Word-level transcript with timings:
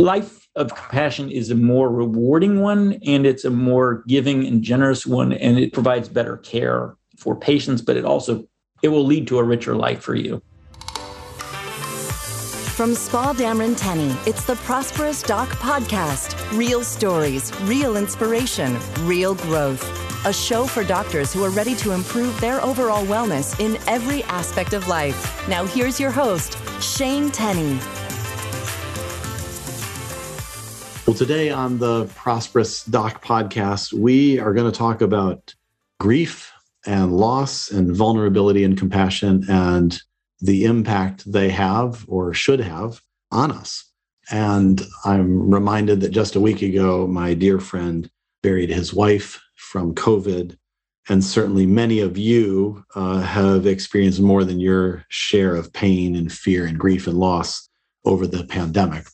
life 0.00 0.48
of 0.56 0.74
compassion 0.74 1.30
is 1.30 1.50
a 1.50 1.54
more 1.54 1.90
rewarding 1.90 2.60
one 2.60 2.98
and 3.06 3.26
it's 3.26 3.44
a 3.44 3.50
more 3.50 4.02
giving 4.08 4.46
and 4.46 4.62
generous 4.62 5.06
one 5.06 5.32
and 5.32 5.58
it 5.58 5.72
provides 5.72 6.08
better 6.08 6.38
care 6.38 6.96
for 7.16 7.36
patients 7.36 7.82
but 7.82 7.96
it 7.96 8.04
also 8.04 8.44
it 8.82 8.88
will 8.88 9.04
lead 9.04 9.26
to 9.26 9.38
a 9.38 9.44
richer 9.44 9.74
life 9.74 10.02
for 10.02 10.14
you 10.14 10.42
from 12.80 12.94
Spa 12.94 13.34
Dameron 13.34 13.76
Tenny, 13.76 14.16
it's 14.26 14.46
the 14.46 14.56
Prosperous 14.56 15.22
Doc 15.22 15.50
Podcast. 15.50 16.34
Real 16.56 16.82
stories, 16.82 17.52
real 17.64 17.98
inspiration, 17.98 18.78
real 19.00 19.34
growth. 19.34 19.84
A 20.24 20.32
show 20.32 20.66
for 20.66 20.82
doctors 20.82 21.30
who 21.30 21.44
are 21.44 21.50
ready 21.50 21.74
to 21.74 21.92
improve 21.92 22.40
their 22.40 22.58
overall 22.64 23.04
wellness 23.04 23.60
in 23.60 23.76
every 23.86 24.22
aspect 24.24 24.72
of 24.72 24.88
life. 24.88 25.46
Now, 25.46 25.66
here's 25.66 26.00
your 26.00 26.10
host, 26.10 26.56
Shane 26.80 27.30
Tenny. 27.30 27.78
Well, 31.10 31.18
today 31.18 31.50
on 31.50 31.78
the 31.78 32.04
Prosperous 32.14 32.84
Doc 32.84 33.24
podcast, 33.24 33.92
we 33.92 34.38
are 34.38 34.54
going 34.54 34.70
to 34.70 34.78
talk 34.78 35.00
about 35.00 35.52
grief 35.98 36.52
and 36.86 37.16
loss 37.16 37.68
and 37.68 37.96
vulnerability 37.96 38.62
and 38.62 38.78
compassion 38.78 39.44
and 39.48 40.00
the 40.40 40.66
impact 40.66 41.24
they 41.26 41.48
have 41.48 42.04
or 42.06 42.32
should 42.32 42.60
have 42.60 43.02
on 43.32 43.50
us. 43.50 43.90
And 44.30 44.80
I'm 45.04 45.52
reminded 45.52 46.00
that 46.02 46.10
just 46.10 46.36
a 46.36 46.40
week 46.40 46.62
ago, 46.62 47.08
my 47.08 47.34
dear 47.34 47.58
friend 47.58 48.08
buried 48.44 48.70
his 48.70 48.94
wife 48.94 49.42
from 49.56 49.96
COVID. 49.96 50.56
And 51.08 51.24
certainly 51.24 51.66
many 51.66 51.98
of 51.98 52.18
you 52.18 52.84
uh, 52.94 53.22
have 53.22 53.66
experienced 53.66 54.20
more 54.20 54.44
than 54.44 54.60
your 54.60 55.04
share 55.08 55.56
of 55.56 55.72
pain 55.72 56.14
and 56.14 56.32
fear 56.32 56.66
and 56.66 56.78
grief 56.78 57.08
and 57.08 57.18
loss 57.18 57.68
over 58.04 58.28
the 58.28 58.44
pandemic. 58.44 59.08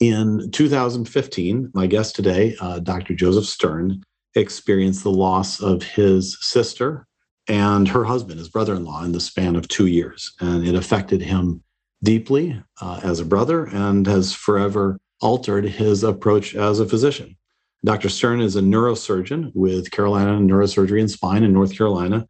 In 0.00 0.50
2015, 0.50 1.70
my 1.72 1.86
guest 1.86 2.16
today, 2.16 2.56
uh, 2.60 2.80
Dr. 2.80 3.14
Joseph 3.14 3.46
Stern, 3.46 4.02
experienced 4.34 5.04
the 5.04 5.10
loss 5.10 5.60
of 5.60 5.82
his 5.82 6.36
sister 6.40 7.06
and 7.46 7.86
her 7.88 8.04
husband, 8.04 8.38
his 8.38 8.48
brother 8.48 8.74
in 8.74 8.84
law, 8.84 9.04
in 9.04 9.12
the 9.12 9.20
span 9.20 9.54
of 9.54 9.68
two 9.68 9.86
years. 9.86 10.34
And 10.40 10.66
it 10.66 10.74
affected 10.74 11.22
him 11.22 11.62
deeply 12.02 12.60
uh, 12.80 13.00
as 13.02 13.20
a 13.20 13.24
brother 13.24 13.66
and 13.66 14.06
has 14.06 14.32
forever 14.32 14.98
altered 15.20 15.64
his 15.64 16.02
approach 16.02 16.54
as 16.54 16.80
a 16.80 16.86
physician. 16.86 17.36
Dr. 17.84 18.08
Stern 18.08 18.40
is 18.40 18.56
a 18.56 18.62
neurosurgeon 18.62 19.52
with 19.54 19.90
Carolina 19.90 20.38
Neurosurgery 20.38 21.00
and 21.00 21.10
Spine 21.10 21.44
in 21.44 21.52
North 21.52 21.76
Carolina, 21.76 22.26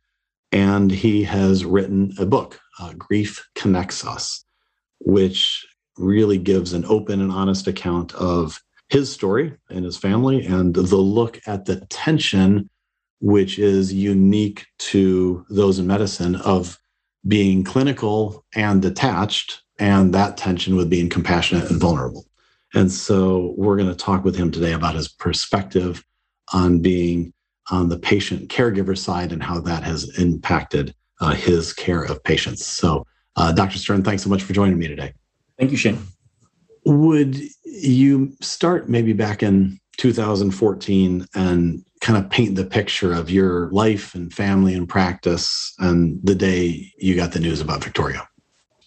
and 0.51 0.91
he 0.91 1.23
has 1.25 1.65
written 1.65 2.13
a 2.19 2.27
book, 2.27 2.61
uh, 2.81 2.93
Grief 2.95 3.47
Connects 3.55 4.05
Us, 4.05 4.45
which 4.99 5.65
really 5.99 6.39
gives 6.39 6.73
an 6.73 6.85
open 6.87 7.21
and 7.21 7.31
honest 7.31 7.67
account 7.67 8.15
of 8.15 8.61
his 8.89 9.11
story 9.11 9.55
and 9.71 9.85
his 9.85 9.97
family 9.97 10.45
and 10.45 10.75
the 10.75 10.97
look 10.97 11.41
at 11.47 11.65
the 11.65 11.77
tension 11.87 12.69
which 13.21 13.59
is 13.59 13.93
unique 13.93 14.67
to 14.79 15.47
those 15.49 15.79
in 15.79 15.87
medicine 15.87 16.37
of 16.37 16.79
being 17.27 17.65
clinical 17.65 18.45
and 18.55 18.83
detached 18.83 19.63
and 19.79 20.13
that 20.13 20.37
tension 20.37 20.77
with 20.77 20.91
being 20.91 21.09
compassionate 21.09 21.71
and 21.71 21.81
vulnerable. 21.81 22.27
And 22.75 22.93
so 22.93 23.55
we're 23.57 23.77
going 23.77 23.89
to 23.89 23.95
talk 23.95 24.25
with 24.25 24.37
him 24.37 24.51
today 24.51 24.73
about 24.73 24.95
his 24.95 25.09
perspective 25.09 26.05
on 26.53 26.81
being 26.81 27.33
on 27.71 27.89
the 27.89 27.99
patient 27.99 28.51
caregiver 28.51 28.97
side 28.97 29.33
and 29.33 29.43
how 29.43 29.59
that 29.61 29.85
has 29.85 30.19
impacted 30.19 30.95
uh, 31.21 31.33
his 31.33 31.73
care 31.73 32.03
of 32.03 32.23
patients. 32.25 32.67
So 32.67 33.07
uh, 33.37 33.53
dr 33.53 33.77
stern 33.79 34.03
thanks 34.03 34.23
so 34.23 34.29
much 34.29 34.43
for 34.43 34.53
joining 34.53 34.79
me 34.79 34.87
today 34.87 35.13
thank 35.59 35.71
you 35.71 35.77
shane 35.77 35.99
would 36.85 37.37
you 37.65 38.33
start 38.41 38.89
maybe 38.89 39.13
back 39.13 39.43
in 39.43 39.79
2014 39.97 41.27
and 41.35 41.85
kind 42.01 42.19
of 42.19 42.31
paint 42.31 42.57
the 42.57 42.65
picture 42.65 43.13
of 43.13 43.31
your 43.31 43.71
life 43.71 44.15
and 44.15 44.33
family 44.33 44.75
and 44.75 44.89
practice 44.89 45.75
and 45.79 46.21
the 46.23 46.35
day 46.35 46.93
you 46.99 47.17
got 47.17 47.33
the 47.33 47.41
news 47.41 47.61
about 47.61 47.83
Victoria? 47.83 48.29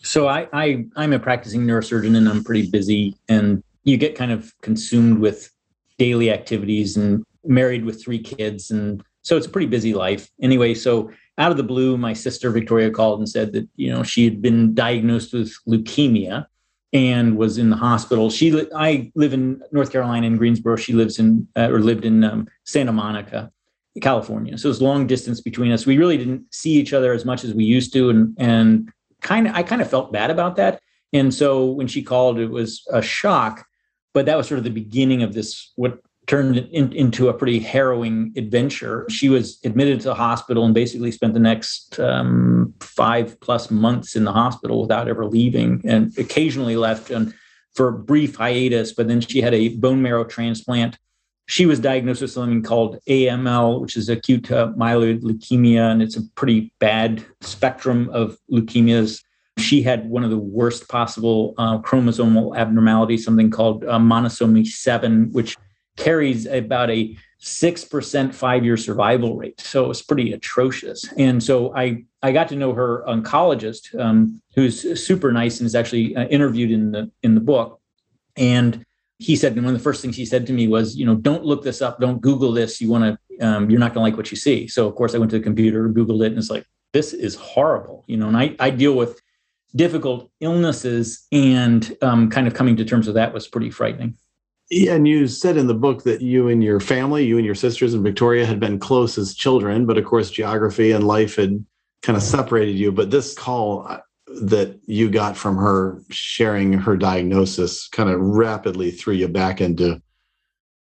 So 0.04 0.28
I, 0.28 0.48
I 0.54 0.86
I'm 0.96 1.14
a 1.14 1.20
practicing 1.20 1.62
neurosurgeon 1.62 2.16
and 2.16 2.30
I'm 2.30 2.44
pretty 2.44 2.70
busy 2.70 3.16
and 3.28 3.64
you 3.84 3.98
get 3.98 4.16
kind 4.16 4.32
of 4.32 4.54
consumed 4.62 5.20
with 5.20 5.52
daily 5.98 6.32
activities 6.32 6.96
and 6.96 7.26
married 7.44 7.84
with 7.84 8.02
three 8.02 8.20
kids 8.20 8.70
and 8.72 9.04
so 9.24 9.36
it's 9.36 9.48
a 9.48 9.50
pretty 9.50 9.68
busy 9.68 9.94
life. 9.94 10.30
Anyway, 10.42 10.74
so 10.74 11.12
out 11.38 11.52
of 11.52 11.58
the 11.58 11.64
blue, 11.64 11.98
my 11.98 12.14
sister 12.14 12.50
Victoria 12.50 12.90
called 12.92 13.20
and 13.20 13.28
said 13.28 13.52
that 13.54 13.68
you 13.76 13.92
know 13.92 14.04
she 14.04 14.24
had 14.24 14.42
been 14.42 14.74
diagnosed 14.74 15.34
with 15.34 15.54
leukemia 15.68 16.46
and 16.94 17.38
was 17.38 17.58
in 17.58 17.70
the 17.70 17.76
hospital. 17.76 18.30
She, 18.30 18.66
I 18.76 19.12
live 19.16 19.34
in 19.34 19.62
North 19.72 19.92
Carolina 19.92 20.28
in 20.28 20.38
Greensboro. 20.38 20.76
She 20.78 20.94
lives 20.94 21.20
in 21.20 21.48
uh, 21.56 21.70
or 21.70 21.80
lived 21.80 22.06
in 22.06 22.24
um, 22.24 22.48
Santa 22.66 22.94
Monica, 22.94 23.52
California. 24.02 24.58
So 24.58 24.70
it's 24.70 24.82
long 24.82 25.08
distance 25.08 25.42
between 25.42 25.72
us. 25.72 25.86
We 25.86 25.98
really 25.98 26.18
didn't 26.18 26.44
see 26.52 26.72
each 26.72 26.94
other 26.94 27.14
as 27.14 27.26
much 27.26 27.44
as 27.44 27.54
we 27.54 27.66
used 27.66 27.94
to, 27.94 28.10
and 28.10 28.36
and 28.38 28.90
kind 29.22 29.48
of 29.48 29.56
I 29.56 29.64
kind 29.64 29.82
of 29.82 29.90
felt 29.90 30.14
bad 30.14 30.32
about 30.32 30.56
that. 30.56 30.80
And 31.14 31.34
so 31.34 31.66
when 31.66 31.88
she 31.88 32.04
called, 32.04 32.40
it 32.40 32.50
was 32.50 32.86
a 32.92 33.02
shock. 33.02 33.66
But 34.14 34.26
that 34.26 34.38
was 34.38 34.48
sort 34.48 34.58
of 34.58 34.64
the 34.64 34.70
beginning 34.72 35.22
of 35.24 35.34
this 35.34 35.72
what 35.76 36.00
turned 36.28 36.58
in, 36.58 36.92
into 36.92 37.30
a 37.30 37.34
pretty 37.34 37.58
harrowing 37.58 38.34
adventure. 38.36 39.06
She 39.10 39.30
was 39.30 39.60
admitted 39.64 40.02
to 40.02 40.10
the 40.10 40.16
hospital 40.16 40.66
and 40.66 40.74
basically 40.74 41.12
spent 41.12 41.34
the 41.34 41.40
next 41.40 42.00
um, 42.00 42.74
five 42.82 43.40
plus 43.40 43.72
months 43.72 44.16
in 44.16 44.26
the 44.26 44.34
hospital 44.34 44.82
without 44.82 45.08
ever 45.08 45.26
leaving, 45.26 45.82
and 45.86 46.16
occasionally 46.18 46.76
left 46.76 47.10
and 47.10 47.34
for 47.74 47.88
a 47.88 47.94
brief 47.94 48.36
hiatus. 48.36 48.94
But 48.94 49.08
then 49.08 49.22
she 49.22 49.42
had 49.42 49.54
a 49.54 49.70
bone 49.70 50.02
marrow 50.02 50.26
transplant. 50.26 50.98
She 51.46 51.66
was 51.66 51.80
diagnosed 51.80 52.22
with 52.22 52.32
something 52.32 52.62
called 52.62 53.00
AML, 53.08 53.80
which 53.80 53.96
is 53.96 54.10
acute 54.10 54.52
uh, 54.52 54.74
myeloid 54.78 55.22
leukemia, 55.22 55.92
and 55.92 56.02
it's 56.02 56.18
a 56.18 56.24
pretty 56.36 56.74
bad 56.80 57.26
spectrum 57.40 58.10
of 58.12 58.38
leukemias. 58.52 59.24
She 59.58 59.82
had 59.82 60.10
one 60.10 60.26
of 60.26 60.30
the 60.30 60.38
worst 60.38 60.90
possible 60.90 61.56
uh, 61.58 61.78
chromosomal 61.80 62.58
abnormalities, 62.58 63.24
something 63.24 63.50
called 63.50 63.86
uh, 63.86 63.98
monosomy 63.98 64.68
7, 64.68 65.32
which 65.32 65.56
carries 65.98 66.46
about 66.46 66.90
a 66.90 67.18
6% 67.42 68.34
five 68.34 68.66
year 68.66 68.78
survival 68.78 69.36
rate. 69.36 69.60
So 69.62 69.86
it 69.86 69.88
was 69.88 70.02
pretty 70.02 70.34
atrocious. 70.34 71.06
And 71.18 71.44
so 71.44 71.76
I, 71.76 72.06
I 72.24 72.32
got 72.32 72.48
to 72.50 72.56
know 72.56 72.74
her 72.74 73.04
oncologist, 73.08 74.00
um, 74.00 74.42
who's 74.56 75.06
super 75.06 75.32
nice 75.32 75.60
and 75.60 75.68
is 75.68 75.76
actually 75.76 76.16
uh, 76.16 76.26
interviewed 76.28 76.72
in 76.72 76.92
the, 76.92 77.12
in 77.22 77.36
the 77.36 77.42
book. 77.42 77.80
And 78.36 78.84
he 79.20 79.36
said, 79.36 79.54
and 79.54 79.66
one 79.66 79.74
of 79.74 79.80
the 79.80 79.84
first 79.84 80.02
things 80.02 80.16
he 80.16 80.26
said 80.26 80.48
to 80.48 80.54
me 80.54 80.68
was, 80.68 80.96
you 80.96 81.06
know, 81.06 81.16
don't 81.16 81.44
look 81.44 81.64
this 81.64 81.82
up, 81.82 82.00
don't 82.00 82.22
Google 82.22 82.52
this. 82.52 82.82
You 82.82 82.90
want 82.90 83.20
to, 83.40 83.46
um, 83.46 83.70
you're 83.70 83.80
not 83.80 83.94
going 83.94 84.04
to 84.04 84.10
like 84.10 84.18
what 84.18 84.32
you 84.32 84.38
see. 84.38 84.68
So 84.68 84.88
of 84.88 84.96
course 84.96 85.14
I 85.14 85.18
went 85.18 85.32
to 85.32 85.38
the 85.38 85.44
computer, 85.44 85.90
Googled 85.90 86.24
it, 86.24 86.28
and 86.28 86.38
it's 86.38 86.50
like, 86.50 86.66
this 86.94 87.14
is 87.14 87.36
horrible, 87.36 88.04
you 88.08 88.18
know, 88.18 88.28
and 88.28 88.38
I, 88.38 88.56
I 88.60 88.70
deal 88.70 88.94
with 88.94 89.22
difficult 89.76 90.32
illnesses 90.40 91.28
and 91.32 91.96
um, 92.02 92.30
kind 92.30 92.48
of 92.48 92.54
coming 92.54 92.76
to 92.78 92.86
terms 92.86 93.06
with 93.06 93.16
that 93.16 93.34
was 93.34 93.48
pretty 93.48 93.70
frightening. 93.70 94.18
Yeah, 94.70 94.96
and 94.96 95.08
you 95.08 95.28
said 95.28 95.56
in 95.56 95.68
the 95.68 95.74
book 95.74 96.04
that 96.04 96.22
you 96.22 96.50
and 96.50 96.62
your 96.62 96.82
family, 96.82 97.26
you 97.26 97.38
and 97.38 97.46
your 97.46 97.56
sisters 97.56 97.94
and 97.94 98.04
Victoria 98.04 98.46
had 98.46 98.60
been 98.60 98.80
close 98.80 99.18
as 99.18 99.34
children, 99.34 99.86
but 99.86 99.98
of 99.98 100.04
course, 100.04 100.30
geography 100.30 100.92
and 100.92 101.08
life 101.08 101.38
had 101.38 101.66
kind 102.02 102.18
of 102.18 102.24
separated 102.24 102.76
you. 102.76 102.92
But 102.92 103.10
this 103.10 103.34
call 103.34 103.88
uh, 103.88 104.00
that 104.42 104.78
you 104.86 105.10
got 105.10 105.38
from 105.38 105.56
her 105.56 106.02
sharing 106.10 106.74
her 106.74 106.98
diagnosis 106.98 107.88
kind 107.88 108.10
of 108.10 108.20
rapidly 108.20 108.92
threw 108.92 109.14
you 109.14 109.30
back 109.30 109.62
into 109.62 110.02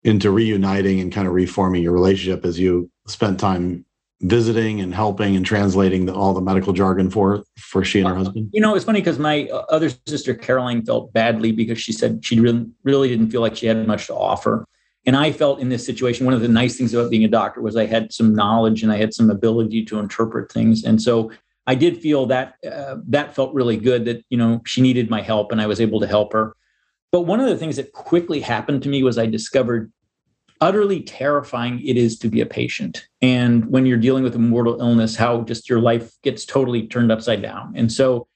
into 0.04 0.32
reuniting 0.32 1.00
and 1.00 1.12
kind 1.12 1.28
of 1.28 1.34
reforming 1.34 1.84
your 1.84 1.92
relationship 1.92 2.46
as 2.46 2.60
you 2.60 2.90
spent 3.08 3.40
time 3.40 3.86
visiting 4.22 4.82
and 4.82 4.96
helping 4.96 5.36
and 5.36 5.46
translating 5.46 6.06
the, 6.06 6.14
all 6.14 6.34
the 6.34 6.42
medical 6.42 6.74
jargon 6.74 7.10
for 7.10 7.44
for 7.58 7.84
she 7.84 8.00
and 8.00 8.08
her 8.08 8.16
husband? 8.16 8.50
You 8.54 8.62
know, 8.62 8.76
it's 8.76 8.86
funny 8.86 9.00
because 9.00 9.20
my 9.20 9.48
other 9.70 9.90
sister 10.08 10.34
Caroline 10.34 10.84
felt 10.84 11.14
badly 11.14 11.52
because 11.52 11.80
she 11.80 11.92
said 11.92 12.26
she 12.26 12.40
really 12.40 12.66
really 12.84 13.10
didn't 13.10 13.30
feel 13.30 13.42
like 13.42 13.56
she 13.56 13.68
had 13.68 13.88
much 13.88 14.08
to 14.08 14.16
offer. 14.16 14.66
And 15.06 15.16
I 15.16 15.32
felt 15.32 15.62
in 15.62 15.70
this 15.70 15.86
situation, 15.86 16.26
one 16.26 16.36
of 16.36 16.42
the 16.42 16.50
nice 16.50 16.78
things 16.78 16.94
about 16.94 17.10
being 17.10 17.24
a 17.24 17.30
doctor 17.30 17.62
was 17.62 17.78
I 17.78 17.86
had 17.86 18.12
some 18.12 18.36
knowledge 18.36 18.84
and 18.84 18.92
I 18.92 18.98
had 18.98 19.14
some 19.14 19.30
ability 19.30 19.86
to 19.86 20.00
interpret 20.00 20.52
things. 20.52 20.84
And 20.84 21.02
so 21.02 21.32
I 21.66 21.76
did 21.76 22.02
feel 22.02 22.26
that 22.26 22.56
uh, 22.70 22.98
that 23.08 23.34
felt 23.34 23.54
really 23.54 23.78
good 23.78 24.06
that 24.06 24.26
you 24.30 24.38
know 24.38 24.62
she 24.66 24.82
needed 24.82 25.10
my 25.10 25.22
help 25.22 25.52
and 25.52 25.62
I 25.62 25.68
was 25.68 25.80
able 25.80 26.00
to 26.00 26.08
help 26.08 26.34
her. 26.34 26.56
But 27.12 27.22
one 27.22 27.40
of 27.40 27.48
the 27.48 27.58
things 27.58 27.78
that 27.78 27.94
quickly 27.94 28.42
happened 28.42 28.84
to 28.84 28.90
me 28.90 29.04
was 29.04 29.18
I 29.18 29.28
discovered 29.28 29.92
utterly 30.62 31.02
terrifying 31.02 31.86
it 31.86 31.98
is 31.98 32.18
to 32.20 32.30
be 32.30 32.42
a 32.42 32.46
patient. 32.46 33.08
And 33.22 33.66
when 33.70 33.86
you're 33.86 33.98
dealing 33.98 34.24
with 34.24 34.36
a 34.36 34.40
mortal 34.40 34.80
illness, 34.80 35.16
how 35.16 35.42
just 35.42 35.70
your 35.70 35.80
life 35.80 36.12
gets 36.24 36.46
totally 36.46 36.88
turned 36.88 37.12
upside 37.12 37.42
down. 37.42 37.74
And 37.76 37.92
so 37.92 38.28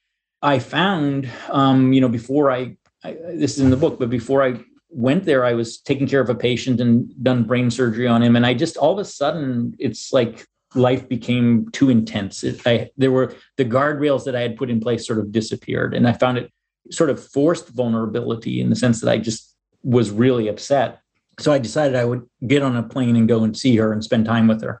I 0.42 0.58
found, 0.58 1.28
um, 1.50 1.92
you 1.92 2.00
know, 2.00 2.08
before 2.08 2.50
I, 2.50 2.76
I, 3.04 3.16
this 3.34 3.54
is 3.54 3.60
in 3.60 3.70
the 3.70 3.76
book, 3.76 3.98
but 3.98 4.10
before 4.10 4.42
I 4.42 4.60
went 4.90 5.24
there, 5.24 5.44
I 5.44 5.54
was 5.54 5.80
taking 5.80 6.06
care 6.06 6.20
of 6.20 6.28
a 6.28 6.34
patient 6.34 6.80
and 6.80 7.10
done 7.22 7.44
brain 7.44 7.70
surgery 7.70 8.06
on 8.06 8.22
him. 8.22 8.36
And 8.36 8.46
I 8.46 8.54
just 8.54 8.76
all 8.76 8.92
of 8.92 8.98
a 8.98 9.04
sudden, 9.04 9.74
it's 9.78 10.12
like 10.12 10.46
life 10.74 11.08
became 11.08 11.70
too 11.72 11.90
intense. 11.90 12.44
It, 12.44 12.60
I, 12.66 12.90
there 12.96 13.12
were 13.12 13.34
the 13.56 13.64
guardrails 13.64 14.24
that 14.24 14.36
I 14.36 14.40
had 14.40 14.56
put 14.56 14.70
in 14.70 14.80
place 14.80 15.06
sort 15.06 15.18
of 15.18 15.32
disappeared. 15.32 15.94
And 15.94 16.08
I 16.08 16.12
found 16.12 16.38
it 16.38 16.52
sort 16.90 17.10
of 17.10 17.24
forced 17.24 17.68
vulnerability 17.68 18.60
in 18.60 18.70
the 18.70 18.76
sense 18.76 19.00
that 19.00 19.10
I 19.10 19.18
just 19.18 19.54
was 19.82 20.10
really 20.10 20.48
upset. 20.48 21.00
So 21.38 21.52
I 21.52 21.58
decided 21.58 21.96
I 21.96 22.04
would 22.04 22.22
get 22.46 22.62
on 22.62 22.76
a 22.76 22.82
plane 22.82 23.16
and 23.16 23.28
go 23.28 23.42
and 23.42 23.56
see 23.56 23.76
her 23.76 23.92
and 23.92 24.04
spend 24.04 24.26
time 24.26 24.48
with 24.48 24.62
her. 24.62 24.80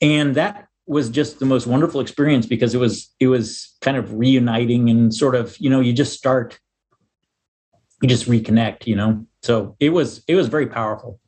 And 0.00 0.34
that 0.34 0.68
was 0.86 1.08
just 1.10 1.38
the 1.38 1.46
most 1.46 1.66
wonderful 1.66 2.00
experience 2.00 2.46
because 2.46 2.74
it 2.74 2.78
was 2.78 3.12
it 3.18 3.28
was 3.28 3.74
kind 3.80 3.96
of 3.96 4.12
reuniting 4.12 4.88
and 4.90 5.12
sort 5.12 5.34
of, 5.34 5.56
you 5.58 5.70
know, 5.70 5.80
you 5.80 5.92
just 5.92 6.12
start 6.12 6.58
you 8.02 8.08
just 8.08 8.28
reconnect, 8.28 8.86
you 8.86 8.96
know. 8.96 9.26
So 9.42 9.76
it 9.80 9.90
was 9.90 10.22
it 10.28 10.34
was 10.34 10.48
very 10.48 10.66
powerful. 10.66 11.20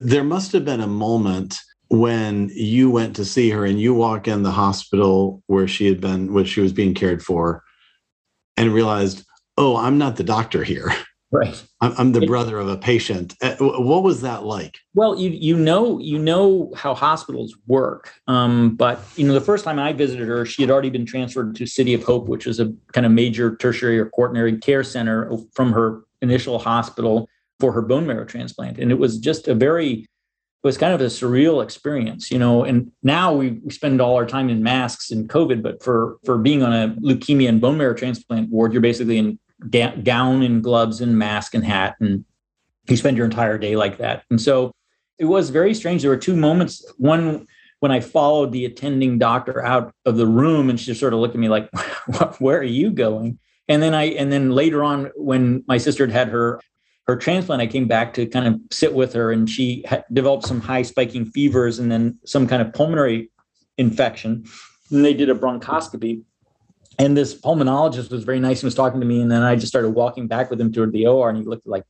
There 0.00 0.24
must 0.24 0.52
have 0.52 0.64
been 0.64 0.80
a 0.80 0.86
moment 0.86 1.58
when 1.90 2.50
you 2.52 2.90
went 2.90 3.16
to 3.16 3.24
see 3.24 3.50
her 3.50 3.64
and 3.64 3.80
you 3.80 3.94
walk 3.94 4.28
in 4.28 4.42
the 4.42 4.50
hospital 4.50 5.42
where 5.46 5.66
she 5.66 5.86
had 5.86 6.00
been, 6.00 6.32
where 6.32 6.44
she 6.44 6.60
was 6.60 6.72
being 6.72 6.94
cared 6.94 7.22
for, 7.22 7.62
and 8.56 8.72
realized, 8.72 9.24
oh, 9.56 9.76
I'm 9.76 9.98
not 9.98 10.16
the 10.16 10.24
doctor 10.24 10.64
here. 10.64 10.92
Right. 11.30 11.62
I'm, 11.82 11.94
I'm 11.98 12.12
the 12.12 12.26
brother 12.26 12.58
of 12.58 12.68
a 12.68 12.78
patient. 12.78 13.34
Uh, 13.42 13.54
what 13.58 14.02
was 14.02 14.22
that 14.22 14.44
like? 14.44 14.78
Well, 14.94 15.18
you 15.18 15.28
you 15.28 15.58
know 15.58 15.98
you 15.98 16.18
know 16.18 16.72
how 16.74 16.94
hospitals 16.94 17.54
work, 17.66 18.14
um, 18.28 18.76
but 18.76 19.00
you 19.16 19.26
know 19.26 19.34
the 19.34 19.40
first 19.40 19.64
time 19.64 19.78
I 19.78 19.92
visited 19.92 20.26
her, 20.26 20.46
she 20.46 20.62
had 20.62 20.70
already 20.70 20.88
been 20.88 21.04
transferred 21.04 21.54
to 21.56 21.66
City 21.66 21.92
of 21.92 22.02
Hope, 22.02 22.28
which 22.28 22.46
is 22.46 22.60
a 22.60 22.72
kind 22.92 23.04
of 23.04 23.12
major 23.12 23.56
tertiary 23.56 23.98
or 23.98 24.06
quaternary 24.06 24.56
care 24.56 24.82
center 24.82 25.30
from 25.52 25.72
her 25.72 26.02
initial 26.22 26.58
hospital 26.58 27.28
for 27.60 27.72
her 27.72 27.82
bone 27.82 28.06
marrow 28.06 28.24
transplant, 28.24 28.78
and 28.78 28.90
it 28.90 28.98
was 28.98 29.18
just 29.18 29.48
a 29.48 29.54
very 29.54 30.06
it 30.64 30.66
was 30.66 30.78
kind 30.78 30.94
of 30.94 31.00
a 31.02 31.06
surreal 31.06 31.62
experience, 31.62 32.30
you 32.30 32.38
know. 32.38 32.64
And 32.64 32.90
now 33.02 33.34
we, 33.34 33.50
we 33.62 33.70
spend 33.70 34.00
all 34.00 34.16
our 34.16 34.26
time 34.26 34.48
in 34.48 34.62
masks 34.62 35.10
and 35.10 35.28
COVID, 35.28 35.62
but 35.62 35.82
for 35.82 36.16
for 36.24 36.38
being 36.38 36.62
on 36.62 36.72
a 36.72 36.96
leukemia 37.02 37.50
and 37.50 37.60
bone 37.60 37.76
marrow 37.76 37.94
transplant 37.94 38.48
ward, 38.48 38.72
you're 38.72 38.80
basically 38.80 39.18
in 39.18 39.38
ga- 39.70 39.96
gown 40.02 40.42
and 40.42 40.62
gloves 40.62 41.00
and 41.00 41.18
mask 41.18 41.54
and 41.54 41.64
hat, 41.64 41.96
and 42.00 42.24
you 42.88 42.96
spend 42.96 43.16
your 43.16 43.26
entire 43.26 43.58
day 43.58 43.76
like 43.76 43.98
that. 43.98 44.24
And 44.30 44.40
so 44.40 44.72
it 45.18 45.26
was 45.26 45.50
very 45.50 45.74
strange. 45.74 46.02
There 46.02 46.10
were 46.10 46.16
two 46.16 46.36
moments. 46.36 46.84
One 46.96 47.46
when 47.80 47.92
I 47.92 48.00
followed 48.00 48.50
the 48.50 48.64
attending 48.64 49.18
doctor 49.18 49.64
out 49.64 49.92
of 50.04 50.16
the 50.16 50.26
room, 50.26 50.68
and 50.68 50.80
she 50.80 50.94
sort 50.94 51.14
of 51.14 51.20
looked 51.20 51.34
at 51.34 51.40
me 51.40 51.48
like, 51.48 51.70
"Where 52.38 52.58
are 52.58 52.62
you 52.62 52.90
going?" 52.90 53.38
And 53.68 53.82
then 53.82 53.94
I, 53.94 54.04
and 54.04 54.32
then 54.32 54.50
later 54.50 54.82
on, 54.82 55.10
when 55.14 55.64
my 55.68 55.78
sister 55.78 56.06
had 56.06 56.12
had 56.12 56.28
her 56.28 56.60
her 57.06 57.16
transplant, 57.16 57.62
I 57.62 57.66
came 57.66 57.88
back 57.88 58.12
to 58.14 58.26
kind 58.26 58.46
of 58.46 58.60
sit 58.70 58.94
with 58.94 59.12
her, 59.14 59.32
and 59.32 59.48
she 59.48 59.84
developed 60.12 60.46
some 60.46 60.60
high 60.60 60.82
spiking 60.82 61.24
fevers 61.24 61.78
and 61.78 61.90
then 61.90 62.18
some 62.24 62.46
kind 62.46 62.60
of 62.62 62.72
pulmonary 62.72 63.30
infection. 63.78 64.44
And 64.90 65.04
they 65.04 65.14
did 65.14 65.30
a 65.30 65.34
bronchoscopy. 65.34 66.22
And 66.98 67.16
this 67.16 67.40
pulmonologist 67.40 68.10
was 68.10 68.24
very 68.24 68.40
nice 68.40 68.60
and 68.60 68.66
was 68.66 68.74
talking 68.74 69.00
to 69.00 69.06
me. 69.06 69.20
And 69.20 69.30
then 69.30 69.42
I 69.42 69.54
just 69.54 69.68
started 69.68 69.90
walking 69.90 70.26
back 70.26 70.50
with 70.50 70.60
him 70.60 70.72
toward 70.72 70.92
the 70.92 71.06
OR, 71.06 71.28
and 71.28 71.38
he 71.38 71.44
looked 71.44 71.66
like, 71.66 71.84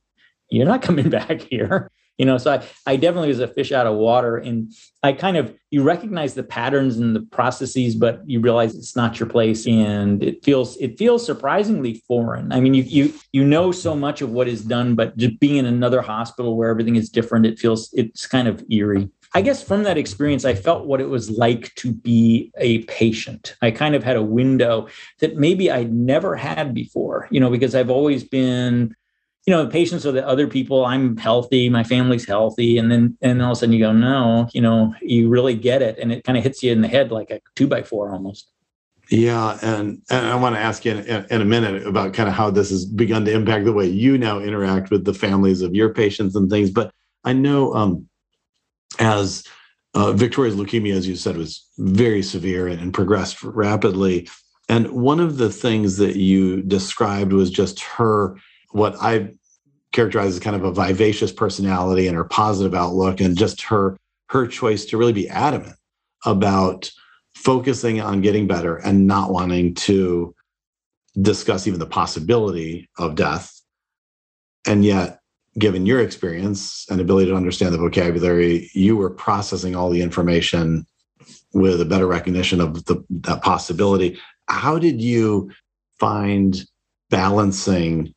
You're 0.49 0.65
not 0.65 0.81
coming 0.81 1.09
back 1.19 1.41
here 1.41 1.91
you 2.19 2.25
know 2.25 2.37
so 2.37 2.53
I, 2.53 2.63
I 2.85 2.95
definitely 2.97 3.29
was 3.29 3.39
a 3.39 3.47
fish 3.47 3.71
out 3.71 3.87
of 3.87 3.95
water 3.95 4.37
and 4.37 4.71
i 5.01 5.13
kind 5.13 5.37
of 5.37 5.55
you 5.71 5.81
recognize 5.81 6.35
the 6.35 6.43
patterns 6.43 6.97
and 6.97 7.15
the 7.15 7.21
processes 7.21 7.95
but 7.95 8.21
you 8.29 8.41
realize 8.41 8.75
it's 8.75 8.95
not 8.95 9.19
your 9.19 9.27
place 9.27 9.65
and 9.65 10.21
it 10.21 10.43
feels 10.43 10.77
it 10.77 10.99
feels 10.99 11.25
surprisingly 11.25 12.03
foreign 12.07 12.51
i 12.51 12.59
mean 12.59 12.75
you 12.75 12.83
you 12.83 13.13
you 13.31 13.43
know 13.43 13.71
so 13.71 13.95
much 13.95 14.21
of 14.21 14.29
what 14.29 14.47
is 14.47 14.61
done 14.63 14.93
but 14.93 15.17
just 15.17 15.39
being 15.39 15.55
in 15.55 15.65
another 15.65 16.01
hospital 16.01 16.55
where 16.55 16.69
everything 16.69 16.97
is 16.97 17.09
different 17.09 17.47
it 17.47 17.57
feels 17.57 17.89
it's 17.93 18.27
kind 18.27 18.47
of 18.47 18.63
eerie 18.69 19.09
I 19.33 19.41
guess 19.41 19.61
from 19.61 19.83
that 19.83 19.97
experience, 19.97 20.43
I 20.43 20.55
felt 20.55 20.87
what 20.87 21.01
it 21.01 21.09
was 21.09 21.29
like 21.29 21.73
to 21.75 21.93
be 21.93 22.51
a 22.57 22.79
patient. 22.83 23.55
I 23.61 23.69
kind 23.69 23.93
of 23.93 24.03
had 24.03 24.15
a 24.15 24.23
window 24.23 24.87
that 25.19 25.37
maybe 25.37 25.69
I'd 25.69 25.93
never 25.93 26.35
had 26.35 26.73
before, 26.73 27.27
you 27.29 27.39
know, 27.39 27.51
because 27.51 27.75
I've 27.75 27.91
always 27.91 28.23
been 28.23 28.95
you 29.45 29.55
know, 29.55 29.65
patients 29.65 30.05
are 30.05 30.11
the 30.11 30.27
other 30.27 30.47
people. 30.47 30.85
I'm 30.85 31.17
healthy, 31.17 31.69
my 31.69 31.83
family's 31.83 32.27
healthy, 32.27 32.77
and 32.77 32.91
then 32.91 33.17
and 33.21 33.41
all 33.41 33.53
of 33.53 33.57
a 33.57 33.59
sudden 33.59 33.73
you 33.73 33.79
go, 33.79 33.91
no, 33.91 34.47
you 34.53 34.61
know, 34.61 34.93
you 35.01 35.29
really 35.29 35.55
get 35.55 35.81
it, 35.81 35.97
and 35.97 36.11
it 36.11 36.23
kind 36.23 36.37
of 36.37 36.43
hits 36.43 36.61
you 36.61 36.71
in 36.71 36.81
the 36.81 36.87
head 36.87 37.11
like 37.11 37.31
a 37.31 37.39
two 37.55 37.67
by 37.67 37.81
four 37.81 38.11
almost. 38.11 38.51
Yeah, 39.09 39.57
and, 39.63 40.03
and 40.11 40.27
I 40.27 40.35
want 40.35 40.55
to 40.55 40.61
ask 40.61 40.85
you 40.85 40.91
in, 40.91 41.25
in, 41.31 41.41
a 41.41 41.45
minute 41.45 41.87
about 41.87 42.13
kind 42.13 42.29
of 42.29 42.35
how 42.35 42.51
this 42.51 42.69
has 42.69 42.85
begun 42.85 43.25
to 43.25 43.31
impact 43.31 43.65
the 43.65 43.73
way 43.73 43.87
you 43.87 44.19
now 44.19 44.39
interact 44.39 44.91
with 44.91 45.05
the 45.05 45.15
families 45.15 45.63
of 45.63 45.73
your 45.73 45.91
patients 45.91 46.35
and 46.35 46.47
things. 46.47 46.69
But 46.69 46.91
I 47.23 47.33
know 47.33 47.73
um, 47.73 48.07
as 48.97 49.43
uh, 49.93 50.13
Victoria's 50.13 50.55
leukemia, 50.55 50.95
as 50.95 51.07
you 51.07 51.15
said, 51.15 51.37
was 51.37 51.65
very 51.77 52.21
severe 52.21 52.67
and, 52.67 52.79
and 52.81 52.93
progressed 52.93 53.43
rapidly. 53.43 54.27
And 54.67 54.91
one 54.91 55.19
of 55.19 55.37
the 55.37 55.49
things 55.49 55.97
that 55.97 56.15
you 56.15 56.61
described 56.61 57.33
was 57.33 57.49
just 57.49 57.81
her 57.81 58.35
what 58.71 58.95
I 59.01 59.33
characterize 59.91 60.35
as 60.35 60.39
kind 60.39 60.55
of 60.55 60.63
a 60.63 60.71
vivacious 60.71 61.31
personality 61.31 62.07
and 62.07 62.15
her 62.15 62.25
positive 62.25 62.75
outlook 62.75 63.19
and 63.19 63.37
just 63.37 63.61
her 63.63 63.97
her 64.29 64.45
choice 64.45 64.85
to 64.85 64.97
really 64.97 65.13
be 65.13 65.27
adamant 65.27 65.75
about 66.23 66.91
focusing 67.33 67.99
on 67.99 68.21
getting 68.21 68.45
better 68.45 68.75
and 68.77 69.07
not 69.07 69.31
wanting 69.31 69.73
to 69.73 70.35
discuss 71.19 71.65
even 71.65 71.79
the 71.79 71.87
possibility 71.87 72.87
of 72.99 73.15
death 73.15 73.59
and 74.67 74.85
yet 74.85 75.18
given 75.59 75.85
your 75.85 75.99
experience 75.99 76.85
and 76.89 76.99
ability 76.99 77.29
to 77.29 77.35
understand 77.35 77.73
the 77.73 77.77
vocabulary 77.77 78.69
you 78.73 78.97
were 78.97 79.09
processing 79.09 79.75
all 79.75 79.89
the 79.89 80.01
information 80.01 80.85
with 81.53 81.81
a 81.81 81.85
better 81.85 82.07
recognition 82.07 82.61
of 82.61 82.85
the, 82.85 83.03
that 83.09 83.41
possibility 83.43 84.17
how 84.47 84.79
did 84.79 85.01
you 85.01 85.51
find 85.99 86.65
balancing 87.09 88.13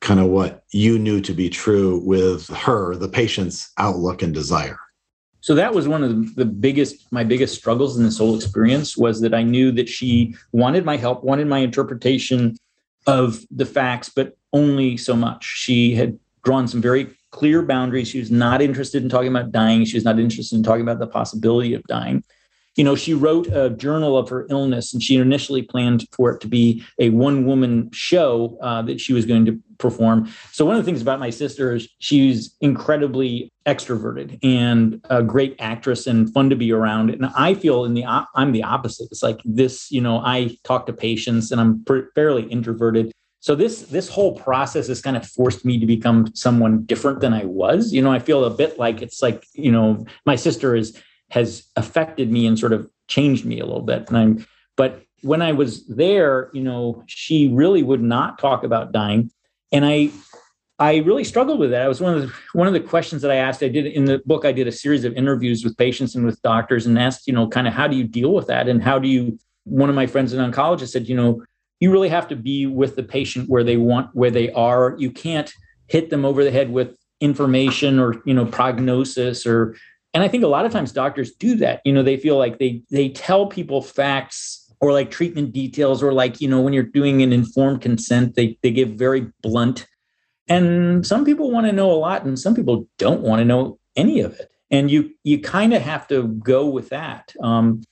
kind 0.00 0.20
of 0.20 0.26
what 0.26 0.64
you 0.72 0.98
knew 0.98 1.20
to 1.20 1.32
be 1.32 1.48
true 1.48 2.00
with 2.04 2.48
her, 2.48 2.94
the 2.96 3.08
patient's 3.08 3.72
outlook 3.78 4.22
and 4.22 4.34
desire? 4.34 4.78
So 5.40 5.54
that 5.54 5.74
was 5.74 5.86
one 5.86 6.02
of 6.02 6.34
the 6.34 6.44
biggest, 6.44 7.10
my 7.12 7.22
biggest 7.22 7.54
struggles 7.54 7.96
in 7.96 8.04
this 8.04 8.18
whole 8.18 8.34
experience 8.34 8.96
was 8.96 9.20
that 9.20 9.32
I 9.32 9.42
knew 9.42 9.70
that 9.72 9.88
she 9.88 10.34
wanted 10.52 10.84
my 10.84 10.96
help, 10.96 11.22
wanted 11.22 11.46
my 11.46 11.58
interpretation 11.58 12.56
of 13.06 13.44
the 13.50 13.66
facts, 13.66 14.08
but 14.08 14.36
only 14.52 14.96
so 14.96 15.14
much. 15.14 15.44
She 15.44 15.94
had 15.94 16.18
drawn 16.46 16.66
some 16.66 16.80
very 16.80 17.08
clear 17.32 17.60
boundaries. 17.60 18.08
She 18.08 18.20
was 18.20 18.30
not 18.30 18.62
interested 18.62 19.02
in 19.02 19.10
talking 19.10 19.28
about 19.28 19.52
dying. 19.52 19.84
She 19.84 19.96
was 19.96 20.04
not 20.04 20.18
interested 20.18 20.56
in 20.56 20.62
talking 20.62 20.82
about 20.82 20.98
the 20.98 21.06
possibility 21.06 21.74
of 21.74 21.82
dying 21.84 22.22
you 22.76 22.84
know, 22.84 22.94
she 22.94 23.14
wrote 23.14 23.46
a 23.48 23.70
journal 23.70 24.18
of 24.18 24.28
her 24.28 24.46
illness, 24.50 24.92
and 24.92 25.02
she 25.02 25.16
initially 25.16 25.62
planned 25.62 26.06
for 26.12 26.30
it 26.30 26.40
to 26.42 26.48
be 26.48 26.84
a 26.98 27.08
one 27.10 27.46
woman 27.46 27.90
show 27.92 28.58
uh, 28.60 28.82
that 28.82 29.00
she 29.00 29.14
was 29.14 29.24
going 29.24 29.46
to 29.46 29.58
perform. 29.78 30.30
So, 30.52 30.66
one 30.66 30.76
of 30.76 30.84
the 30.84 30.86
things 30.86 31.00
about 31.00 31.18
my 31.18 31.30
sister 31.30 31.74
is 31.74 31.88
she's 32.00 32.54
incredibly 32.60 33.50
extroverted 33.66 34.38
and 34.42 35.00
a 35.08 35.22
great 35.22 35.56
actress 35.58 36.06
and 36.06 36.32
fun 36.32 36.50
to 36.50 36.56
be 36.56 36.70
around. 36.70 37.10
And 37.10 37.26
I 37.34 37.54
feel 37.54 37.86
in 37.86 37.94
the 37.94 38.04
I'm 38.06 38.52
the 38.52 38.62
opposite. 38.62 39.08
It's 39.10 39.22
like 39.22 39.40
this, 39.44 39.90
you 39.90 40.02
know, 40.02 40.18
I 40.18 40.56
talk 40.62 40.86
to 40.86 40.92
patients 40.92 41.50
and 41.50 41.60
I'm 41.60 41.84
fairly 42.14 42.44
introverted. 42.44 43.10
So 43.40 43.54
this 43.54 43.82
this 43.82 44.08
whole 44.08 44.34
process 44.34 44.88
has 44.88 45.00
kind 45.00 45.16
of 45.16 45.26
forced 45.26 45.64
me 45.64 45.78
to 45.78 45.86
become 45.86 46.34
someone 46.34 46.84
different 46.84 47.20
than 47.20 47.32
I 47.32 47.44
was. 47.44 47.92
You 47.92 48.02
know, 48.02 48.12
I 48.12 48.18
feel 48.18 48.44
a 48.44 48.50
bit 48.50 48.78
like 48.78 49.02
it's 49.02 49.22
like 49.22 49.44
you 49.54 49.70
know 49.70 50.04
my 50.24 50.36
sister 50.36 50.74
is 50.74 51.00
has 51.30 51.64
affected 51.76 52.30
me 52.30 52.46
and 52.46 52.58
sort 52.58 52.72
of 52.72 52.88
changed 53.08 53.44
me 53.44 53.60
a 53.60 53.66
little 53.66 53.82
bit. 53.82 54.08
And 54.08 54.16
I'm, 54.16 54.46
but 54.76 55.02
when 55.22 55.42
I 55.42 55.52
was 55.52 55.86
there, 55.86 56.50
you 56.52 56.62
know, 56.62 57.02
she 57.06 57.48
really 57.48 57.82
would 57.82 58.02
not 58.02 58.38
talk 58.38 58.64
about 58.64 58.92
dying, 58.92 59.30
and 59.72 59.84
I, 59.84 60.10
I 60.78 60.96
really 60.98 61.24
struggled 61.24 61.58
with 61.58 61.70
that. 61.70 61.82
I 61.82 61.88
was 61.88 62.00
one 62.00 62.14
of 62.14 62.22
the 62.22 62.32
one 62.52 62.66
of 62.66 62.74
the 62.74 62.80
questions 62.80 63.22
that 63.22 63.30
I 63.30 63.36
asked. 63.36 63.62
I 63.62 63.68
did 63.68 63.86
in 63.86 64.04
the 64.04 64.20
book. 64.26 64.44
I 64.44 64.52
did 64.52 64.68
a 64.68 64.72
series 64.72 65.04
of 65.04 65.14
interviews 65.14 65.64
with 65.64 65.76
patients 65.76 66.14
and 66.14 66.24
with 66.24 66.40
doctors, 66.42 66.86
and 66.86 66.98
asked, 66.98 67.26
you 67.26 67.32
know, 67.32 67.48
kind 67.48 67.66
of 67.66 67.72
how 67.72 67.88
do 67.88 67.96
you 67.96 68.04
deal 68.04 68.32
with 68.32 68.46
that, 68.48 68.68
and 68.68 68.82
how 68.82 68.98
do 68.98 69.08
you? 69.08 69.38
One 69.64 69.88
of 69.88 69.96
my 69.96 70.06
friends, 70.06 70.32
an 70.32 70.52
oncologist, 70.52 70.90
said, 70.90 71.08
you 71.08 71.16
know, 71.16 71.42
you 71.80 71.92
really 71.92 72.08
have 72.08 72.28
to 72.28 72.36
be 72.36 72.66
with 72.66 72.96
the 72.96 73.02
patient 73.02 73.48
where 73.48 73.64
they 73.64 73.76
want, 73.76 74.14
where 74.14 74.30
they 74.30 74.50
are. 74.52 74.94
You 74.98 75.10
can't 75.10 75.52
hit 75.88 76.10
them 76.10 76.24
over 76.24 76.42
the 76.42 76.50
head 76.50 76.70
with 76.70 76.96
information 77.20 77.98
or 77.98 78.20
you 78.26 78.34
know 78.34 78.44
prognosis 78.44 79.46
or 79.46 79.74
and 80.16 80.24
I 80.24 80.28
think 80.28 80.44
a 80.44 80.48
lot 80.48 80.64
of 80.64 80.72
times 80.72 80.92
doctors 80.92 81.32
do 81.32 81.56
that. 81.56 81.82
You 81.84 81.92
know, 81.92 82.02
they 82.02 82.16
feel 82.16 82.38
like 82.38 82.58
they 82.58 82.82
they 82.90 83.10
tell 83.10 83.46
people 83.46 83.82
facts 83.82 84.72
or 84.80 84.90
like 84.92 85.10
treatment 85.10 85.52
details 85.52 86.02
or 86.02 86.10
like, 86.10 86.40
you 86.40 86.48
know, 86.48 86.58
when 86.58 86.72
you're 86.72 86.82
doing 86.84 87.20
an 87.20 87.34
informed 87.34 87.82
consent, 87.82 88.34
they 88.34 88.58
they 88.62 88.70
give 88.70 88.90
very 88.90 89.30
blunt. 89.42 89.86
And 90.48 91.06
some 91.06 91.26
people 91.26 91.50
want 91.50 91.66
to 91.66 91.72
know 91.72 91.90
a 91.90 92.00
lot 92.00 92.24
and 92.24 92.38
some 92.38 92.54
people 92.54 92.88
don't 92.96 93.20
want 93.20 93.40
to 93.40 93.44
know 93.44 93.78
any 93.94 94.20
of 94.20 94.32
it. 94.40 94.50
And 94.70 94.90
you 94.90 95.10
you 95.22 95.38
kind 95.38 95.74
of 95.74 95.82
have 95.82 96.08
to 96.08 96.28
go 96.28 96.66
with 96.66 96.88
that. 96.88 97.34
Um, 97.42 97.82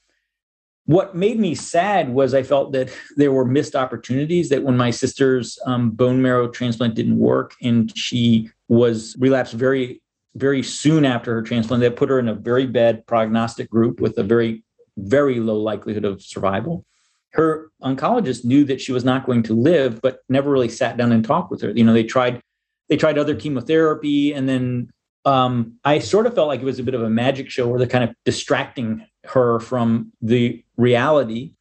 what 0.87 1.15
made 1.15 1.39
me 1.39 1.55
sad 1.55 2.11
was 2.11 2.35
I 2.35 2.43
felt 2.43 2.73
that 2.73 2.93
there 3.17 3.33
were 3.33 3.45
missed 3.45 3.75
opportunities. 3.75 4.51
That 4.51 4.63
when 4.63 4.77
my 4.77 4.91
sister's 4.91 5.59
um, 5.67 5.91
bone 5.91 6.21
marrow 6.21 6.49
transplant 6.49 6.95
didn't 6.95 7.19
work 7.19 7.55
and 7.63 7.97
she 7.97 8.51
was 8.69 9.17
relapsed 9.19 9.55
very 9.55 10.03
very 10.37 10.63
soon 10.63 11.05
after 11.05 11.33
her 11.35 11.43
transplant, 11.43 11.81
they 11.81 11.91
put 11.91 12.11
her 12.11 12.19
in 12.19 12.29
a 12.29 12.35
very 12.35 12.67
bad 12.67 13.07
prognostic 13.07 13.71
group 13.71 14.01
with 14.01 14.19
a 14.19 14.23
very, 14.23 14.65
very 14.97 15.39
low 15.39 15.57
likelihood 15.57 16.05
of 16.05 16.23
survival. 16.23 16.85
Her 17.31 17.71
oncologist 17.83 18.45
knew 18.45 18.65
that 18.65 18.81
she 18.81 18.93
was 18.93 19.05
not 19.05 19.27
going 19.27 19.43
to 19.45 19.55
live, 19.55 20.01
but 20.03 20.21
never 20.29 20.51
really 20.51 20.69
sat 20.69 20.97
down 20.97 21.13
and 21.13 21.25
talked 21.25 21.51
with 21.51 21.63
her. 21.63 21.71
You 21.71 21.85
know, 21.85 21.93
they 21.93 22.05
tried 22.05 22.41
they 22.89 22.97
tried 22.97 23.17
other 23.17 23.35
chemotherapy, 23.35 24.35
and 24.35 24.49
then 24.49 24.91
um, 25.25 25.79
I 25.85 26.01
sort 26.01 26.27
of 26.27 26.35
felt 26.35 26.49
like 26.49 26.61
it 26.61 26.67
was 26.67 26.79
a 26.79 26.83
bit 26.83 26.95
of 26.95 27.03
a 27.03 27.09
magic 27.09 27.49
show 27.49 27.67
where 27.67 27.79
they're 27.79 27.89
kind 27.89 28.05
of 28.05 28.15
distracting 28.25 29.07
her 29.27 29.61
from 29.61 30.13
the 30.21 30.65
reality. 30.77 31.53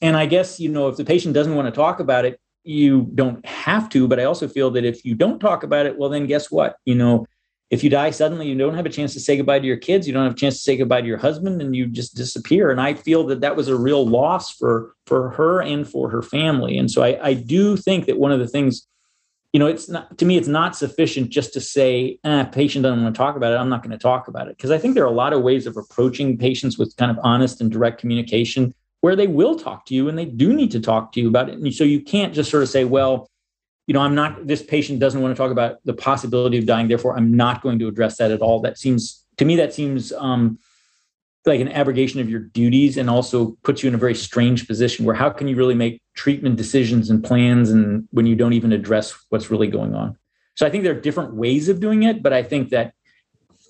And 0.00 0.16
I 0.16 0.26
guess, 0.26 0.58
you 0.58 0.68
know, 0.68 0.88
if 0.88 0.96
the 0.96 1.04
patient 1.04 1.34
doesn't 1.34 1.54
want 1.54 1.66
to 1.66 1.72
talk 1.72 2.00
about 2.00 2.24
it, 2.24 2.40
you 2.64 3.08
don't 3.14 3.44
have 3.46 3.88
to. 3.90 4.08
But 4.08 4.20
I 4.20 4.24
also 4.24 4.48
feel 4.48 4.70
that 4.72 4.84
if 4.84 5.04
you 5.04 5.14
don't 5.14 5.38
talk 5.38 5.62
about 5.62 5.86
it, 5.86 5.98
well, 5.98 6.10
then 6.10 6.26
guess 6.26 6.50
what? 6.50 6.76
You 6.84 6.94
know, 6.94 7.26
if 7.70 7.82
you 7.82 7.88
die 7.88 8.10
suddenly, 8.10 8.46
you 8.48 8.56
don't 8.56 8.74
have 8.74 8.86
a 8.86 8.90
chance 8.90 9.14
to 9.14 9.20
say 9.20 9.36
goodbye 9.36 9.58
to 9.58 9.66
your 9.66 9.78
kids. 9.78 10.06
You 10.06 10.12
don't 10.12 10.24
have 10.24 10.34
a 10.34 10.38
chance 10.38 10.56
to 10.56 10.60
say 10.60 10.76
goodbye 10.76 11.00
to 11.00 11.06
your 11.06 11.16
husband, 11.16 11.62
and 11.62 11.74
you 11.74 11.86
just 11.86 12.14
disappear. 12.14 12.70
And 12.70 12.80
I 12.80 12.94
feel 12.94 13.24
that 13.28 13.40
that 13.40 13.56
was 13.56 13.68
a 13.68 13.76
real 13.76 14.06
loss 14.06 14.54
for 14.54 14.94
for 15.06 15.30
her 15.30 15.62
and 15.62 15.88
for 15.88 16.10
her 16.10 16.20
family. 16.20 16.76
And 16.76 16.90
so 16.90 17.02
I, 17.02 17.28
I 17.28 17.34
do 17.34 17.76
think 17.76 18.06
that 18.06 18.18
one 18.18 18.30
of 18.30 18.40
the 18.40 18.46
things 18.46 18.86
you 19.52 19.58
know, 19.58 19.66
it's 19.66 19.88
not 19.88 20.16
to 20.18 20.24
me, 20.24 20.38
it's 20.38 20.48
not 20.48 20.74
sufficient 20.74 21.28
just 21.28 21.52
to 21.52 21.60
say, 21.60 22.18
eh, 22.24 22.44
patient 22.44 22.84
doesn't 22.84 23.02
want 23.02 23.14
to 23.14 23.18
talk 23.18 23.36
about 23.36 23.52
it. 23.52 23.56
I'm 23.56 23.68
not 23.68 23.82
going 23.82 23.90
to 23.90 23.98
talk 23.98 24.28
about 24.28 24.48
it. 24.48 24.56
Because 24.56 24.70
I 24.70 24.78
think 24.78 24.94
there 24.94 25.04
are 25.04 25.08
a 25.08 25.10
lot 25.10 25.34
of 25.34 25.42
ways 25.42 25.66
of 25.66 25.76
approaching 25.76 26.38
patients 26.38 26.78
with 26.78 26.96
kind 26.96 27.10
of 27.10 27.18
honest 27.22 27.60
and 27.60 27.70
direct 27.70 28.00
communication 28.00 28.74
where 29.02 29.14
they 29.14 29.26
will 29.26 29.58
talk 29.58 29.84
to 29.86 29.94
you 29.94 30.08
and 30.08 30.16
they 30.16 30.24
do 30.24 30.54
need 30.54 30.70
to 30.70 30.80
talk 30.80 31.12
to 31.12 31.20
you 31.20 31.28
about 31.28 31.48
it. 31.48 31.58
And 31.58 31.74
so 31.74 31.84
you 31.84 32.00
can't 32.00 32.32
just 32.32 32.50
sort 32.50 32.62
of 32.62 32.68
say, 32.68 32.84
well, 32.84 33.28
you 33.86 33.94
know, 33.94 34.00
I'm 34.00 34.14
not, 34.14 34.46
this 34.46 34.62
patient 34.62 35.00
doesn't 35.00 35.20
want 35.20 35.34
to 35.34 35.40
talk 35.40 35.50
about 35.50 35.78
the 35.84 35.92
possibility 35.92 36.56
of 36.56 36.66
dying. 36.66 36.88
Therefore, 36.88 37.16
I'm 37.16 37.36
not 37.36 37.62
going 37.62 37.78
to 37.80 37.88
address 37.88 38.16
that 38.18 38.30
at 38.30 38.40
all. 38.40 38.60
That 38.60 38.78
seems, 38.78 39.24
to 39.38 39.44
me, 39.44 39.56
that 39.56 39.74
seems 39.74 40.12
um, 40.12 40.58
like 41.44 41.60
an 41.60 41.68
abrogation 41.68 42.20
of 42.20 42.30
your 42.30 42.40
duties 42.40 42.96
and 42.96 43.10
also 43.10 43.56
puts 43.62 43.82
you 43.82 43.88
in 43.88 43.94
a 43.94 43.98
very 43.98 44.14
strange 44.14 44.66
position 44.66 45.04
where 45.04 45.14
how 45.14 45.28
can 45.28 45.48
you 45.48 45.56
really 45.56 45.74
make 45.74 46.00
treatment 46.14 46.56
decisions 46.56 47.10
and 47.10 47.24
plans 47.24 47.70
and 47.70 48.06
when 48.12 48.26
you 48.26 48.36
don't 48.36 48.52
even 48.52 48.72
address 48.72 49.14
what's 49.30 49.50
really 49.50 49.66
going 49.66 49.94
on? 49.94 50.16
So 50.54 50.66
i 50.66 50.70
think 50.70 50.84
there 50.84 50.96
are 50.96 51.00
different 51.00 51.34
ways 51.34 51.68
of 51.68 51.80
doing 51.80 52.04
it 52.04 52.22
but 52.22 52.32
i 52.32 52.42
think 52.42 52.70
that 52.70 52.94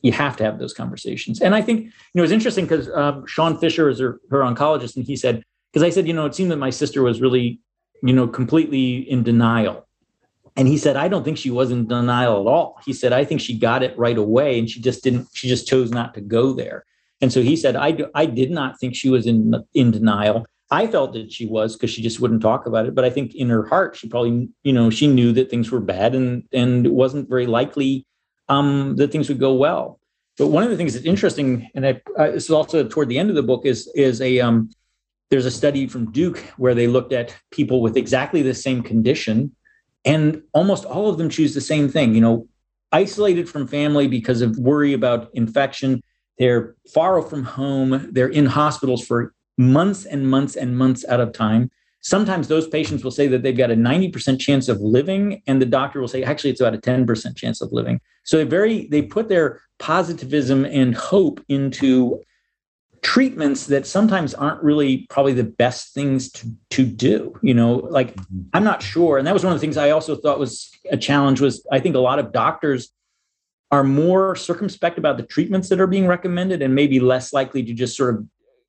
you 0.02 0.11
have 0.11 0.37
to 0.37 0.45
have 0.45 0.59
those 0.59 0.75
conversations. 0.75 1.41
And 1.41 1.55
i 1.55 1.62
think 1.62 1.85
you 1.85 1.91
know 2.14 2.23
it's 2.23 2.33
interesting 2.33 2.67
because 2.67 2.91
um, 2.91 3.26
sean 3.26 3.57
fisher 3.59 3.88
is 3.88 4.00
her, 4.00 4.21
her 4.31 4.41
oncologist 4.41 4.97
and 4.97 5.07
he 5.07 5.17
said 5.17 5.43
because 5.73 5.83
i 5.83 5.91
said 5.91 6.07
you 6.07 6.12
know 6.12 6.26
it 6.26 6.35
seemed 6.35 6.50
that 6.50 6.57
my 6.57 6.71
sister 6.71 7.02
was 7.02 7.21
really 7.21 7.61
you 8.02 8.12
know 8.12 8.26
completely 8.26 8.99
in 9.11 9.23
denial. 9.23 9.87
And 10.57 10.69
he 10.69 10.76
said 10.76 10.97
i 10.97 11.09
don't 11.09 11.25
think 11.25 11.38
she 11.38 11.50
was 11.50 11.71
in 11.71 11.87
denial 11.87 12.43
at 12.43 12.47
all. 12.47 12.79
He 12.85 12.93
said 12.93 13.14
i 13.14 13.25
think 13.25 13.41
she 13.41 13.59
got 13.59 13.83
it 13.83 13.97
right 13.97 14.19
away 14.19 14.59
and 14.59 14.69
she 14.69 14.81
just 14.83 15.02
didn't 15.02 15.29
she 15.33 15.49
just 15.49 15.67
chose 15.67 15.91
not 15.91 16.12
to 16.14 16.21
go 16.21 16.52
there 16.52 16.85
and 17.23 17.33
so 17.33 17.41
he 17.41 17.57
said, 17.57 17.76
I, 17.76 17.93
do, 17.93 18.09
I 18.14 18.26
did 18.26 18.50
not 18.50 18.79
think 18.79 18.95
she 18.95 19.09
was 19.09 19.26
in, 19.26 19.55
in 19.75 19.93
denial. 19.93 20.45
I 20.71 20.87
felt 20.87 21.12
that 21.12 21.33
she 21.33 21.47
was 21.47 21.76
because 21.76 21.91
she 21.91 22.02
just 22.02 22.19
wouldn't 22.19 22.43
talk 22.43 22.67
about 22.67 22.87
it. 22.87 22.95
But 22.95 23.05
I 23.05 23.11
think 23.11 23.35
in 23.35 23.49
her 23.49 23.64
heart, 23.64 23.95
she 23.97 24.09
probably, 24.09 24.49
you 24.64 24.73
know, 24.73 24.91
she 24.91 25.07
knew 25.07 25.33
that 25.33 25.49
things 25.49 25.71
were 25.71 25.81
bad 25.81 26.14
and, 26.14 26.43
and 26.52 26.85
it 26.85 26.93
wasn't 26.93 27.29
very 27.29 27.47
likely 27.47 28.07
um, 28.49 28.97
that 28.97 29.12
things 29.12 29.29
would 29.29 29.38
go 29.38 29.55
well. 29.55 30.00
But 30.38 30.49
one 30.49 30.64
of 30.64 30.71
the 30.71 30.76
things 30.76 30.95
that's 30.95 31.07
interesting, 31.07 31.71
and 31.75 31.87
I, 31.87 32.00
this 32.17 32.45
is 32.45 32.50
also 32.50 32.87
toward 32.88 33.09
the 33.09 33.19
end 33.19 33.31
of 33.31 33.37
the 33.37 33.43
book, 33.43 33.67
is 33.67 33.91
is 33.95 34.21
a 34.23 34.41
um, 34.41 34.71
there's 35.31 35.45
a 35.45 35.50
study 35.50 35.87
from 35.87 36.11
Duke 36.11 36.38
where 36.57 36.75
they 36.75 36.87
looked 36.87 37.12
at 37.12 37.37
people 37.50 37.83
with 37.83 37.97
exactly 37.97 38.41
the 38.41 38.55
same 38.55 38.83
condition, 38.83 39.55
and 40.07 40.43
almost 40.55 40.87
all 40.87 41.11
of 41.11 41.19
them 41.19 41.29
choose 41.29 41.55
the 41.55 41.61
same 41.61 41.88
thing. 41.88 42.14
You 42.14 42.23
know, 42.23 42.49
isolated 42.93 43.49
from 43.49 43.69
family 43.69 44.09
because 44.09 44.41
of 44.41 44.57
worry 44.57 44.95
about 44.95 45.31
infection, 45.35 46.02
they're 46.39 46.75
far 46.93 47.23
from 47.23 47.45
home. 47.45 48.09
They're 48.12 48.29
in 48.29 48.47
hospitals 48.47 49.05
for 49.05 49.35
months 49.59 50.05
and 50.05 50.29
months 50.29 50.57
and 50.57 50.77
months 50.77 51.05
out 51.09 51.21
of 51.21 51.33
time. 51.33 51.71
Sometimes 52.01 52.49
those 52.49 52.67
patients 52.67 53.05
will 53.05 53.12
say 53.12 53.29
that 53.29 53.43
they've 53.43 53.57
got 53.57 53.71
a 53.71 53.77
90% 53.77 54.41
chance 54.41 54.69
of 54.69 54.81
living, 54.81 55.41
and 55.47 55.62
the 55.62 55.67
doctor 55.67 56.01
will 56.01 56.09
say, 56.09 56.25
actually, 56.25 56.51
it's 56.51 56.61
about 56.61 56.75
a 56.75 56.79
10% 56.79 57.37
chance 57.37 57.61
of 57.61 57.71
living. 57.73 58.01
So 58.25 58.39
they 58.39 58.45
very 58.45 58.89
they 58.89 59.03
put 59.03 59.29
their 59.29 59.61
positivism 59.79 60.65
and 60.65 60.97
hope 60.97 61.41
into 61.49 62.21
treatments 63.03 63.67
that 63.67 63.87
sometimes 63.87 64.33
aren't 64.33 64.62
really 64.62 65.07
probably 65.11 65.33
the 65.33 65.45
best 65.45 65.93
things 65.93 66.31
to, 66.31 66.47
to 66.71 66.87
do 66.87 67.37
you 67.43 67.53
know 67.53 67.75
like 67.91 68.15
mm-hmm. 68.15 68.43
i'm 68.53 68.62
not 68.62 68.81
sure 68.81 69.19
and 69.19 69.27
that 69.27 69.35
was 69.35 69.43
one 69.43 69.53
of 69.53 69.59
the 69.59 69.61
things 69.61 69.77
i 69.77 69.91
also 69.91 70.15
thought 70.15 70.39
was 70.39 70.71
a 70.93 70.97
challenge 70.97 71.41
was 71.41 71.67
i 71.73 71.81
think 71.81 71.97
a 71.97 71.99
lot 71.99 72.21
of 72.21 72.33
doctors 72.33 72.93
are 73.73 73.83
more 73.83 74.37
circumspect 74.37 74.99
about 74.99 75.17
the 75.17 75.23
treatments 75.23 75.71
that 75.71 75.81
are 75.81 75.87
being 75.87 76.07
recommended 76.07 76.61
and 76.61 76.75
maybe 76.75 77.00
less 77.00 77.33
likely 77.33 77.62
to 77.64 77.73
just 77.73 77.97
sort 77.97 78.14
of 78.14 78.26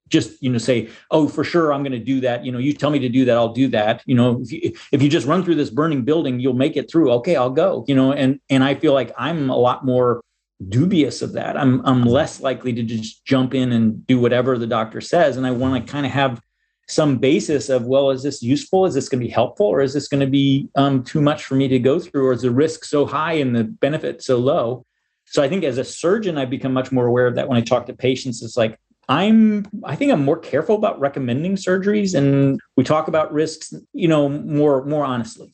just 0.07 0.41
you 0.41 0.49
know 0.49 0.57
say 0.57 0.89
oh 1.11 1.27
for 1.27 1.43
sure 1.43 1.73
i'm 1.73 1.81
going 1.81 1.91
to 1.91 1.99
do 1.99 2.21
that. 2.21 2.45
You 2.45 2.51
know 2.51 2.57
you 2.57 2.73
tell 2.73 2.89
me 2.89 2.99
to 2.99 3.09
do 3.09 3.25
that 3.25 3.37
i'll 3.37 3.53
do 3.53 3.67
that. 3.69 4.01
You 4.05 4.15
know 4.15 4.41
if 4.41 4.51
you, 4.51 4.73
if 4.91 5.01
you 5.01 5.09
just 5.09 5.27
run 5.27 5.43
through 5.43 5.55
this 5.55 5.69
burning 5.69 6.03
building 6.03 6.39
you'll 6.39 6.53
make 6.53 6.77
it 6.77 6.89
through. 6.89 7.11
Okay 7.11 7.35
i'll 7.35 7.49
go 7.49 7.85
you 7.87 7.95
know 7.95 8.13
and 8.13 8.39
and 8.49 8.63
i 8.63 8.75
feel 8.75 8.93
like 8.93 9.11
i'm 9.17 9.49
a 9.49 9.57
lot 9.57 9.85
more 9.85 10.21
dubious 10.69 11.21
of 11.21 11.33
that. 11.33 11.57
I'm 11.57 11.85
i'm 11.85 12.03
less 12.03 12.41
likely 12.41 12.73
to 12.73 12.83
just 12.83 13.25
jump 13.25 13.53
in 13.53 13.71
and 13.71 14.05
do 14.07 14.19
whatever 14.19 14.57
the 14.57 14.67
doctor 14.67 15.01
says 15.01 15.35
and 15.35 15.45
i 15.45 15.51
want 15.51 15.85
to 15.85 15.91
kind 15.91 16.05
of 16.05 16.11
have 16.11 16.41
some 16.87 17.17
basis 17.17 17.69
of 17.69 17.85
well 17.85 18.11
is 18.11 18.23
this 18.23 18.43
useful? 18.43 18.85
Is 18.85 18.93
this 18.93 19.07
going 19.07 19.21
to 19.21 19.25
be 19.25 19.31
helpful? 19.31 19.67
Or 19.67 19.81
is 19.81 19.93
this 19.93 20.09
going 20.09 20.19
to 20.19 20.27
be 20.27 20.69
um, 20.75 21.01
too 21.03 21.21
much 21.21 21.45
for 21.45 21.55
me 21.55 21.69
to 21.69 21.79
go 21.79 21.97
through? 21.97 22.27
Or 22.27 22.33
is 22.33 22.41
the 22.41 22.51
risk 22.51 22.83
so 22.83 23.05
high 23.05 23.33
and 23.33 23.55
the 23.55 23.63
benefit 23.63 24.21
so 24.21 24.37
low 24.37 24.85
so 25.33 25.41
I 25.41 25.49
think 25.49 25.63
as 25.63 25.79
a 25.79 25.83
surgeon, 25.83 26.37
I've 26.37 26.51
become 26.51 26.73
much 26.73 26.91
more 26.91 27.07
aware 27.07 27.25
of 27.25 27.33
that 27.35 27.47
when 27.47 27.57
I 27.57 27.61
talk 27.61 27.87
to 27.87 27.93
patients. 27.93 28.43
It's 28.43 28.55
like, 28.55 28.79
I'm, 29.09 29.65
I 29.83 29.95
think 29.95 30.11
I'm 30.11 30.23
more 30.23 30.37
careful 30.37 30.75
about 30.75 30.99
recommending 30.99 31.55
surgeries 31.55 32.13
and 32.13 32.61
we 32.77 32.83
talk 32.83 33.07
about 33.07 33.33
risks, 33.33 33.73
you 33.93 34.07
know, 34.07 34.29
more, 34.29 34.85
more 34.85 35.03
honestly. 35.03 35.51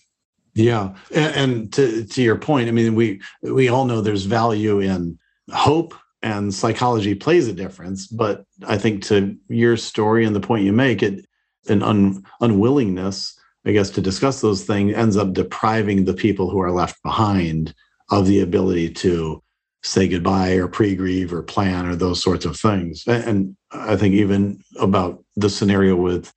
Yeah. 0.54 0.96
And, 1.16 1.36
and 1.36 1.74
to, 1.74 2.04
to 2.04 2.22
your 2.22 2.36
point, 2.36 2.68
I 2.68 2.72
mean, 2.72 2.94
we, 2.94 3.22
we 3.42 3.70
all 3.70 3.86
know 3.86 4.02
there's 4.02 4.26
value 4.26 4.82
in 4.82 5.18
hope 5.54 5.96
and 6.22 6.54
psychology 6.54 7.16
plays 7.16 7.48
a 7.48 7.54
difference. 7.54 8.06
But 8.06 8.44
I 8.68 8.78
think 8.78 9.04
to 9.06 9.38
your 9.48 9.78
story 9.78 10.26
and 10.26 10.36
the 10.36 10.42
point 10.42 10.66
you 10.66 10.74
make, 10.74 11.02
it, 11.02 11.26
an 11.70 11.84
un, 11.84 12.26
unwillingness, 12.42 13.40
I 13.66 13.72
guess, 13.72 13.92
to 13.92 14.02
discuss 14.02 14.42
those 14.42 14.66
things 14.66 14.94
ends 14.94 15.16
up 15.16 15.32
depriving 15.32 16.04
the 16.04 16.14
people 16.14 16.50
who 16.50 16.60
are 16.60 16.72
left 16.72 17.02
behind 17.02 17.74
of 18.10 18.28
the 18.28 18.42
ability 18.42 18.90
to 18.90 19.42
say 19.84 20.08
goodbye 20.08 20.54
or 20.54 20.68
pre-grieve 20.68 21.34
or 21.34 21.42
plan 21.42 21.86
or 21.86 21.96
those 21.96 22.22
sorts 22.22 22.46
of 22.46 22.58
things. 22.58 23.04
And 23.08 23.56
I 23.72 23.96
think 23.96 24.14
even 24.14 24.62
about 24.80 25.24
the 25.36 25.50
scenario 25.50 25.96
with 25.96 26.34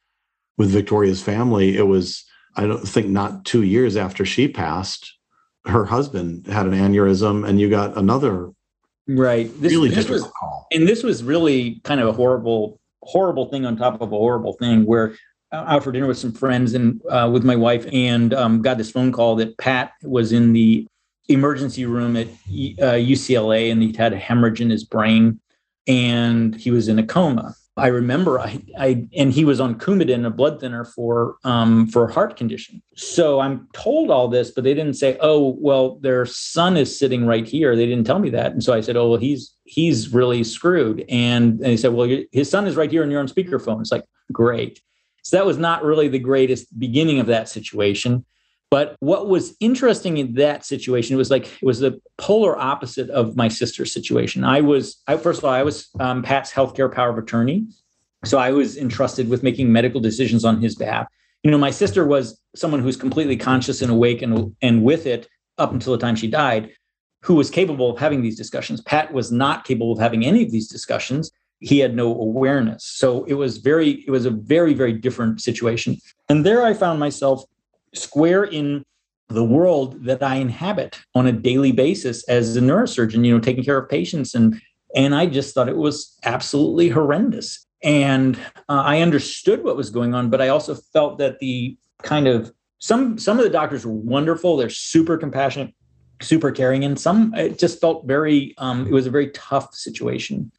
with 0.58 0.70
Victoria's 0.70 1.22
family, 1.22 1.76
it 1.76 1.82
was 1.82 2.24
I 2.56 2.66
don't 2.66 2.86
think 2.86 3.08
not 3.08 3.44
two 3.44 3.62
years 3.62 3.96
after 3.96 4.24
she 4.24 4.46
passed, 4.48 5.16
her 5.64 5.84
husband 5.84 6.46
had 6.46 6.66
an 6.66 6.72
aneurysm, 6.72 7.48
and 7.48 7.60
you 7.60 7.70
got 7.70 7.96
another 7.96 8.50
right 9.08 9.50
this, 9.60 9.72
really 9.72 9.88
this 9.88 10.08
was, 10.08 10.22
call. 10.22 10.66
And 10.70 10.86
this 10.86 11.02
was 11.02 11.24
really 11.24 11.80
kind 11.84 12.00
of 12.00 12.08
a 12.08 12.12
horrible, 12.12 12.80
horrible 13.02 13.46
thing 13.46 13.64
on 13.66 13.76
top 13.76 14.00
of 14.00 14.12
a 14.12 14.16
horrible 14.16 14.52
thing 14.54 14.84
where 14.84 15.14
out 15.52 15.84
for 15.84 15.92
dinner 15.92 16.06
with 16.06 16.18
some 16.18 16.32
friends 16.32 16.74
and 16.74 17.00
uh, 17.10 17.28
with 17.30 17.44
my 17.44 17.56
wife 17.56 17.86
and 17.92 18.32
um, 18.32 18.62
got 18.62 18.78
this 18.78 18.90
phone 18.90 19.12
call 19.12 19.36
that 19.36 19.56
Pat 19.58 19.92
was 20.02 20.32
in 20.32 20.52
the 20.52 20.86
emergency 21.32 21.86
room 21.86 22.16
at 22.16 22.28
uh, 22.28 22.98
UCLA 22.98 23.70
and 23.70 23.82
he'd 23.82 23.96
had 23.96 24.12
a 24.12 24.18
hemorrhage 24.18 24.60
in 24.60 24.70
his 24.70 24.84
brain 24.84 25.40
and 25.86 26.54
he 26.54 26.70
was 26.70 26.88
in 26.88 26.98
a 26.98 27.06
coma. 27.06 27.54
I 27.76 27.86
remember 27.86 28.38
I, 28.38 28.60
I 28.78 29.08
and 29.16 29.32
he 29.32 29.46
was 29.46 29.58
on 29.58 29.78
Coumadin, 29.78 30.26
a 30.26 30.30
blood 30.30 30.60
thinner 30.60 30.84
for 30.84 31.36
um, 31.42 31.86
for 31.86 32.06
heart 32.06 32.36
condition. 32.36 32.82
So 32.96 33.40
I'm 33.40 33.66
told 33.72 34.10
all 34.10 34.28
this, 34.28 34.50
but 34.50 34.62
they 34.62 34.74
didn't 34.74 34.94
say, 34.94 35.16
"Oh, 35.20 35.56
well, 35.58 35.96
their 36.00 36.26
son 36.26 36.76
is 36.76 36.98
sitting 36.98 37.26
right 37.26 37.48
here." 37.48 37.74
They 37.74 37.86
didn't 37.86 38.06
tell 38.06 38.18
me 38.18 38.28
that, 38.30 38.52
and 38.52 38.62
so 38.62 38.74
I 38.74 38.82
said, 38.82 38.96
"Oh, 38.96 39.08
well, 39.08 39.18
he's 39.18 39.54
he's 39.64 40.12
really 40.12 40.44
screwed." 40.44 41.02
And, 41.08 41.52
and 41.52 41.60
they 41.60 41.78
said, 41.78 41.94
"Well, 41.94 42.24
his 42.30 42.50
son 42.50 42.66
is 42.66 42.76
right 42.76 42.90
here, 42.90 43.02
and 43.02 43.10
you're 43.10 43.20
on 43.22 43.26
speakerphone." 43.26 43.80
It's 43.80 43.92
like 43.92 44.04
great. 44.30 44.82
So 45.22 45.38
that 45.38 45.46
was 45.46 45.56
not 45.56 45.82
really 45.82 46.08
the 46.08 46.18
greatest 46.18 46.78
beginning 46.78 47.20
of 47.20 47.26
that 47.28 47.48
situation. 47.48 48.26
But 48.72 48.96
what 49.00 49.28
was 49.28 49.54
interesting 49.60 50.16
in 50.16 50.32
that 50.36 50.64
situation 50.64 51.18
was 51.18 51.30
like 51.30 51.44
it 51.44 51.62
was 51.62 51.80
the 51.80 52.00
polar 52.16 52.58
opposite 52.58 53.10
of 53.10 53.36
my 53.36 53.48
sister's 53.48 53.92
situation. 53.92 54.44
I 54.44 54.62
was, 54.62 55.02
I, 55.06 55.18
first 55.18 55.40
of 55.40 55.44
all, 55.44 55.50
I 55.50 55.62
was 55.62 55.90
um, 56.00 56.22
Pat's 56.22 56.50
healthcare 56.50 56.90
power 56.90 57.10
of 57.10 57.18
attorney, 57.18 57.66
so 58.24 58.38
I 58.38 58.50
was 58.50 58.78
entrusted 58.78 59.28
with 59.28 59.42
making 59.42 59.70
medical 59.70 60.00
decisions 60.00 60.42
on 60.42 60.62
his 60.62 60.74
behalf. 60.74 61.06
You 61.42 61.50
know, 61.50 61.58
my 61.58 61.70
sister 61.70 62.06
was 62.06 62.40
someone 62.56 62.80
who's 62.80 62.96
completely 62.96 63.36
conscious 63.36 63.82
and 63.82 63.90
awake 63.90 64.22
and 64.22 64.56
and 64.62 64.82
with 64.82 65.04
it 65.04 65.28
up 65.58 65.74
until 65.74 65.92
the 65.92 65.98
time 65.98 66.16
she 66.16 66.28
died, 66.28 66.70
who 67.20 67.34
was 67.34 67.50
capable 67.50 67.90
of 67.90 67.98
having 67.98 68.22
these 68.22 68.38
discussions. 68.38 68.80
Pat 68.80 69.12
was 69.12 69.30
not 69.30 69.66
capable 69.66 69.92
of 69.92 69.98
having 69.98 70.24
any 70.24 70.42
of 70.44 70.50
these 70.50 70.68
discussions. 70.68 71.30
He 71.60 71.78
had 71.80 71.94
no 71.94 72.08
awareness, 72.08 72.84
so 72.86 73.24
it 73.24 73.34
was 73.34 73.58
very, 73.58 74.02
it 74.06 74.10
was 74.10 74.24
a 74.24 74.30
very, 74.30 74.72
very 74.72 74.94
different 74.94 75.42
situation. 75.42 75.98
And 76.30 76.46
there, 76.46 76.64
I 76.64 76.72
found 76.72 76.98
myself 76.98 77.44
square 77.94 78.44
in 78.44 78.84
the 79.28 79.44
world 79.44 80.04
that 80.04 80.22
I 80.22 80.36
inhabit 80.36 80.98
on 81.14 81.26
a 81.26 81.32
daily 81.32 81.72
basis 81.72 82.22
as 82.28 82.56
a 82.56 82.60
neurosurgeon, 82.60 83.24
you 83.24 83.32
know, 83.32 83.40
taking 83.40 83.64
care 83.64 83.78
of 83.78 83.88
patients. 83.88 84.34
And, 84.34 84.60
and 84.94 85.14
I 85.14 85.26
just 85.26 85.54
thought 85.54 85.68
it 85.68 85.76
was 85.76 86.18
absolutely 86.24 86.88
horrendous. 86.88 87.66
And 87.82 88.36
uh, 88.68 88.82
I 88.84 89.00
understood 89.00 89.64
what 89.64 89.76
was 89.76 89.90
going 89.90 90.14
on, 90.14 90.30
but 90.30 90.40
I 90.40 90.48
also 90.48 90.74
felt 90.74 91.18
that 91.18 91.38
the 91.38 91.76
kind 92.02 92.26
of 92.26 92.52
some 92.78 93.16
some 93.18 93.38
of 93.38 93.44
the 93.44 93.50
doctors 93.50 93.86
were 93.86 93.92
wonderful. 93.92 94.56
They're 94.56 94.68
super 94.68 95.16
compassionate. 95.16 95.72
super 96.22 96.50
caring, 96.50 96.84
and 96.84 96.98
some 96.98 97.34
it 97.34 97.58
just 97.58 97.80
felt 97.80 98.06
very. 98.06 98.54
Um, 98.58 98.86
it 98.86 98.92
was 98.92 99.06
a 99.06 99.10
very 99.10 99.30
tough 99.30 99.74
situation. 99.74 100.52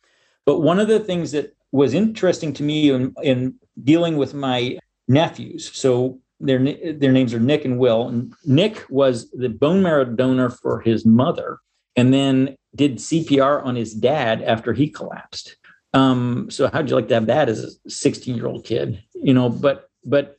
But 0.45 0.59
one 0.59 0.79
of 0.79 0.87
the 0.87 0.99
things 0.99 1.31
that 1.31 1.55
was 1.71 1.93
interesting 1.93 2.53
to 2.53 2.63
me 2.63 2.91
in, 2.91 3.13
in 3.23 3.55
dealing 3.83 4.17
with 4.17 4.33
my 4.33 4.77
nephews, 5.07 5.71
so 5.73 6.19
their 6.39 6.59
their 6.93 7.11
names 7.11 7.33
are 7.33 7.39
Nick 7.39 7.65
and 7.65 7.79
Will, 7.79 8.29
Nick 8.45 8.85
was 8.89 9.29
the 9.31 9.49
bone 9.49 9.81
marrow 9.81 10.05
donor 10.05 10.49
for 10.49 10.81
his 10.81 11.05
mother, 11.05 11.59
and 11.95 12.13
then 12.13 12.55
did 12.75 12.97
CPR 12.97 13.63
on 13.63 13.75
his 13.75 13.93
dad 13.93 14.41
after 14.41 14.73
he 14.73 14.89
collapsed. 14.89 15.57
Um, 15.93 16.49
so 16.49 16.69
how'd 16.73 16.89
you 16.89 16.95
like 16.95 17.07
to 17.09 17.13
have 17.13 17.27
that 17.27 17.49
as 17.49 17.63
a 17.63 17.89
16 17.89 18.35
year 18.35 18.47
old 18.47 18.65
kid? 18.65 19.03
You 19.13 19.33
know, 19.33 19.49
but 19.49 19.89
but 20.03 20.37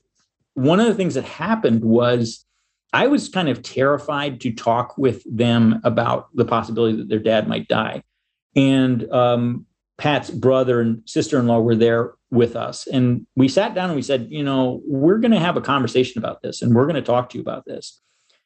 one 0.55 0.81
of 0.81 0.87
the 0.87 0.95
things 0.95 1.15
that 1.15 1.25
happened 1.25 1.85
was 1.85 2.45
I 2.93 3.09
was 3.09 3.29
kind 3.29 3.49
of 3.49 3.63
terrified 3.63 4.41
to 4.43 4.53
talk 4.53 4.97
with 4.97 5.23
them 5.25 5.81
about 5.85 6.29
the 6.35 6.45
possibility 6.45 6.97
that 6.99 7.09
their 7.09 7.19
dad 7.19 7.49
might 7.49 7.67
die. 7.67 8.03
And 8.55 9.11
um, 9.13 9.67
Pat's 9.99 10.31
brother 10.31 10.81
and 10.81 11.03
sister 11.05 11.39
in 11.39 11.47
law 11.47 11.61
were 11.61 11.75
there 11.75 12.13
with 12.35 12.57
us. 12.57 12.87
And 12.87 13.26
we 13.37 13.49
sat 13.49 13.75
down 13.75 13.91
and 13.91 13.97
we 13.97 14.03
said, 14.03 14.29
you 14.31 14.43
know, 14.43 14.83
we're 14.87 15.19
going 15.19 15.33
to 15.33 15.41
have 15.41 15.57
a 15.57 15.61
conversation 15.61 16.19
about 16.19 16.43
this 16.43 16.61
and 16.61 16.75
we're 16.75 16.87
going 16.87 16.97
to 16.97 17.03
talk 17.03 17.31
to 17.31 17.38
you 17.38 17.43
about 17.43 17.64
this. 17.64 18.00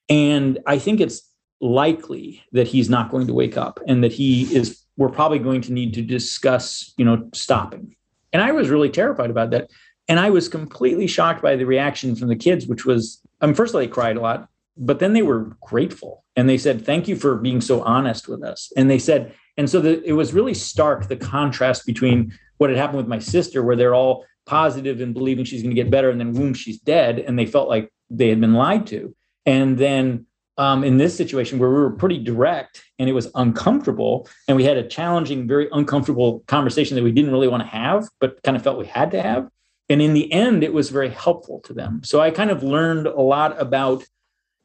And 0.09 0.59
I 0.67 0.79
think 0.79 1.01
it's 1.01 1.23
likely 1.61 2.43
that 2.53 2.69
he's 2.69 2.89
not 2.89 3.11
going 3.11 3.27
to 3.27 3.35
wake 3.35 3.57
up 3.57 3.81
and 3.87 4.05
that 4.05 4.13
he 4.13 4.43
is, 4.55 4.85
we're 4.97 5.09
probably 5.09 5.39
going 5.39 5.61
to 5.63 5.73
need 5.73 5.95
to 5.95 6.03
discuss, 6.03 6.93
you 6.97 7.05
know, 7.05 7.29
stopping. 7.35 7.97
And 8.33 8.43
I 8.43 8.53
was 8.53 8.69
really 8.69 8.91
terrified 8.91 9.31
about 9.31 9.51
that. 9.51 9.71
And 10.07 10.19
I 10.21 10.31
was 10.31 10.49
completely 10.49 11.07
shocked 11.07 11.43
by 11.43 11.57
the 11.57 11.67
reaction 11.67 12.15
from 12.15 12.29
the 12.29 12.37
kids, 12.37 12.67
which 12.67 12.85
was, 12.87 13.21
I 13.41 13.47
mean, 13.47 13.55
first 13.55 13.75
they 13.75 13.87
cried 13.87 14.17
a 14.17 14.21
lot, 14.21 14.49
but 14.77 15.01
then 15.01 15.13
they 15.13 15.23
were 15.23 15.57
grateful 15.61 16.25
and 16.37 16.49
they 16.49 16.59
said, 16.59 16.85
thank 16.85 17.09
you 17.09 17.17
for 17.17 17.37
being 17.37 17.61
so 17.61 17.83
honest 17.83 18.29
with 18.29 18.43
us. 18.43 18.73
And 18.77 18.89
they 18.89 18.99
said, 18.99 19.35
and 19.57 19.69
so 19.69 19.81
the, 19.81 20.03
it 20.05 20.13
was 20.13 20.33
really 20.33 20.55
stark 20.55 21.09
the 21.09 21.17
contrast 21.17 21.85
between 21.85 22.33
what 22.59 22.71
had 22.71 22.79
happened 22.79 22.99
with 22.99 23.09
my 23.09 23.19
sister, 23.19 23.63
where 23.63 23.77
they're 23.77 23.95
all 23.95 24.25
positive 24.47 25.01
and 25.01 25.15
believing 25.15 25.45
she's 25.45 25.63
going 25.63 25.75
to 25.75 25.83
get 25.83 25.91
better, 25.91 26.11
and 26.11 26.21
then 26.21 26.33
boom, 26.33 26.55
she's 26.55 26.79
dead, 26.79 27.19
and 27.19 27.39
they 27.39 27.47
felt 27.47 27.69
like 27.69 27.91
they 28.11 28.29
had 28.29 28.41
been 28.41 28.55
lied 28.55 28.87
to. 28.89 29.15
And 29.47 29.79
then 29.79 30.27
um, 30.57 30.85
in 30.85 30.97
this 30.97 31.17
situation 31.17 31.59
where 31.59 31.71
we 31.71 31.77
were 31.77 31.91
pretty 31.91 32.19
direct 32.19 32.83
and 32.99 33.09
it 33.09 33.13
was 33.13 33.31
uncomfortable, 33.35 34.29
and 34.47 34.57
we 34.57 34.65
had 34.65 34.77
a 34.77 34.87
challenging, 34.87 35.47
very 35.47 35.69
uncomfortable 35.73 36.45
conversation 36.47 36.97
that 36.97 37.05
we 37.05 37.13
didn't 37.13 37.31
really 37.31 37.49
want 37.49 37.63
to 37.63 37.69
have, 37.69 38.09
but 38.21 38.43
kind 38.43 38.57
of 38.57 38.63
felt 38.63 38.79
we 38.79 38.87
had 38.87 39.11
to 39.13 39.23
have. 39.23 39.49
And 39.89 40.03
in 40.03 40.13
the 40.13 40.31
end, 40.33 40.63
it 40.63 40.73
was 40.73 40.91
very 40.91 41.09
helpful 41.09 41.61
to 41.61 41.73
them. 41.73 42.03
So 42.05 42.21
I 42.21 42.31
kind 42.31 42.51
of 42.51 42.63
learned 42.63 43.07
a 43.07 43.21
lot 43.21 43.59
about 43.61 44.05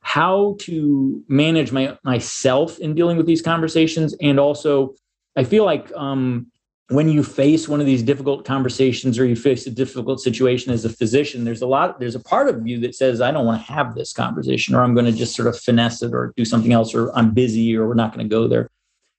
how 0.04 0.56
to 0.60 1.24
manage 1.30 1.72
my 1.72 1.98
myself 2.04 2.78
in 2.80 2.94
dealing 2.94 3.18
with 3.18 3.26
these 3.26 3.42
conversations 3.42 4.14
and 4.22 4.38
also 4.38 4.94
i 5.38 5.44
feel 5.44 5.64
like 5.64 5.92
um, 5.96 6.46
when 6.90 7.08
you 7.08 7.24
face 7.24 7.68
one 7.68 7.80
of 7.80 7.86
these 7.86 8.04
difficult 8.04 8.46
conversations 8.46 9.18
or 9.18 9.26
you 9.26 9.36
face 9.36 9.66
a 9.66 9.72
difficult 9.72 10.20
situation 10.20 10.74
as 10.74 10.84
a 10.84 10.90
physician 10.90 11.46
there's 11.46 11.62
a 11.62 11.68
lot 11.68 12.00
there's 12.00 12.16
a 12.16 12.20
part 12.20 12.50
of 12.50 12.68
you 12.68 12.80
that 12.80 12.94
says 12.94 13.22
i 13.22 13.32
don't 13.32 13.46
want 13.46 13.60
to 13.60 13.72
have 13.72 13.96
this 13.96 14.12
conversation 14.12 14.76
or 14.76 14.84
i'm 14.84 14.94
going 14.94 15.06
to 15.06 15.12
just 15.12 15.36
sort 15.36 15.48
of 15.48 15.58
finesse 15.58 16.02
it 16.02 16.14
or 16.14 16.34
do 16.36 16.44
something 16.44 16.74
else 16.74 16.94
or 16.94 17.16
i'm 17.18 17.34
busy 17.34 17.76
or 17.76 17.88
we're 17.88 17.94
not 17.94 18.14
going 18.14 18.28
to 18.28 18.30
go 18.30 18.48
there 18.48 18.70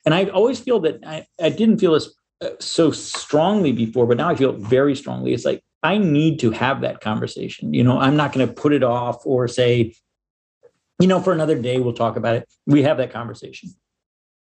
and 0.04 0.14
i 0.14 0.26
always 0.26 0.61
feel 0.61 0.78
that 0.78 0.99
i, 1.06 1.26
I 1.40 1.49
didn't 1.49 1.78
feel 1.78 1.94
this 1.94 2.14
uh, 2.42 2.50
so 2.61 2.90
strongly 2.90 3.73
before 3.73 4.06
but 4.06 4.18
now 4.18 4.28
i 4.28 4.35
feel 4.35 4.52
very 4.52 4.94
strongly 4.94 5.33
it's 5.33 5.47
like 5.47 5.62
i 5.83 5.97
need 5.97 6.40
to 6.40 6.50
have 6.50 6.83
that 6.83 7.00
conversation 7.00 7.73
you 7.73 7.83
know 7.83 7.99
i'm 7.99 8.16
not 8.16 8.33
going 8.33 8.47
to 8.47 8.52
put 8.52 8.75
it 8.75 8.83
off 8.83 9.25
or 9.25 9.49
say 9.49 9.94
you 11.00 11.09
know, 11.09 11.21
for 11.21 11.33
another 11.33 11.61
day, 11.61 11.80
we'll 11.80 11.92
talk 11.92 12.16
about 12.16 12.37
it. 12.37 12.49
We 12.66 12.83
have 12.83 12.99
that 12.99 13.12
conversation. 13.12 13.71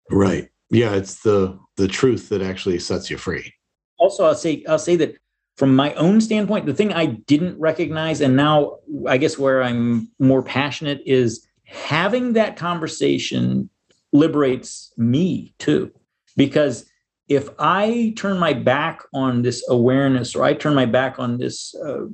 Right. 0.10 0.50
Yeah. 0.70 0.94
It's 0.96 1.22
the, 1.22 1.58
the 1.78 1.88
truth 1.88 2.30
that 2.30 2.42
actually 2.42 2.80
sets 2.80 3.10
you 3.10 3.18
free. 3.18 3.54
Also, 3.98 4.26
I'll 4.26 4.36
say, 4.36 4.64
I'll 4.68 4.80
say 4.80 4.96
that 4.98 5.16
from 5.58 5.76
my 5.76 5.94
own 5.96 6.22
standpoint, 6.22 6.66
the 6.66 6.74
thing 6.74 6.94
I 6.94 7.06
didn't 7.06 7.60
recognize, 7.60 8.22
and 8.22 8.36
now 8.36 8.78
I 9.08 9.18
guess 9.18 9.38
where 9.38 9.62
I'm 9.62 10.10
more 10.18 10.42
passionate 10.42 11.02
is 11.06 11.46
having 11.66 12.34
that 12.34 12.56
conversation 12.56 13.70
liberates 14.14 14.94
me 14.98 15.54
too. 15.60 15.92
Because 16.38 16.86
if 17.28 17.50
I 17.60 18.14
turn 18.18 18.40
my 18.40 18.54
back 18.54 19.02
on 19.14 19.42
this 19.42 19.64
awareness 19.70 20.36
or 20.36 20.44
I 20.44 20.54
turn 20.54 20.74
my 20.74 20.86
back 20.86 21.20
on 21.20 21.38
this 21.38 21.76
uh, 21.76 22.06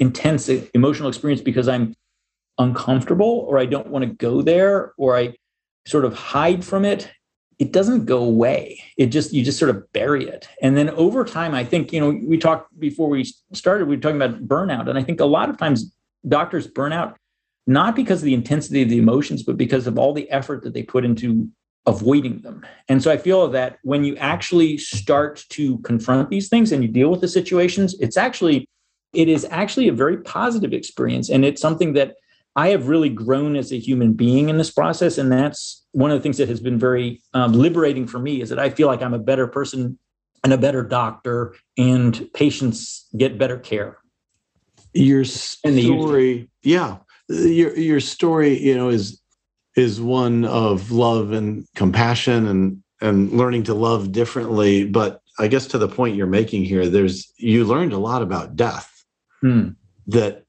intense 0.00 0.48
emotional 0.48 1.08
experience 1.08 1.42
because 1.42 1.68
I'm 1.68 1.94
uncomfortable 2.58 3.44
or 3.48 3.58
I 3.58 3.66
don't 3.66 3.88
want 3.88 4.04
to 4.04 4.10
go 4.10 4.42
there 4.42 4.92
or 4.96 5.16
I 5.16 5.34
sort 5.86 6.04
of 6.04 6.14
hide 6.14 6.64
from 6.64 6.84
it, 6.84 7.10
it 7.58 7.72
doesn't 7.72 8.04
go 8.04 8.22
away. 8.22 8.80
It 8.96 9.06
just, 9.06 9.32
you 9.32 9.44
just 9.44 9.58
sort 9.58 9.70
of 9.70 9.92
bury 9.92 10.28
it. 10.28 10.48
And 10.62 10.76
then 10.76 10.90
over 10.90 11.24
time, 11.24 11.54
I 11.54 11.64
think, 11.64 11.92
you 11.92 12.00
know, 12.00 12.10
we 12.10 12.38
talked 12.38 12.78
before 12.78 13.08
we 13.08 13.24
started, 13.52 13.88
we 13.88 13.96
were 13.96 14.00
talking 14.00 14.20
about 14.20 14.46
burnout. 14.46 14.88
And 14.88 14.96
I 14.98 15.02
think 15.02 15.20
a 15.20 15.24
lot 15.24 15.50
of 15.50 15.58
times 15.58 15.92
doctors 16.26 16.66
burn 16.66 16.92
out 16.92 17.16
not 17.66 17.96
because 17.96 18.20
of 18.20 18.26
the 18.26 18.34
intensity 18.34 18.82
of 18.82 18.88
the 18.88 18.98
emotions, 18.98 19.42
but 19.42 19.56
because 19.56 19.86
of 19.86 19.98
all 19.98 20.14
the 20.14 20.30
effort 20.30 20.62
that 20.62 20.72
they 20.72 20.82
put 20.82 21.04
into 21.04 21.48
avoiding 21.84 22.40
them. 22.42 22.64
And 22.88 23.02
so 23.02 23.10
I 23.10 23.16
feel 23.16 23.48
that 23.48 23.78
when 23.82 24.04
you 24.04 24.16
actually 24.16 24.78
start 24.78 25.44
to 25.50 25.78
confront 25.78 26.30
these 26.30 26.48
things 26.48 26.70
and 26.70 26.82
you 26.82 26.88
deal 26.88 27.10
with 27.10 27.20
the 27.20 27.28
situations, 27.28 27.94
it's 28.00 28.16
actually, 28.16 28.68
it 29.12 29.28
is 29.28 29.46
actually 29.50 29.88
a 29.88 29.92
very 29.92 30.18
positive 30.18 30.72
experience. 30.72 31.28
And 31.28 31.44
it's 31.44 31.60
something 31.60 31.94
that 31.94 32.14
I 32.58 32.70
have 32.70 32.88
really 32.88 33.08
grown 33.08 33.54
as 33.54 33.70
a 33.70 33.78
human 33.78 34.14
being 34.14 34.48
in 34.48 34.58
this 34.58 34.68
process. 34.68 35.16
And 35.16 35.30
that's 35.30 35.86
one 35.92 36.10
of 36.10 36.18
the 36.18 36.22
things 36.24 36.38
that 36.38 36.48
has 36.48 36.58
been 36.58 36.76
very 36.76 37.22
um, 37.32 37.52
liberating 37.52 38.04
for 38.04 38.18
me 38.18 38.42
is 38.42 38.48
that 38.48 38.58
I 38.58 38.68
feel 38.68 38.88
like 38.88 39.00
I'm 39.00 39.14
a 39.14 39.18
better 39.20 39.46
person 39.46 39.96
and 40.42 40.52
a 40.52 40.58
better 40.58 40.82
doctor, 40.82 41.54
and 41.76 42.28
patients 42.34 43.06
get 43.16 43.38
better 43.38 43.58
care. 43.58 43.98
Your 44.92 45.24
story, 45.24 46.50
yeah, 46.62 46.96
your 47.28 47.76
your 47.76 48.00
story, 48.00 48.58
you 48.58 48.74
know, 48.76 48.88
is 48.88 49.20
is 49.76 50.00
one 50.00 50.44
of 50.44 50.90
love 50.90 51.30
and 51.30 51.66
compassion 51.76 52.48
and 52.48 52.82
and 53.00 53.32
learning 53.32 53.64
to 53.64 53.74
love 53.74 54.10
differently. 54.10 54.84
But 54.84 55.20
I 55.38 55.46
guess 55.46 55.66
to 55.68 55.78
the 55.78 55.88
point 55.88 56.16
you're 56.16 56.26
making 56.26 56.64
here, 56.64 56.88
there's 56.88 57.32
you 57.36 57.64
learned 57.64 57.92
a 57.92 57.98
lot 57.98 58.22
about 58.22 58.56
death 58.56 59.04
hmm. 59.40 59.70
that 60.08 60.44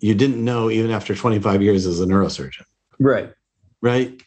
you 0.00 0.14
didn't 0.14 0.42
know 0.44 0.70
even 0.70 0.90
after 0.90 1.14
25 1.14 1.62
years 1.62 1.86
as 1.86 2.00
a 2.00 2.06
neurosurgeon. 2.06 2.64
Right. 2.98 3.32
Right. 3.82 4.22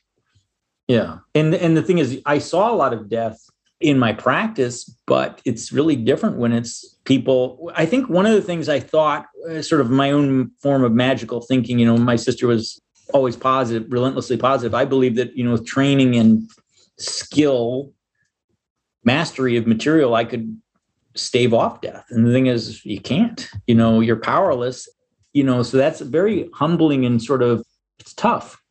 Yeah. 0.88 1.20
And 1.36 1.54
and 1.56 1.78
the 1.78 1.82
thing 1.82 1.98
is 1.98 2.22
I 2.26 2.40
saw 2.40 2.72
a 2.72 2.76
lot 2.76 2.94
of 2.94 3.10
death 3.10 3.40
in 3.80 4.00
my 4.00 4.14
practice, 4.14 4.86
but 5.06 5.42
it's 5.46 5.72
really 5.72 5.96
different 5.96 6.38
when 6.38 6.54
it's 6.54 6.98
people. 7.04 7.72
I 7.76 7.86
think 7.86 8.10
one 8.10 8.26
of 8.26 8.34
the 8.34 8.42
things 8.42 8.70
I 8.70 8.80
thought, 8.80 9.26
uh, 9.50 9.62
sort 9.62 9.82
of 9.82 9.90
my 9.90 10.12
own 10.12 10.52
form 10.62 10.84
of 10.84 10.94
magical 10.94 11.42
thinking, 11.42 11.80
you 11.80 11.86
know, 11.86 11.98
my 11.98 12.16
sister 12.16 12.48
was 12.48 12.82
always 13.14 13.36
positive, 13.36 13.92
relentlessly 13.92 14.38
positive. 14.38 14.74
I 14.74 14.86
believe 14.86 15.16
that, 15.18 15.36
you 15.36 15.44
know, 15.44 15.52
with 15.52 15.66
training 15.66 16.16
and 16.16 16.50
skill, 16.98 17.92
mastery 19.04 19.58
of 19.58 19.68
material, 19.68 20.16
I 20.16 20.24
could 20.24 20.58
stave 21.16 21.54
off 21.54 21.82
death. 21.82 22.06
And 22.10 22.26
the 22.26 22.32
thing 22.32 22.48
is, 22.48 22.86
you 22.86 23.00
can't, 23.00 23.50
you 23.68 23.76
know, 23.76 24.00
you're 24.00 24.16
powerless 24.16 24.88
you 25.34 25.44
know 25.44 25.64
so 25.64 25.78
that's 25.78 26.00
very 26.00 26.50
humbling 26.54 27.06
and 27.06 27.22
sort 27.22 27.42
of 27.44 27.64
it's 28.00 28.14
tough. 28.14 28.62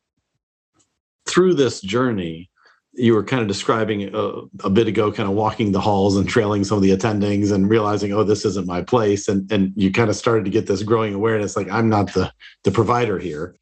Through 1.25 1.55
this 1.55 1.81
journey 1.81 2.49
you 2.95 3.15
were 3.15 3.23
kind 3.23 3.41
of 3.41 3.47
describing 3.47 4.13
a, 4.13 4.41
a, 4.63 4.69
bit 4.69 4.87
ago 4.87 5.11
kind 5.11 5.27
of 5.27 5.33
walking 5.33 5.71
the 5.71 5.81
halls 5.81 6.15
and 6.15 6.29
trailing 6.29 6.63
some 6.63 6.77
of 6.77 6.83
the 6.83 6.95
attendings 6.95 7.51
and 7.51 7.67
realizing 7.67 8.13
oh 8.13 8.23
this 8.23 8.45
isn't 8.45 8.67
my 8.67 8.81
place. 8.81 9.27
And 9.27 9.51
and 9.51 9.73
you 9.75 9.91
kind 9.91 10.09
of 10.09 10.15
started 10.15 10.45
to 10.45 10.51
get 10.51 10.67
this 10.67 10.83
growing 10.83 11.13
awareness 11.13 11.55
like 11.55 11.69
i'm 11.69 11.89
not 11.89 12.13
the 12.13 12.31
the 12.63 12.71
provider 12.71 13.19
here. 13.19 13.55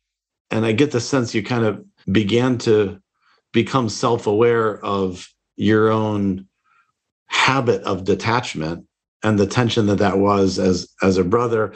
And 0.49 0.65
i 0.65 0.71
get 0.71 0.91
the 0.91 1.01
sense 1.01 1.33
you 1.33 1.43
kind 1.43 1.65
of 1.65 1.83
began 2.11 2.57
to 2.59 3.01
become 3.53 3.89
self-aware 3.89 4.83
of 4.83 5.27
your 5.55 5.91
own 5.91 6.47
habit 7.27 7.81
of 7.83 8.03
detachment 8.03 8.85
and 9.23 9.37
the 9.37 9.47
tension 9.47 9.85
that 9.85 9.99
that 9.99 10.17
was 10.17 10.59
as 10.59 10.87
as 11.01 11.17
a 11.17 11.23
brother 11.23 11.73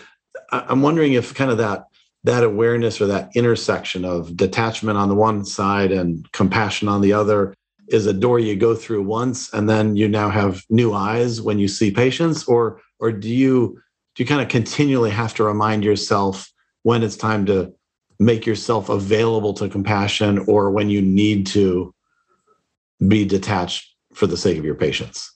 I'm 0.68 0.82
wondering 0.82 1.14
if 1.14 1.34
kind 1.34 1.52
of 1.52 1.58
that 1.58 1.86
that 2.24 2.44
awareness 2.44 3.00
or 3.00 3.06
that 3.06 3.30
intersection 3.36 4.04
of 4.04 4.36
detachment 4.36 4.98
on 4.98 5.10
the 5.10 5.16
one 5.16 5.46
side 5.46 5.92
and 5.92 6.30
compassion 6.32 6.88
on 6.88 7.02
the 7.02 7.14
other 7.14 7.54
is 7.90 8.08
a 8.08 8.14
door 8.14 8.40
you 8.40 8.56
go 8.56 8.74
through 8.74 9.04
once 9.04 9.54
and 9.54 9.70
then 9.70 9.96
you 9.96 10.08
now 10.08 10.30
have 10.30 10.64
new 10.72 10.92
eyes 10.92 11.40
when 11.40 11.60
you 11.60 11.68
see 11.68 11.92
patients? 11.92 12.44
Or 12.46 12.82
or 13.00 13.12
do 13.12 13.30
you 13.30 13.80
do 14.16 14.24
you 14.24 14.28
kind 14.28 14.42
of 14.42 14.48
continually 14.48 15.12
have 15.12 15.34
to 15.36 15.44
remind 15.44 15.84
yourself 15.84 16.52
when 16.84 17.04
it's 17.04 17.18
time 17.18 17.46
to 17.46 17.74
make 18.20 18.46
yourself 18.46 18.90
available 18.90 19.54
to 19.54 19.70
compassion 19.70 20.40
or 20.48 20.72
when 20.72 20.90
you 20.90 21.02
need 21.02 21.46
to 21.46 21.94
be 23.08 23.26
detached 23.26 23.94
for 24.14 24.26
the 24.26 24.38
sake 24.38 24.58
of 24.58 24.64
your 24.64 24.76
patients 24.76 25.35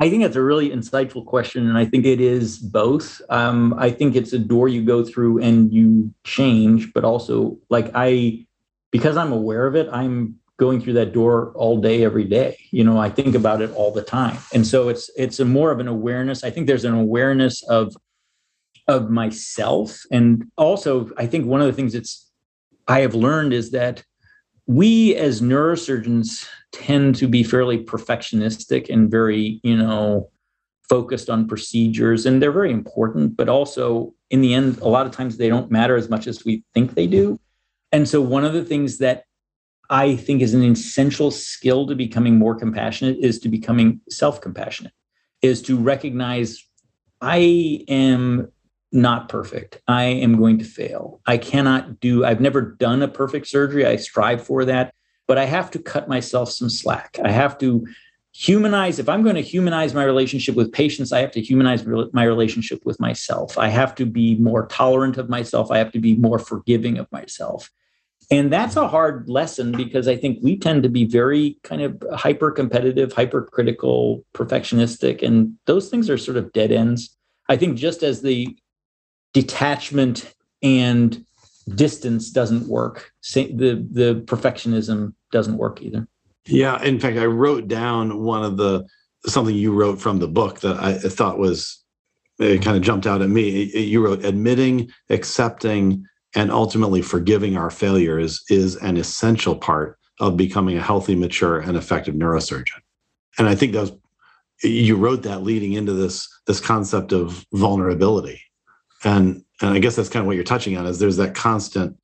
I 0.00 0.10
think 0.10 0.22
that's 0.22 0.36
a 0.36 0.42
really 0.42 0.70
insightful 0.70 1.24
question. 1.24 1.68
And 1.68 1.78
I 1.78 1.84
think 1.84 2.04
it 2.04 2.20
is 2.20 2.58
both. 2.58 3.22
Um, 3.28 3.74
I 3.78 3.90
think 3.90 4.16
it's 4.16 4.32
a 4.32 4.38
door 4.38 4.68
you 4.68 4.82
go 4.82 5.04
through 5.04 5.38
and 5.38 5.72
you 5.72 6.12
change, 6.24 6.92
but 6.92 7.04
also 7.04 7.58
like 7.70 7.90
I 7.94 8.46
because 8.90 9.16
I'm 9.16 9.32
aware 9.32 9.66
of 9.66 9.74
it, 9.74 9.88
I'm 9.92 10.38
going 10.56 10.80
through 10.80 10.92
that 10.92 11.12
door 11.12 11.52
all 11.56 11.80
day 11.80 12.04
every 12.04 12.24
day 12.24 12.56
you 12.70 12.84
know 12.84 12.98
i 12.98 13.10
think 13.10 13.34
about 13.34 13.60
it 13.60 13.72
all 13.72 13.92
the 13.92 14.02
time 14.02 14.38
and 14.52 14.66
so 14.66 14.88
it's 14.88 15.10
it's 15.16 15.40
a 15.40 15.44
more 15.44 15.70
of 15.70 15.80
an 15.80 15.88
awareness 15.88 16.44
i 16.44 16.50
think 16.50 16.66
there's 16.66 16.84
an 16.84 16.94
awareness 16.94 17.62
of 17.64 17.94
of 18.86 19.10
myself 19.10 20.02
and 20.12 20.44
also 20.56 21.10
i 21.18 21.26
think 21.26 21.46
one 21.46 21.60
of 21.60 21.66
the 21.66 21.72
things 21.72 21.92
that's 21.92 22.30
i 22.86 23.00
have 23.00 23.14
learned 23.14 23.52
is 23.52 23.72
that 23.72 24.04
we 24.66 25.14
as 25.16 25.40
neurosurgeons 25.40 26.46
tend 26.74 27.14
to 27.14 27.26
be 27.26 27.42
fairly 27.42 27.82
perfectionistic 27.82 28.88
and 28.92 29.10
very 29.10 29.60
you 29.62 29.76
know 29.76 30.28
focused 30.88 31.30
on 31.30 31.48
procedures 31.48 32.26
and 32.26 32.42
they're 32.42 32.52
very 32.52 32.72
important 32.72 33.36
but 33.36 33.48
also 33.48 34.12
in 34.30 34.40
the 34.40 34.52
end 34.52 34.78
a 34.78 34.88
lot 34.88 35.06
of 35.06 35.12
times 35.12 35.36
they 35.36 35.48
don't 35.48 35.70
matter 35.70 35.96
as 35.96 36.10
much 36.10 36.26
as 36.26 36.44
we 36.44 36.62
think 36.74 36.94
they 36.94 37.06
do 37.06 37.38
and 37.92 38.08
so 38.08 38.20
one 38.20 38.44
of 38.44 38.52
the 38.52 38.64
things 38.64 38.98
that 38.98 39.24
I 39.90 40.16
think 40.16 40.42
is 40.42 40.54
an 40.54 40.64
essential 40.64 41.30
skill 41.30 41.86
to 41.86 41.94
becoming 41.94 42.38
more 42.38 42.54
compassionate 42.54 43.18
is 43.20 43.38
to 43.40 43.48
becoming 43.48 44.00
self 44.08 44.40
compassionate, 44.40 44.92
is 45.42 45.62
to 45.62 45.76
recognize 45.76 46.66
I 47.20 47.84
am 47.88 48.50
not 48.92 49.28
perfect. 49.28 49.80
I 49.88 50.04
am 50.04 50.38
going 50.38 50.58
to 50.58 50.64
fail. 50.64 51.20
I 51.26 51.38
cannot 51.38 52.00
do, 52.00 52.24
I've 52.24 52.40
never 52.40 52.60
done 52.60 53.02
a 53.02 53.08
perfect 53.08 53.46
surgery. 53.48 53.86
I 53.86 53.96
strive 53.96 54.44
for 54.44 54.64
that, 54.64 54.94
but 55.26 55.38
I 55.38 55.44
have 55.44 55.70
to 55.72 55.78
cut 55.78 56.08
myself 56.08 56.50
some 56.50 56.70
slack. 56.70 57.18
I 57.24 57.30
have 57.30 57.58
to 57.58 57.86
humanize, 58.32 58.98
if 58.98 59.08
I'm 59.08 59.22
going 59.22 59.36
to 59.36 59.42
humanize 59.42 59.94
my 59.94 60.04
relationship 60.04 60.56
with 60.56 60.72
patients, 60.72 61.12
I 61.12 61.20
have 61.20 61.30
to 61.32 61.40
humanize 61.40 61.86
my 62.12 62.24
relationship 62.24 62.84
with 62.84 62.98
myself. 62.98 63.56
I 63.56 63.68
have 63.68 63.94
to 63.96 64.06
be 64.06 64.34
more 64.36 64.66
tolerant 64.66 65.18
of 65.18 65.28
myself. 65.28 65.70
I 65.70 65.78
have 65.78 65.92
to 65.92 66.00
be 66.00 66.16
more 66.16 66.38
forgiving 66.38 66.98
of 66.98 67.10
myself. 67.12 67.70
And 68.30 68.52
that's 68.52 68.76
a 68.76 68.88
hard 68.88 69.28
lesson 69.28 69.72
because 69.72 70.08
I 70.08 70.16
think 70.16 70.38
we 70.42 70.58
tend 70.58 70.82
to 70.82 70.88
be 70.88 71.04
very 71.04 71.58
kind 71.62 71.82
of 71.82 72.02
hyper 72.14 72.50
competitive, 72.50 73.12
hypercritical, 73.12 74.24
perfectionistic, 74.34 75.22
and 75.22 75.54
those 75.66 75.88
things 75.88 76.08
are 76.08 76.18
sort 76.18 76.38
of 76.38 76.52
dead 76.52 76.72
ends. 76.72 77.16
I 77.48 77.56
think 77.56 77.76
just 77.76 78.02
as 78.02 78.22
the 78.22 78.56
detachment 79.34 80.32
and 80.62 81.24
distance 81.74 82.30
doesn't 82.30 82.68
work, 82.68 83.12
the 83.32 83.86
the 83.90 84.22
perfectionism 84.26 85.14
doesn't 85.32 85.56
work 85.56 85.82
either. 85.82 86.06
Yeah, 86.46 86.82
in 86.82 87.00
fact, 87.00 87.16
I 87.16 87.26
wrote 87.26 87.68
down 87.68 88.22
one 88.22 88.44
of 88.44 88.56
the 88.56 88.84
something 89.26 89.54
you 89.54 89.72
wrote 89.72 90.00
from 90.00 90.18
the 90.18 90.28
book 90.28 90.60
that 90.60 90.76
I 90.76 90.98
thought 90.98 91.38
was 91.38 91.82
uh, 92.40 92.44
it 92.44 92.62
kind 92.62 92.76
of 92.76 92.82
jumped 92.82 93.06
out 93.06 93.22
at 93.22 93.30
me. 93.30 93.64
You 93.64 94.04
wrote 94.04 94.24
admitting, 94.24 94.90
accepting, 95.08 96.04
and 96.34 96.50
ultimately 96.50 97.00
forgiving 97.00 97.56
our 97.56 97.70
failures 97.70 98.42
is 98.50 98.76
an 98.76 98.96
essential 98.96 99.56
part 99.56 99.98
of 100.20 100.36
becoming 100.36 100.76
a 100.76 100.82
healthy, 100.82 101.14
mature, 101.14 101.60
and 101.60 101.76
effective 101.76 102.14
neurosurgeon. 102.14 102.80
And 103.38 103.48
I 103.48 103.54
think 103.54 103.72
that 103.72 103.80
was, 103.80 103.92
you 104.62 104.96
wrote 104.96 105.22
that 105.22 105.42
leading 105.42 105.72
into 105.72 105.92
this 105.92 106.28
this 106.46 106.60
concept 106.60 107.12
of 107.12 107.44
vulnerability. 107.52 108.40
And 109.04 109.44
and 109.60 109.70
I 109.70 109.78
guess 109.78 109.96
that's 109.96 110.08
kind 110.08 110.22
of 110.22 110.26
what 110.26 110.34
you're 110.34 110.44
touching 110.44 110.76
on 110.76 110.86
is 110.86 110.98
there's 110.98 111.16
that 111.18 111.34
constant 111.34 111.96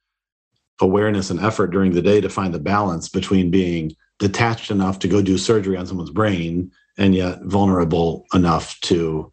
awareness 0.80 1.30
and 1.30 1.40
effort 1.40 1.68
during 1.68 1.92
the 1.92 2.02
day 2.02 2.20
to 2.20 2.28
find 2.28 2.54
the 2.54 2.58
balance 2.58 3.08
between 3.08 3.50
being 3.50 3.94
detached 4.18 4.70
enough 4.70 4.98
to 5.00 5.08
go 5.08 5.20
do 5.20 5.36
surgery 5.36 5.76
on 5.76 5.86
someone's 5.86 6.10
brain 6.10 6.70
and 6.96 7.14
yet 7.14 7.42
vulnerable 7.42 8.26
enough 8.32 8.78
to 8.80 9.32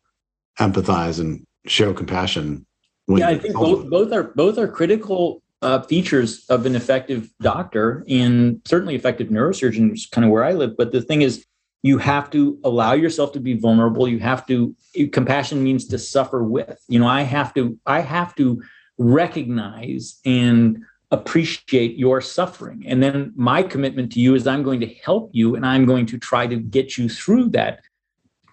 empathize 0.60 1.20
and 1.20 1.46
show 1.68 1.94
compassion 1.94 2.66
yeah, 3.08 3.30
I 3.30 3.38
think 3.38 3.56
both, 3.56 3.90
both 3.90 4.12
are 4.12 4.24
both 4.24 4.58
are 4.58 4.68
critical 4.68 5.42
uh, 5.62 5.82
features 5.82 6.46
of 6.50 6.66
an 6.66 6.76
effective 6.76 7.32
doctor 7.42 8.04
and 8.10 8.62
certainly 8.66 8.96
effective 8.96 9.30
neurosurgeon, 9.30 9.92
which 9.92 10.02
is 10.02 10.06
kind 10.08 10.26
of 10.26 10.32
where 10.32 10.44
I 10.44 10.54
live. 10.54 10.76
But 10.78 10.92
the 10.92 11.02
thing 11.02 11.22
is, 11.22 11.46
you 11.84 11.98
have 11.98 12.30
to 12.32 12.60
allow 12.64 12.94
yourself 12.94 13.32
to 13.34 13.40
be 13.40 13.54
vulnerable. 13.54 14.08
You 14.08 14.20
have 14.20 14.46
to 14.48 14.76
compassion 15.12 15.64
means 15.64 15.88
to 15.88 16.00
suffer 16.00 16.44
with. 16.44 16.80
You 16.88 17.00
know, 17.00 17.08
I 17.08 17.22
have 17.22 17.54
to 17.56 17.78
I 17.86 18.02
have 18.02 18.36
to 18.36 18.62
recognize 18.98 20.20
and 20.26 20.84
appreciate 21.12 21.98
your 21.98 22.20
suffering. 22.20 22.84
And 22.86 23.02
then 23.02 23.32
my 23.36 23.64
commitment 23.64 24.12
to 24.14 24.20
you 24.20 24.36
is 24.36 24.46
I'm 24.46 24.64
going 24.64 24.82
to 24.82 24.88
help 24.88 25.30
you 25.34 25.56
and 25.56 25.66
I'm 25.66 25.86
going 25.86 26.06
to 26.08 26.18
try 26.18 26.48
to 26.48 26.58
get 26.58 26.98
you 26.98 27.08
through 27.08 27.50
that 27.50 27.82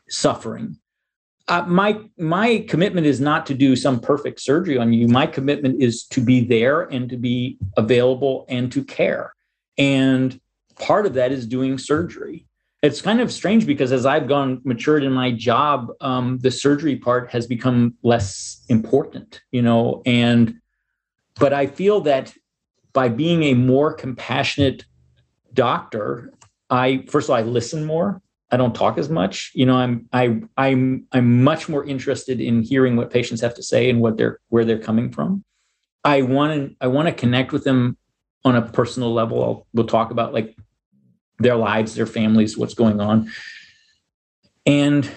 suffering 0.08 0.78
uh, 1.48 1.62
my 1.66 2.00
my 2.16 2.64
commitment 2.68 3.06
is 3.06 3.20
not 3.20 3.44
to 3.46 3.54
do 3.54 3.76
some 3.76 4.00
perfect 4.00 4.40
surgery 4.40 4.78
on 4.78 4.92
you. 4.92 5.08
My 5.08 5.26
commitment 5.26 5.82
is 5.82 6.04
to 6.06 6.20
be 6.20 6.44
there 6.44 6.82
and 6.82 7.08
to 7.10 7.16
be 7.16 7.58
available 7.76 8.46
and 8.48 8.72
to 8.72 8.82
care. 8.82 9.34
And 9.76 10.40
part 10.76 11.04
of 11.06 11.14
that 11.14 11.32
is 11.32 11.46
doing 11.46 11.76
surgery. 11.76 12.46
It's 12.84 13.00
kind 13.00 13.20
of 13.20 13.32
strange 13.32 13.66
because 13.66 13.92
as 13.92 14.04
I've 14.04 14.28
gone 14.28 14.60
matured 14.64 15.04
in 15.04 15.12
my 15.12 15.32
job, 15.32 15.88
um, 16.00 16.38
the 16.38 16.50
surgery 16.50 16.96
part 16.96 17.30
has 17.30 17.46
become 17.46 17.94
less 18.02 18.62
important, 18.68 19.40
you 19.50 19.62
know. 19.62 20.02
And 20.04 20.60
but 21.40 21.52
I 21.52 21.66
feel 21.66 22.02
that 22.02 22.34
by 22.92 23.08
being 23.08 23.42
a 23.44 23.54
more 23.54 23.92
compassionate 23.94 24.84
doctor, 25.52 26.32
I 26.68 27.04
first 27.08 27.26
of 27.26 27.30
all 27.30 27.36
I 27.36 27.42
listen 27.42 27.84
more 27.84 28.20
I 28.54 28.56
don't 28.56 28.74
talk 28.74 28.98
as 28.98 29.08
much. 29.08 29.50
You 29.54 29.66
know, 29.66 29.74
I'm 29.74 30.08
I 30.12 30.40
I'm 30.56 31.06
I'm 31.10 31.42
much 31.42 31.68
more 31.68 31.84
interested 31.84 32.40
in 32.40 32.62
hearing 32.62 32.94
what 32.94 33.10
patients 33.10 33.40
have 33.40 33.54
to 33.54 33.64
say 33.64 33.90
and 33.90 34.00
what 34.00 34.16
they're 34.16 34.38
where 34.48 34.64
they're 34.64 34.78
coming 34.78 35.10
from. 35.10 35.44
I 36.04 36.22
want 36.22 36.52
to 36.70 36.76
I 36.80 36.86
want 36.86 37.08
to 37.08 37.14
connect 37.14 37.50
with 37.50 37.64
them 37.64 37.96
on 38.44 38.54
a 38.54 38.62
personal 38.62 39.12
level. 39.12 39.42
I'll, 39.42 39.66
we'll 39.72 39.86
talk 39.86 40.12
about 40.12 40.34
like 40.34 40.56
their 41.44 41.56
lives, 41.56 41.94
their 41.94 42.06
families, 42.06 42.58
what's 42.58 42.74
going 42.74 43.00
on. 43.00 43.30
And 44.66 45.08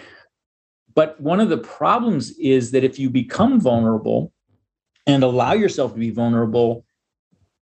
but 0.93 1.19
one 1.21 1.39
of 1.39 1.49
the 1.49 1.57
problems 1.57 2.37
is 2.37 2.71
that 2.71 2.83
if 2.83 2.99
you 2.99 3.09
become 3.09 3.59
vulnerable 3.61 4.33
and 5.05 5.23
allow 5.23 5.53
yourself 5.53 5.93
to 5.93 5.99
be 5.99 6.09
vulnerable, 6.09 6.85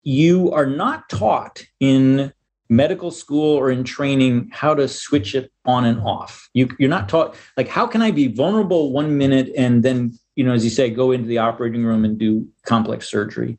you 0.02 0.52
are 0.52 0.66
not 0.66 1.08
taught 1.08 1.64
in 1.80 2.32
medical 2.70 3.10
school 3.10 3.56
or 3.56 3.70
in 3.70 3.84
training 3.84 4.48
how 4.52 4.74
to 4.74 4.88
switch 4.88 5.34
it 5.34 5.52
on 5.66 5.84
and 5.84 6.00
off. 6.00 6.48
You, 6.54 6.68
you're 6.78 6.88
not 6.88 7.08
taught 7.08 7.36
like 7.56 7.68
how 7.68 7.86
can 7.86 8.00
I 8.00 8.10
be 8.10 8.28
vulnerable 8.28 8.92
one 8.92 9.18
minute 9.18 9.50
and 9.56 9.82
then 9.82 10.18
you 10.36 10.44
know 10.44 10.54
as 10.54 10.64
you 10.64 10.70
say 10.70 10.88
go 10.88 11.12
into 11.12 11.28
the 11.28 11.38
operating 11.38 11.84
room 11.84 12.04
and 12.04 12.16
do 12.16 12.48
complex 12.64 13.10
surgery. 13.10 13.58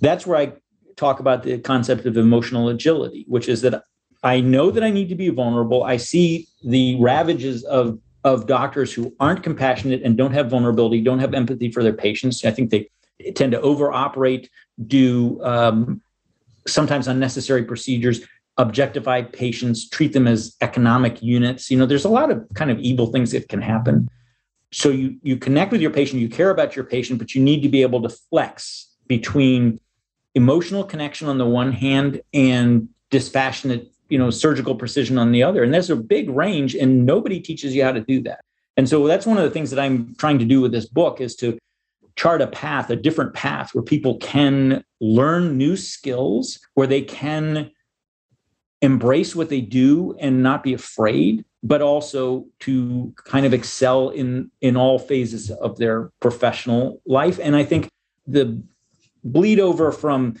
That's 0.00 0.26
where 0.26 0.38
I 0.38 0.52
talk 0.96 1.20
about 1.20 1.42
the 1.42 1.58
concept 1.58 2.04
of 2.04 2.16
emotional 2.16 2.68
agility, 2.68 3.24
which 3.28 3.48
is 3.48 3.62
that 3.62 3.84
I 4.22 4.40
know 4.40 4.70
that 4.70 4.82
I 4.82 4.90
need 4.90 5.08
to 5.08 5.14
be 5.14 5.28
vulnerable. 5.28 5.84
I 5.84 5.96
see 5.96 6.48
the 6.64 6.96
ravages 7.00 7.64
of 7.64 7.98
of 8.24 8.48
doctors 8.48 8.92
who 8.92 9.14
aren't 9.20 9.44
compassionate 9.44 10.02
and 10.02 10.16
don't 10.16 10.32
have 10.32 10.50
vulnerability, 10.50 11.00
don't 11.00 11.20
have 11.20 11.32
empathy 11.32 11.70
for 11.70 11.84
their 11.84 11.92
patients. 11.92 12.44
I 12.44 12.50
think 12.50 12.70
they 12.70 12.90
tend 13.36 13.52
to 13.52 13.60
overoperate, 13.60 14.48
do 14.84 15.40
um, 15.44 16.02
sometimes 16.66 17.06
unnecessary 17.06 17.62
procedures, 17.64 18.20
objectify 18.58 19.22
patients, 19.22 19.88
treat 19.88 20.12
them 20.12 20.26
as 20.26 20.56
economic 20.60 21.22
units. 21.22 21.70
You 21.70 21.78
know, 21.78 21.86
there's 21.86 22.04
a 22.04 22.08
lot 22.10 22.32
of 22.32 22.44
kind 22.54 22.70
of 22.70 22.80
evil 22.80 23.06
things 23.06 23.30
that 23.30 23.48
can 23.48 23.62
happen. 23.62 24.08
So 24.72 24.90
you 24.90 25.16
you 25.22 25.36
connect 25.36 25.70
with 25.70 25.80
your 25.80 25.92
patient, 25.92 26.20
you 26.20 26.28
care 26.28 26.50
about 26.50 26.74
your 26.74 26.84
patient, 26.84 27.18
but 27.18 27.34
you 27.34 27.42
need 27.42 27.62
to 27.62 27.68
be 27.68 27.82
able 27.82 28.02
to 28.02 28.08
flex 28.08 28.88
between 29.06 29.78
emotional 30.34 30.84
connection 30.84 31.28
on 31.28 31.38
the 31.38 31.46
one 31.46 31.72
hand 31.72 32.20
and 32.34 32.88
dispassionate, 33.10 33.90
you 34.08 34.18
know, 34.18 34.30
surgical 34.30 34.74
precision 34.74 35.18
on 35.18 35.32
the 35.32 35.42
other. 35.42 35.62
And 35.62 35.72
there's 35.72 35.90
a 35.90 35.96
big 35.96 36.30
range 36.30 36.74
and 36.74 37.04
nobody 37.04 37.40
teaches 37.40 37.74
you 37.74 37.82
how 37.82 37.92
to 37.92 38.00
do 38.00 38.22
that. 38.22 38.40
And 38.76 38.88
so 38.88 39.06
that's 39.06 39.26
one 39.26 39.38
of 39.38 39.44
the 39.44 39.50
things 39.50 39.70
that 39.70 39.80
I'm 39.80 40.14
trying 40.16 40.38
to 40.38 40.44
do 40.44 40.60
with 40.60 40.72
this 40.72 40.86
book 40.86 41.20
is 41.20 41.34
to 41.36 41.58
chart 42.16 42.42
a 42.42 42.46
path, 42.46 42.90
a 42.90 42.96
different 42.96 43.34
path 43.34 43.74
where 43.74 43.82
people 43.82 44.16
can 44.18 44.84
learn 45.00 45.56
new 45.56 45.76
skills, 45.76 46.58
where 46.74 46.86
they 46.86 47.02
can 47.02 47.70
embrace 48.82 49.34
what 49.34 49.48
they 49.48 49.60
do 49.60 50.16
and 50.20 50.42
not 50.42 50.62
be 50.62 50.74
afraid, 50.74 51.44
but 51.62 51.82
also 51.82 52.46
to 52.60 53.12
kind 53.24 53.46
of 53.46 53.54
excel 53.54 54.10
in 54.10 54.50
in 54.60 54.76
all 54.76 54.98
phases 54.98 55.50
of 55.50 55.78
their 55.78 56.10
professional 56.20 57.00
life. 57.06 57.38
And 57.42 57.56
I 57.56 57.64
think 57.64 57.88
the 58.26 58.62
bleed 59.24 59.60
over 59.60 59.92
from 59.92 60.34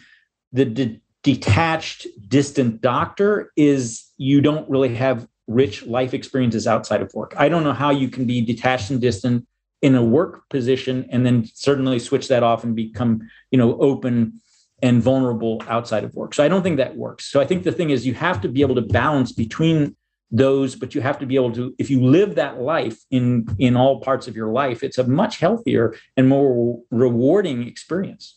the 0.52 0.64
de- 0.64 1.00
detached, 1.26 2.06
distant 2.28 2.80
doctor 2.80 3.52
is 3.56 4.04
you 4.16 4.40
don't 4.40 4.70
really 4.70 4.94
have 4.94 5.26
rich 5.48 5.84
life 5.84 6.14
experiences 6.14 6.68
outside 6.68 7.02
of 7.02 7.12
work. 7.14 7.34
I 7.36 7.48
don't 7.48 7.64
know 7.64 7.72
how 7.72 7.90
you 7.90 8.08
can 8.08 8.26
be 8.26 8.40
detached 8.40 8.90
and 8.90 9.00
distant 9.00 9.44
in 9.82 9.96
a 9.96 10.04
work 10.04 10.48
position 10.50 11.04
and 11.10 11.26
then 11.26 11.44
certainly 11.52 11.98
switch 11.98 12.28
that 12.28 12.44
off 12.44 12.62
and 12.62 12.76
become 12.76 13.28
you 13.50 13.58
know 13.58 13.76
open 13.80 14.40
and 14.82 15.02
vulnerable 15.02 15.60
outside 15.66 16.04
of 16.04 16.14
work. 16.14 16.32
So 16.32 16.44
i 16.44 16.48
don't 16.48 16.62
think 16.62 16.76
that 16.76 16.96
works. 16.96 17.24
So 17.26 17.40
i 17.40 17.44
think 17.44 17.64
the 17.64 17.72
thing 17.72 17.90
is 17.90 18.06
you 18.06 18.14
have 18.14 18.40
to 18.42 18.48
be 18.48 18.60
able 18.60 18.76
to 18.76 18.82
balance 18.82 19.32
between 19.32 19.96
those 20.30 20.74
but 20.74 20.94
you 20.94 21.00
have 21.00 21.18
to 21.18 21.26
be 21.26 21.36
able 21.36 21.52
to 21.52 21.74
if 21.78 21.88
you 21.88 22.04
live 22.04 22.34
that 22.34 22.60
life 22.60 22.98
in 23.12 23.46
in 23.58 23.76
all 23.76 24.00
parts 24.00 24.26
of 24.26 24.34
your 24.34 24.50
life 24.50 24.82
it's 24.82 24.98
a 24.98 25.06
much 25.06 25.38
healthier 25.38 25.94
and 26.16 26.28
more 26.28 26.82
rewarding 26.90 27.66
experience 27.66 28.34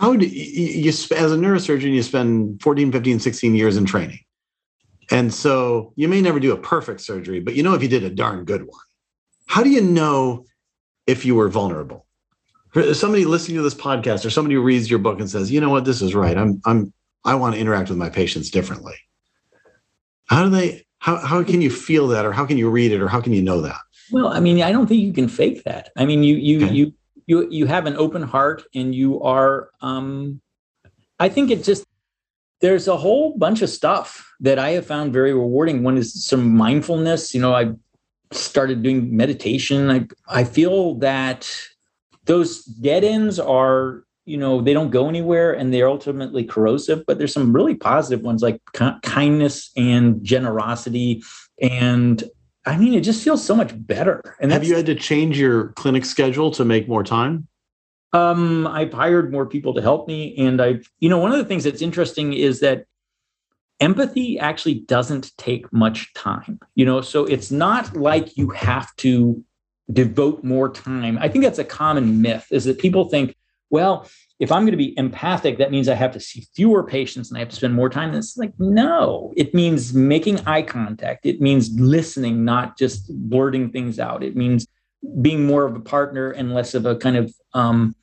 How 0.00 0.16
do 0.16 0.26
you, 0.26 0.66
you 0.66 0.88
as 0.88 1.10
a 1.10 1.36
neurosurgeon, 1.36 1.92
you 1.92 2.02
spend 2.02 2.62
14, 2.62 2.90
15, 2.90 3.20
16 3.20 3.54
years 3.54 3.76
in 3.76 3.84
training. 3.84 4.20
And 5.10 5.32
so 5.32 5.92
you 5.94 6.08
may 6.08 6.22
never 6.22 6.40
do 6.40 6.52
a 6.52 6.56
perfect 6.56 7.02
surgery, 7.02 7.40
but 7.40 7.54
you 7.54 7.62
know 7.62 7.74
if 7.74 7.82
you 7.82 7.88
did 7.88 8.04
a 8.04 8.10
darn 8.10 8.44
good 8.44 8.62
one. 8.62 8.80
How 9.46 9.62
do 9.62 9.68
you 9.68 9.82
know 9.82 10.46
if 11.06 11.24
you 11.26 11.34
were 11.34 11.48
vulnerable? 11.48 12.06
For 12.70 12.94
somebody 12.94 13.24
listening 13.24 13.56
to 13.58 13.62
this 13.62 13.74
podcast 13.74 14.24
or 14.24 14.30
somebody 14.30 14.54
who 14.54 14.62
reads 14.62 14.88
your 14.88 15.00
book 15.00 15.20
and 15.20 15.28
says, 15.28 15.50
you 15.50 15.60
know 15.60 15.70
what, 15.70 15.84
this 15.84 16.00
is 16.00 16.14
right. 16.14 16.38
I'm 16.38 16.62
I'm 16.64 16.92
I 17.24 17.34
want 17.34 17.56
to 17.56 17.60
interact 17.60 17.90
with 17.90 17.98
my 17.98 18.08
patients 18.08 18.48
differently. 18.48 18.94
How 20.26 20.44
do 20.44 20.50
they 20.50 20.86
how 21.00 21.16
how 21.16 21.42
can 21.42 21.60
you 21.60 21.70
feel 21.70 22.06
that 22.08 22.24
or 22.24 22.32
how 22.32 22.46
can 22.46 22.56
you 22.56 22.70
read 22.70 22.92
it 22.92 23.02
or 23.02 23.08
how 23.08 23.20
can 23.20 23.32
you 23.32 23.42
know 23.42 23.60
that? 23.60 23.80
Well, 24.12 24.28
I 24.28 24.40
mean, 24.40 24.62
I 24.62 24.72
don't 24.72 24.86
think 24.86 25.02
you 25.02 25.12
can 25.12 25.28
fake 25.28 25.64
that. 25.64 25.90
I 25.96 26.06
mean, 26.06 26.22
you 26.22 26.36
you 26.36 26.64
okay. 26.64 26.74
you 26.74 26.94
you 27.30 27.46
you 27.48 27.66
have 27.66 27.86
an 27.86 27.96
open 27.96 28.22
heart 28.22 28.64
and 28.74 28.92
you 28.92 29.22
are 29.22 29.70
um 29.80 30.40
I 31.20 31.28
think 31.28 31.50
it 31.50 31.62
just 31.62 31.84
there's 32.60 32.88
a 32.88 32.96
whole 32.96 33.38
bunch 33.38 33.62
of 33.62 33.70
stuff 33.70 34.28
that 34.40 34.58
I 34.58 34.70
have 34.70 34.84
found 34.84 35.12
very 35.12 35.32
rewarding. 35.32 35.82
One 35.82 35.96
is 35.96 36.24
some 36.24 36.54
mindfulness. 36.56 37.32
You 37.32 37.40
know, 37.40 37.54
I 37.54 37.72
started 38.32 38.82
doing 38.82 39.16
meditation. 39.16 39.90
I 39.90 40.08
I 40.40 40.42
feel 40.44 40.96
that 40.96 41.48
those 42.24 42.64
dead 42.64 43.04
ends 43.04 43.38
are 43.38 44.02
you 44.26 44.36
know 44.36 44.60
they 44.60 44.74
don't 44.74 44.90
go 44.90 45.08
anywhere 45.08 45.52
and 45.52 45.72
they're 45.72 45.88
ultimately 45.88 46.44
corrosive 46.44 47.04
but 47.06 47.16
there's 47.16 47.32
some 47.32 47.52
really 47.52 47.74
positive 47.74 48.20
ones 48.20 48.42
like 48.42 48.60
kindness 49.02 49.70
and 49.76 50.22
generosity 50.22 51.22
and 51.60 52.24
i 52.66 52.76
mean 52.76 52.94
it 52.94 53.00
just 53.00 53.22
feels 53.22 53.44
so 53.44 53.54
much 53.54 53.72
better. 53.86 54.36
And 54.40 54.52
have 54.52 54.64
you 54.64 54.76
had 54.76 54.86
to 54.86 54.94
change 54.94 55.38
your 55.38 55.68
clinic 55.72 56.04
schedule 56.04 56.50
to 56.52 56.64
make 56.64 56.88
more 56.88 57.04
time? 57.04 57.46
Um 58.12 58.66
i've 58.66 58.92
hired 58.92 59.32
more 59.32 59.46
people 59.46 59.74
to 59.74 59.82
help 59.82 60.08
me. 60.08 60.34
And 60.36 60.60
i've 60.60 60.88
you 60.98 61.08
know 61.08 61.18
one 61.18 61.32
of 61.32 61.38
the 61.38 61.44
things 61.44 61.64
that's 61.64 61.82
interesting 61.82 62.32
is 62.32 62.60
that 62.60 62.84
empathy 63.80 64.38
actually 64.38 64.80
doesn't 64.80 65.36
take 65.38 65.72
much 65.72 66.12
time 66.14 66.60
you 66.74 66.84
know? 66.84 67.00
So 67.00 67.24
it's 67.24 67.50
not 67.50 67.96
like 67.96 68.36
you 68.36 68.50
have 68.50 68.94
to 68.96 69.42
devote 69.92 70.44
more 70.44 70.68
time. 70.68 71.18
I 71.18 71.28
think 71.28 71.44
that's 71.44 71.58
a 71.58 71.64
common 71.64 72.22
myth 72.22 72.46
is 72.50 72.64
that 72.64 72.78
people 72.78 73.08
think 73.08 73.36
well, 73.70 74.08
if 74.40 74.50
I'm 74.50 74.62
going 74.62 74.72
to 74.72 74.78
be 74.78 74.96
empathic, 74.98 75.58
that 75.58 75.70
means 75.70 75.86
I 75.86 75.94
have 75.94 76.12
to 76.12 76.20
see 76.20 76.46
fewer 76.54 76.82
patients 76.82 77.28
and 77.28 77.36
I 77.36 77.40
have 77.40 77.50
to 77.50 77.56
spend 77.56 77.74
more 77.74 77.90
time. 77.90 78.14
It's 78.14 78.38
like, 78.38 78.54
no, 78.58 79.34
it 79.36 79.54
means 79.54 79.92
making 79.92 80.40
eye 80.46 80.62
contact. 80.62 81.26
It 81.26 81.42
means 81.42 81.70
listening, 81.78 82.42
not 82.42 82.78
just 82.78 83.12
blurting 83.28 83.70
things 83.70 84.00
out. 84.00 84.24
It 84.24 84.36
means 84.36 84.66
being 85.20 85.46
more 85.46 85.66
of 85.66 85.76
a 85.76 85.80
partner 85.80 86.30
and 86.30 86.54
less 86.54 86.74
of 86.74 86.86
a 86.86 86.96
kind 86.96 87.18
of 87.18 87.34
um, 87.52 87.94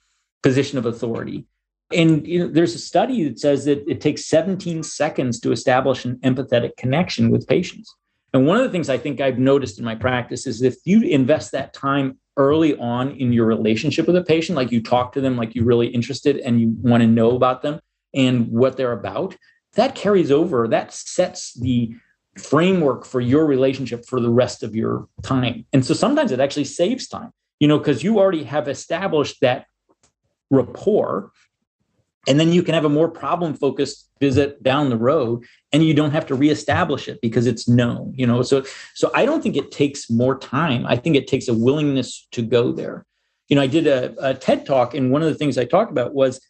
position 0.44 0.78
of 0.78 0.86
authority. 0.86 1.48
And 1.92 2.28
you 2.28 2.40
know, 2.40 2.48
there's 2.48 2.76
a 2.76 2.80
study 2.80 3.28
that 3.28 3.40
says 3.40 3.66
that 3.66 3.84
it 3.90 4.00
takes 4.00 4.26
17 4.26 4.84
seconds 4.84 5.40
to 5.40 5.52
establish 5.52 6.06
an 6.06 6.18
empathetic 6.18 6.78
connection 6.78 7.32
with 7.32 7.48
patients. 7.48 7.96
And 8.34 8.46
one 8.46 8.58
of 8.58 8.64
the 8.64 8.70
things 8.70 8.90
I 8.90 9.00
think 9.00 9.22
I've 9.22 9.40
noticed 9.40 9.80
in 9.80 9.86
my 9.86 9.96
practice 9.96 10.46
is 10.46 10.62
if 10.62 10.76
you 10.86 11.02
invest 11.02 11.52
that 11.54 11.74
time 11.74 12.20
early 12.38 12.78
on 12.78 13.12
in 13.12 13.34
your 13.34 13.46
relationship 13.46 14.08
with 14.08 14.16
a 14.16 14.24
patient, 14.24 14.56
like 14.56 14.72
you 14.72 14.82
talk 14.82 15.12
to 15.14 15.22
them 15.22 15.36
like 15.36 15.56
you're 15.56 15.66
really 15.66 15.88
interested 15.88 16.38
and 16.38 16.62
you 16.62 16.76
want 16.82 17.02
to 17.02 17.08
know 17.08 17.32
about 17.32 17.62
them 17.62 17.80
and 18.14 18.48
what 18.50 18.78
they're 18.78 18.94
about, 18.94 19.36
that 19.74 19.96
carries 19.96 20.32
over. 20.32 20.68
That 20.68 20.94
sets 20.94 21.54
the 21.54 21.96
framework 22.38 23.06
for 23.06 23.20
your 23.20 23.46
relationship 23.46 24.06
for 24.06 24.20
the 24.20 24.30
rest 24.30 24.64
of 24.64 24.76
your 24.76 25.08
time. 25.24 25.66
And 25.74 25.86
so 25.86 25.94
sometimes 25.94 26.32
it 26.32 26.40
actually 26.40 26.66
saves 26.66 27.08
time, 27.08 27.32
you 27.60 27.68
know, 27.68 27.78
because 27.78 28.04
you 28.04 28.20
already 28.20 28.44
have 28.44 28.68
established 28.68 29.42
that 29.42 29.66
rapport 30.50 31.32
and 32.28 32.40
then 32.40 32.52
you 32.52 32.62
can 32.62 32.74
have 32.74 32.86
a 32.86 32.90
more 32.90 33.10
problem 33.10 33.54
focused 33.54 34.10
visit 34.20 34.62
down 34.62 34.90
the 34.90 34.98
road 34.98 35.46
and 35.72 35.84
you 35.84 35.94
don't 35.94 36.12
have 36.12 36.26
to 36.26 36.36
reestablish 36.36 37.08
it 37.08 37.20
because 37.22 37.48
it's 37.48 37.68
known 37.68 38.14
you 38.16 38.28
know? 38.28 38.42
So 38.42 38.64
so 38.94 39.12
i 39.16 39.26
don't 39.26 39.42
think 39.42 39.56
it 39.56 39.72
takes 39.72 40.10
more 40.10 40.38
time. 40.38 40.86
I 40.86 40.96
think 40.96 41.16
it 41.16 41.28
takes 41.28 41.48
a 41.48 41.54
willingness 41.54 42.28
to 42.32 42.42
go 42.42 42.72
there. 42.72 43.06
You 43.50 43.56
know 43.56 43.62
i 43.62 43.68
did 43.68 43.88
a, 43.88 44.14
a 44.20 44.34
ted 44.34 44.66
talk 44.66 44.94
and 44.94 45.12
one 45.12 45.22
of 45.22 45.30
the 45.30 45.36
things 45.36 45.58
i 45.58 45.66
talked 45.66 45.92
about 45.92 46.14
was 46.14 46.42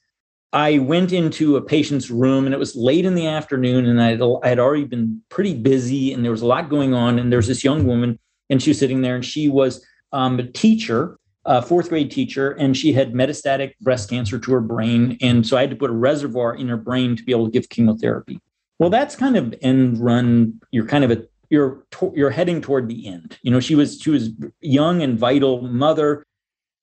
i 0.52 0.80
went 0.80 1.12
into 1.14 1.58
a 1.58 1.62
patient's 1.62 2.10
room 2.10 2.46
and 2.46 2.54
it 2.54 2.60
was 2.60 2.76
late 2.76 3.06
in 3.06 3.14
the 3.14 3.28
afternoon 3.28 3.86
and 3.86 4.02
i 4.02 4.10
had, 4.10 4.22
I 4.44 4.48
had 4.50 4.60
already 4.60 4.86
been 4.86 5.22
pretty 5.30 5.54
busy 5.54 6.12
and 6.12 6.24
there 6.24 6.32
was 6.32 6.42
a 6.42 6.48
lot 6.48 6.70
going 6.70 6.94
on 6.94 7.20
and 7.20 7.32
there 7.32 7.38
was 7.38 7.48
this 7.48 7.64
young 7.64 7.86
woman 7.86 8.18
and 8.50 8.62
she 8.62 8.72
was 8.72 8.80
sitting 8.80 9.02
there 9.02 9.16
and 9.16 9.26
she 9.26 9.48
was 9.50 9.86
um, 10.14 10.40
a 10.40 10.44
teacher 10.44 11.20
a 11.48 11.62
fourth 11.62 11.90
grade 11.90 12.12
teacher, 12.12 12.52
and 12.52 12.76
she 12.76 12.92
had 12.92 13.14
metastatic 13.14 13.74
breast 13.80 14.10
cancer 14.10 14.38
to 14.38 14.52
her 14.52 14.60
brain. 14.60 15.18
And 15.22 15.48
so 15.48 15.56
I 15.58 15.62
had 15.62 15.70
to 15.70 15.76
put 15.78 15.90
a 15.90 15.94
reservoir 15.94 16.54
in 16.54 16.68
her 16.68 16.78
brain 16.78 17.16
to 17.16 17.24
be 17.24 17.32
able 17.32 17.46
to 17.46 17.52
give 17.52 17.70
chemotherapy. 17.70 18.40
Well, 18.80 18.90
that's 18.90 19.16
kind 19.16 19.38
of 19.38 19.56
end 19.62 19.98
run. 19.98 20.60
You're 20.72 20.86
kind 20.86 21.04
of 21.04 21.12
a 21.12 21.26
you're 21.50 21.86
you're 22.14 22.30
heading 22.30 22.62
toward 22.62 22.90
the 22.90 23.08
end. 23.08 23.40
You 23.42 23.52
know, 23.52 23.62
she 23.62 23.76
was 23.76 24.00
she 24.00 24.10
was 24.10 24.30
young 24.60 25.02
and 25.02 25.18
vital 25.18 25.62
mother, 25.62 26.26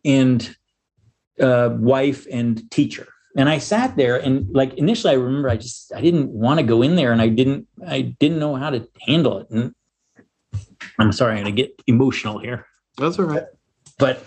and 0.05 0.57
uh, 1.39 1.71
wife 1.79 2.27
and 2.33 2.69
teacher. 2.71 3.07
And 3.37 3.49
I 3.49 3.59
sat 3.59 3.97
there 3.97 4.17
and 4.17 4.49
like 4.55 4.75
initially, 4.75 5.13
I 5.13 5.17
remember 5.17 5.51
I 5.51 5.57
just 5.57 5.93
I 5.93 6.01
didn't 6.01 6.31
want 6.31 6.59
to 6.59 6.65
go 6.65 6.81
in 6.81 6.97
there, 6.97 7.13
and 7.13 7.21
I 7.21 7.29
didn't 7.29 7.69
I 7.87 8.01
didn't 8.01 8.39
know 8.39 8.55
how 8.55 8.71
to 8.71 8.89
handle 9.03 9.39
it. 9.39 9.51
And 9.51 9.75
I'm 10.99 11.13
sorry, 11.13 11.39
I'm 11.39 11.45
to 11.45 11.53
get 11.53 11.83
emotional 11.87 12.39
here. 12.39 12.67
That's 12.97 13.19
all 13.19 13.27
right. 13.27 13.45
But 13.99 14.25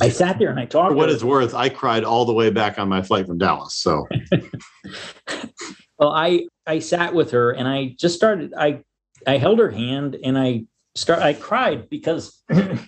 I 0.00 0.08
sat 0.08 0.38
there 0.38 0.50
and 0.50 0.58
I 0.58 0.66
talked. 0.66 0.90
For 0.90 0.96
what 0.96 1.10
it's 1.10 1.24
worth, 1.24 1.54
I 1.54 1.68
cried 1.68 2.04
all 2.04 2.24
the 2.24 2.32
way 2.32 2.50
back 2.50 2.78
on 2.78 2.88
my 2.88 3.02
flight 3.02 3.26
from 3.26 3.38
Dallas. 3.38 3.74
So, 3.74 4.06
well, 5.98 6.10
I 6.10 6.46
I 6.66 6.78
sat 6.78 7.14
with 7.14 7.30
her 7.30 7.52
and 7.52 7.68
I 7.68 7.94
just 7.98 8.14
started. 8.14 8.54
I 8.56 8.82
I 9.26 9.38
held 9.38 9.58
her 9.58 9.70
hand 9.70 10.16
and 10.22 10.38
I 10.38 10.64
start. 10.94 11.20
I 11.20 11.32
cried 11.32 11.88
because 11.88 12.42
you 12.48 12.78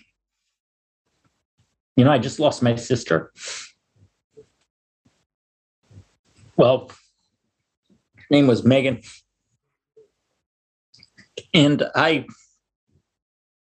know 1.97 2.11
I 2.11 2.19
just 2.19 2.41
lost 2.41 2.63
my 2.63 2.77
sister. 2.77 3.33
Well, 6.57 6.91
her 8.17 8.25
name 8.31 8.47
was 8.47 8.65
Megan, 8.65 9.03
and 11.53 11.83
I 11.95 12.27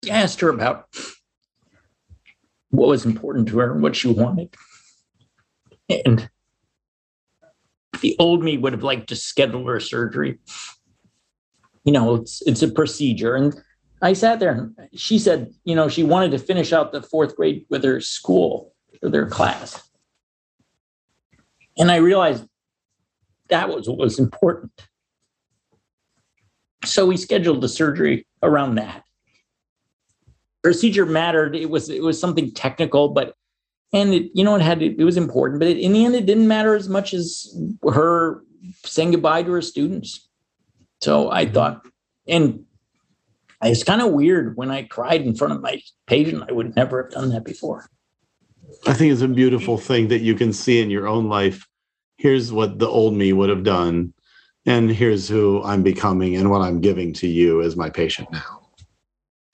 asked 0.09 0.41
her 0.41 0.49
about 0.49 0.87
what 2.71 2.87
was 2.87 3.05
important 3.05 3.47
to 3.49 3.59
her 3.59 3.71
and 3.71 3.83
what 3.83 3.95
she 3.95 4.07
wanted. 4.07 4.53
And 6.05 6.29
the 8.01 8.15
old 8.17 8.43
me 8.43 8.57
would 8.57 8.73
have 8.73 8.83
liked 8.83 9.09
to 9.09 9.15
schedule 9.15 9.67
her 9.67 9.79
surgery. 9.79 10.39
You 11.83 11.93
know, 11.93 12.15
it's 12.15 12.41
it's 12.43 12.61
a 12.61 12.69
procedure. 12.69 13.35
And 13.35 13.53
I 14.01 14.13
sat 14.13 14.39
there 14.39 14.51
and 14.51 14.89
she 14.95 15.19
said, 15.19 15.53
you 15.63 15.75
know, 15.75 15.87
she 15.87 16.03
wanted 16.03 16.31
to 16.31 16.39
finish 16.39 16.73
out 16.73 16.91
the 16.91 17.01
fourth 17.01 17.35
grade 17.35 17.65
with 17.69 17.83
her 17.83 18.01
school 18.01 18.73
or 19.03 19.09
their 19.09 19.27
class. 19.27 19.89
And 21.77 21.91
I 21.91 21.97
realized 21.97 22.45
that 23.49 23.69
was 23.69 23.87
what 23.87 23.97
was 23.97 24.17
important. 24.17 24.71
So 26.85 27.05
we 27.05 27.17
scheduled 27.17 27.61
the 27.61 27.69
surgery 27.69 28.25
around 28.41 28.75
that 28.75 29.03
procedure 30.61 31.05
mattered. 31.05 31.55
It 31.55 31.69
was 31.69 31.89
it 31.89 32.03
was 32.03 32.19
something 32.19 32.51
technical, 32.51 33.09
but 33.09 33.35
and 33.93 34.13
it, 34.13 34.31
you 34.33 34.43
know 34.43 34.55
it 34.55 34.61
had 34.61 34.81
it 34.81 35.03
was 35.03 35.17
important, 35.17 35.59
but 35.59 35.67
it, 35.67 35.77
in 35.77 35.93
the 35.93 36.05
end 36.05 36.15
it 36.15 36.25
didn't 36.25 36.47
matter 36.47 36.75
as 36.75 36.89
much 36.89 37.13
as 37.13 37.55
her 37.91 38.43
saying 38.85 39.11
goodbye 39.11 39.43
to 39.43 39.51
her 39.51 39.61
students. 39.61 40.29
So 41.01 41.31
I 41.31 41.45
mm-hmm. 41.45 41.53
thought, 41.53 41.85
and 42.27 42.65
it's 43.63 43.83
kind 43.83 44.01
of 44.01 44.11
weird 44.11 44.55
when 44.57 44.71
I 44.71 44.83
cried 44.83 45.21
in 45.21 45.35
front 45.35 45.53
of 45.53 45.61
my 45.61 45.81
patient. 46.07 46.43
I 46.47 46.53
would 46.53 46.75
never 46.75 47.03
have 47.03 47.11
done 47.11 47.29
that 47.29 47.43
before. 47.43 47.87
I 48.87 48.93
think 48.93 49.11
it's 49.11 49.21
a 49.21 49.27
beautiful 49.27 49.77
thing 49.77 50.07
that 50.07 50.21
you 50.21 50.33
can 50.33 50.53
see 50.53 50.81
in 50.81 50.89
your 50.89 51.07
own 51.07 51.27
life. 51.27 51.67
Here's 52.17 52.51
what 52.51 52.79
the 52.79 52.87
old 52.87 53.13
me 53.13 53.33
would 53.33 53.49
have 53.49 53.63
done, 53.63 54.13
and 54.65 54.89
here's 54.89 55.27
who 55.27 55.61
I'm 55.63 55.83
becoming 55.83 56.35
and 56.35 56.49
what 56.49 56.61
I'm 56.61 56.79
giving 56.79 57.13
to 57.13 57.27
you 57.27 57.61
as 57.61 57.75
my 57.75 57.89
patient 57.89 58.31
now 58.31 58.60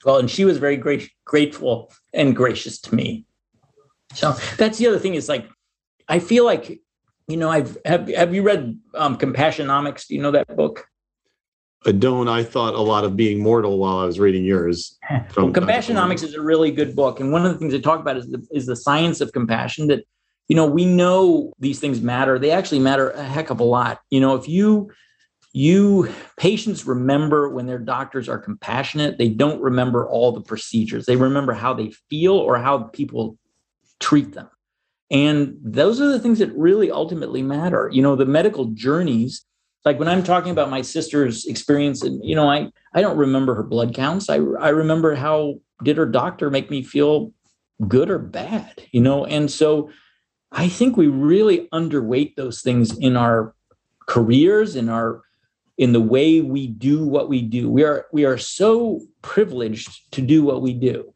well, 0.07 0.19
and 0.19 0.31
she 0.31 0.45
was 0.45 0.57
very 0.57 0.77
great, 0.77 1.11
grateful 1.25 1.91
and 2.13 2.33
gracious 2.33 2.79
to 2.79 2.95
me. 2.95 3.25
So 4.13 4.37
that's 4.55 4.77
the 4.77 4.87
other 4.87 4.99
thing 4.99 5.15
is 5.15 5.27
like, 5.27 5.45
I 6.07 6.19
feel 6.19 6.45
like, 6.45 6.79
you 7.27 7.35
know, 7.35 7.49
I've 7.49 7.77
have 7.83 8.07
have 8.07 8.33
you 8.33 8.41
read 8.41 8.79
um, 8.93 9.17
Compassionomics? 9.17 10.07
Do 10.07 10.15
you 10.15 10.21
know 10.21 10.31
that 10.31 10.55
book? 10.55 10.87
I 11.85 11.91
don't. 11.91 12.29
I 12.29 12.41
thought 12.41 12.73
a 12.73 12.81
lot 12.81 13.03
of 13.03 13.17
being 13.17 13.43
mortal 13.43 13.79
while 13.79 13.99
I 13.99 14.05
was 14.05 14.17
reading 14.17 14.45
yours. 14.45 14.97
well, 15.35 15.51
Compassionomics 15.51 16.23
is 16.23 16.35
a 16.35 16.41
really 16.41 16.71
good 16.71 16.95
book, 16.95 17.19
and 17.19 17.33
one 17.33 17.45
of 17.45 17.51
the 17.51 17.59
things 17.59 17.73
they 17.73 17.81
talk 17.81 17.99
about 17.99 18.15
is 18.15 18.29
the, 18.29 18.47
is 18.51 18.65
the 18.65 18.77
science 18.77 19.19
of 19.19 19.33
compassion. 19.33 19.87
That 19.87 20.05
you 20.47 20.55
know 20.55 20.65
we 20.65 20.85
know 20.85 21.51
these 21.59 21.81
things 21.81 21.99
matter. 21.99 22.39
They 22.39 22.51
actually 22.51 22.79
matter 22.79 23.09
a 23.09 23.23
heck 23.23 23.49
of 23.49 23.59
a 23.59 23.65
lot. 23.65 23.99
You 24.09 24.21
know, 24.21 24.35
if 24.35 24.47
you 24.47 24.89
you 25.57 26.13
patients 26.37 26.85
remember 26.85 27.49
when 27.49 27.65
their 27.67 27.79
doctors 27.79 28.29
are 28.29 28.39
compassionate 28.39 29.17
they 29.17 29.29
don't 29.29 29.61
remember 29.61 30.07
all 30.07 30.31
the 30.31 30.41
procedures 30.41 31.05
they 31.05 31.15
remember 31.17 31.53
how 31.53 31.73
they 31.73 31.91
feel 32.09 32.35
or 32.35 32.57
how 32.57 32.77
people 32.99 33.37
treat 33.99 34.33
them 34.33 34.49
And 35.09 35.55
those 35.63 36.01
are 36.01 36.09
the 36.09 36.19
things 36.19 36.39
that 36.39 36.55
really 36.57 36.91
ultimately 36.91 37.41
matter. 37.41 37.89
You 37.93 38.01
know, 38.01 38.15
the 38.17 38.25
medical 38.25 38.65
journeys, 38.73 39.45
like 39.85 39.99
when 39.99 40.09
I'm 40.09 40.23
talking 40.23 40.51
about 40.51 40.69
my 40.69 40.81
sister's 40.83 41.45
experience, 41.45 42.03
and, 42.03 42.19
you 42.23 42.35
know, 42.35 42.49
I, 42.49 42.71
I 42.93 43.01
don't 43.01 43.17
remember 43.17 43.55
her 43.55 43.63
blood 43.63 43.95
counts. 43.95 44.29
I, 44.29 44.35
I 44.35 44.69
remember 44.69 45.15
how 45.15 45.61
did 45.83 45.97
her 45.97 46.05
doctor 46.05 46.49
make 46.49 46.69
me 46.69 46.83
feel 46.83 47.31
good 47.87 48.09
or 48.09 48.19
bad, 48.19 48.83
you 48.91 48.99
know? 48.99 49.25
And 49.25 49.49
so 49.49 49.89
I 50.51 50.67
think 50.67 50.97
we 50.97 51.07
really 51.07 51.69
underweight 51.71 52.35
those 52.35 52.61
things 52.61 52.97
in 52.97 53.15
our 53.15 53.55
careers, 54.07 54.75
in 54.75 54.89
our 54.89 55.21
in 55.77 55.93
the 55.93 56.01
way 56.01 56.41
we 56.41 56.67
do 56.67 57.05
what 57.05 57.29
we 57.29 57.41
do. 57.41 57.69
We 57.69 57.83
are 57.83 58.07
we 58.11 58.25
are 58.25 58.37
so 58.37 59.01
privileged 59.21 60.11
to 60.13 60.21
do 60.21 60.43
what 60.43 60.61
we 60.61 60.73
do. 60.73 61.13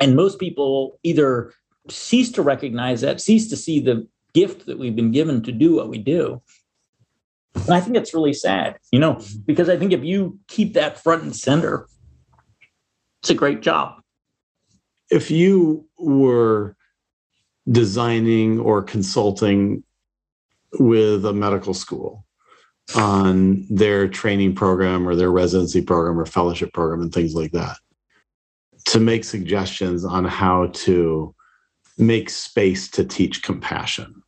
And 0.00 0.14
most 0.14 0.38
people 0.38 0.98
either 1.02 1.52
cease 1.88 2.30
to 2.32 2.42
recognize 2.42 3.00
that, 3.00 3.20
cease 3.20 3.48
to 3.48 3.56
see 3.56 3.80
the 3.80 4.06
gift 4.34 4.66
that 4.66 4.78
we've 4.78 4.94
been 4.94 5.10
given 5.10 5.42
to 5.42 5.52
do 5.52 5.74
what 5.74 5.88
we 5.88 5.98
do. 5.98 6.42
And 7.54 7.70
I 7.70 7.80
think 7.80 7.96
it's 7.96 8.14
really 8.14 8.34
sad, 8.34 8.76
you 8.92 9.00
know, 9.00 9.20
because 9.46 9.68
I 9.68 9.76
think 9.76 9.92
if 9.92 10.04
you 10.04 10.38
keep 10.46 10.74
that 10.74 11.02
front 11.02 11.22
and 11.22 11.34
center, 11.34 11.88
it's 13.20 13.30
a 13.30 13.34
great 13.34 13.62
job. 13.62 14.00
If 15.10 15.30
you 15.30 15.86
were 15.98 16.76
designing 17.68 18.60
or 18.60 18.82
consulting 18.82 19.82
with 20.78 21.24
a 21.24 21.32
medical 21.32 21.74
school 21.74 22.24
on 22.94 23.66
their 23.68 24.08
training 24.08 24.54
program 24.54 25.06
or 25.06 25.14
their 25.14 25.30
residency 25.30 25.82
program 25.82 26.18
or 26.18 26.26
fellowship 26.26 26.72
program 26.72 27.02
and 27.02 27.12
things 27.12 27.34
like 27.34 27.52
that, 27.52 27.76
to 28.86 29.00
make 29.00 29.24
suggestions 29.24 30.04
on 30.04 30.24
how 30.24 30.68
to 30.72 31.34
make 31.98 32.30
space 32.30 32.88
to 32.88 33.04
teach 33.04 33.42
compassion. 33.42 34.22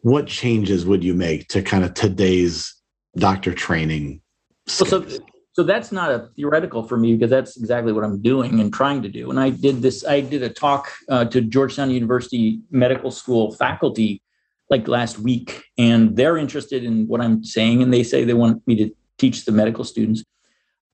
What 0.00 0.26
changes 0.26 0.86
would 0.86 1.04
you 1.04 1.14
make 1.14 1.48
to 1.48 1.62
kind 1.62 1.84
of 1.84 1.94
today's 1.94 2.74
doctor 3.16 3.52
training? 3.52 4.22
So, 4.66 5.06
so 5.52 5.62
that's 5.62 5.92
not 5.92 6.10
a 6.10 6.30
theoretical 6.36 6.82
for 6.82 6.96
me 6.96 7.14
because 7.14 7.30
that's 7.30 7.56
exactly 7.56 7.92
what 7.92 8.04
I'm 8.04 8.22
doing 8.22 8.60
and 8.60 8.72
trying 8.72 9.02
to 9.02 9.08
do. 9.08 9.30
And 9.30 9.38
I 9.38 9.50
did 9.50 9.82
this, 9.82 10.04
I 10.04 10.20
did 10.20 10.42
a 10.42 10.48
talk 10.48 10.90
uh, 11.08 11.26
to 11.26 11.40
Georgetown 11.42 11.90
University 11.90 12.60
Medical 12.70 13.10
School 13.10 13.52
faculty 13.52 14.22
like 14.70 14.88
last 14.88 15.18
week, 15.18 15.64
and 15.76 16.16
they're 16.16 16.38
interested 16.38 16.84
in 16.84 17.06
what 17.08 17.20
I'm 17.20 17.44
saying. 17.44 17.82
And 17.82 17.92
they 17.92 18.02
say 18.02 18.24
they 18.24 18.34
want 18.34 18.66
me 18.66 18.76
to 18.76 18.90
teach 19.18 19.44
the 19.44 19.52
medical 19.52 19.84
students. 19.84 20.24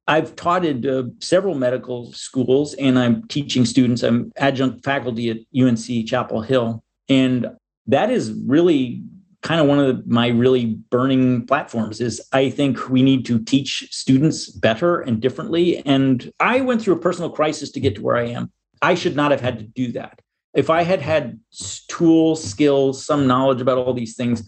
I've 0.08 0.36
taught 0.36 0.64
at 0.64 0.86
uh, 0.86 1.04
several 1.20 1.54
medical 1.54 2.12
schools 2.12 2.74
and 2.74 2.98
I'm 2.98 3.26
teaching 3.26 3.64
students. 3.64 4.02
I'm 4.02 4.32
adjunct 4.36 4.84
faculty 4.84 5.30
at 5.30 5.38
UNC 5.60 6.06
Chapel 6.06 6.42
Hill. 6.42 6.82
And 7.08 7.46
that 7.88 8.10
is 8.10 8.32
really 8.46 9.02
kind 9.42 9.60
of 9.60 9.66
one 9.66 9.78
of 9.78 9.86
the, 9.86 10.02
my 10.06 10.28
really 10.28 10.76
burning 10.90 11.46
platforms 11.46 12.00
is 12.00 12.20
I 12.32 12.50
think 12.50 12.88
we 12.88 13.02
need 13.02 13.24
to 13.26 13.38
teach 13.44 13.88
students 13.90 14.50
better 14.50 15.00
and 15.00 15.20
differently. 15.20 15.84
And 15.86 16.32
I 16.40 16.60
went 16.60 16.82
through 16.82 16.94
a 16.94 17.00
personal 17.00 17.30
crisis 17.30 17.70
to 17.72 17.80
get 17.80 17.96
to 17.96 18.02
where 18.02 18.16
I 18.16 18.28
am. 18.28 18.50
I 18.82 18.94
should 18.94 19.16
not 19.16 19.30
have 19.30 19.40
had 19.40 19.58
to 19.58 19.64
do 19.64 19.92
that. 19.92 20.20
If 20.56 20.70
I 20.70 20.82
had 20.82 21.02
had 21.02 21.38
tools, 21.86 22.42
skills, 22.42 23.04
some 23.04 23.26
knowledge 23.26 23.60
about 23.60 23.78
all 23.78 23.92
these 23.92 24.16
things, 24.16 24.42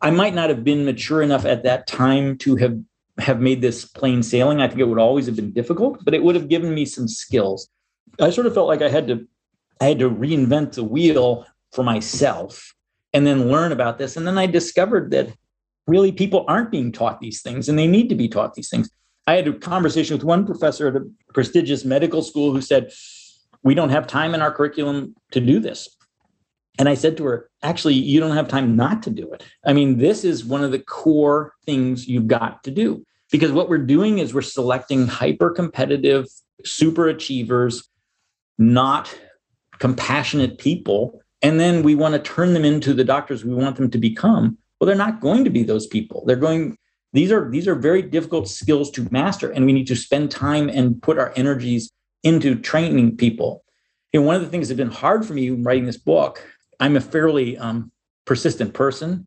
I 0.00 0.10
might 0.10 0.34
not 0.34 0.48
have 0.48 0.64
been 0.64 0.84
mature 0.84 1.22
enough 1.22 1.44
at 1.44 1.62
that 1.62 1.86
time 1.86 2.36
to 2.38 2.56
have 2.56 2.78
have 3.18 3.40
made 3.40 3.60
this 3.60 3.84
plain 3.84 4.24
sailing. 4.24 4.60
I 4.60 4.66
think 4.66 4.80
it 4.80 4.88
would 4.88 4.98
always 4.98 5.26
have 5.26 5.36
been 5.36 5.52
difficult, 5.52 6.04
but 6.04 6.14
it 6.14 6.22
would 6.24 6.34
have 6.34 6.48
given 6.48 6.74
me 6.74 6.84
some 6.84 7.06
skills. 7.06 7.68
I 8.20 8.30
sort 8.30 8.48
of 8.48 8.54
felt 8.54 8.66
like 8.66 8.82
I 8.82 8.88
had 8.88 9.06
to 9.06 9.26
I 9.80 9.86
had 9.86 9.98
to 10.00 10.10
reinvent 10.10 10.72
the 10.72 10.84
wheel 10.84 11.46
for 11.72 11.84
myself 11.84 12.74
and 13.12 13.26
then 13.26 13.50
learn 13.50 13.70
about 13.70 13.98
this. 13.98 14.16
And 14.16 14.26
then 14.26 14.38
I 14.38 14.46
discovered 14.46 15.10
that 15.10 15.28
really 15.86 16.10
people 16.10 16.44
aren't 16.48 16.70
being 16.70 16.90
taught 16.90 17.20
these 17.20 17.42
things 17.42 17.68
and 17.68 17.78
they 17.78 17.86
need 17.86 18.08
to 18.08 18.14
be 18.14 18.28
taught 18.28 18.54
these 18.54 18.70
things. 18.70 18.90
I 19.26 19.34
had 19.34 19.48
a 19.48 19.52
conversation 19.52 20.16
with 20.16 20.24
one 20.24 20.46
professor 20.46 20.88
at 20.88 20.96
a 20.96 21.06
prestigious 21.32 21.84
medical 21.84 22.22
school 22.22 22.52
who 22.52 22.60
said, 22.60 22.92
We 23.64 23.74
don't 23.74 23.90
have 23.90 24.06
time 24.06 24.34
in 24.34 24.42
our 24.42 24.52
curriculum 24.52 25.16
to 25.32 25.40
do 25.40 25.58
this. 25.58 25.88
And 26.78 26.88
I 26.88 26.94
said 26.94 27.16
to 27.16 27.24
her, 27.24 27.50
actually, 27.62 27.94
you 27.94 28.20
don't 28.20 28.36
have 28.36 28.48
time 28.48 28.76
not 28.76 29.02
to 29.04 29.10
do 29.10 29.32
it. 29.32 29.44
I 29.64 29.72
mean, 29.72 29.98
this 29.98 30.24
is 30.24 30.44
one 30.44 30.62
of 30.62 30.70
the 30.70 30.80
core 30.80 31.54
things 31.64 32.06
you've 32.06 32.26
got 32.26 32.62
to 32.64 32.70
do 32.70 33.04
because 33.30 33.52
what 33.52 33.68
we're 33.68 33.78
doing 33.78 34.18
is 34.18 34.34
we're 34.34 34.42
selecting 34.42 35.06
hyper 35.06 35.50
competitive 35.50 36.26
super 36.64 37.08
achievers, 37.08 37.88
not 38.58 39.16
compassionate 39.78 40.58
people. 40.58 41.20
And 41.42 41.60
then 41.60 41.82
we 41.82 41.94
want 41.94 42.14
to 42.14 42.20
turn 42.20 42.54
them 42.54 42.64
into 42.64 42.94
the 42.94 43.04
doctors 43.04 43.44
we 43.44 43.54
want 43.54 43.76
them 43.76 43.90
to 43.90 43.98
become. 43.98 44.58
Well, 44.78 44.86
they're 44.86 44.96
not 44.96 45.20
going 45.20 45.44
to 45.44 45.50
be 45.50 45.62
those 45.62 45.86
people. 45.86 46.24
They're 46.26 46.36
going, 46.36 46.76
these 47.12 47.30
are 47.30 47.50
these 47.50 47.68
are 47.68 47.74
very 47.74 48.02
difficult 48.02 48.48
skills 48.48 48.90
to 48.92 49.06
master. 49.10 49.50
And 49.50 49.66
we 49.66 49.72
need 49.72 49.86
to 49.88 49.96
spend 49.96 50.30
time 50.30 50.68
and 50.68 51.00
put 51.00 51.18
our 51.18 51.32
energies 51.36 51.90
into 52.24 52.56
training 52.56 53.16
people. 53.16 53.64
And 54.12 54.26
one 54.26 54.36
of 54.36 54.42
the 54.42 54.48
things 54.48 54.68
that's 54.68 54.76
been 54.76 54.90
hard 54.90 55.24
for 55.24 55.34
me 55.34 55.50
writing 55.50 55.86
this 55.86 55.96
book 55.96 56.44
I'm 56.80 56.96
a 56.96 57.00
fairly 57.00 57.56
um, 57.56 57.92
persistent 58.24 58.74
person. 58.74 59.26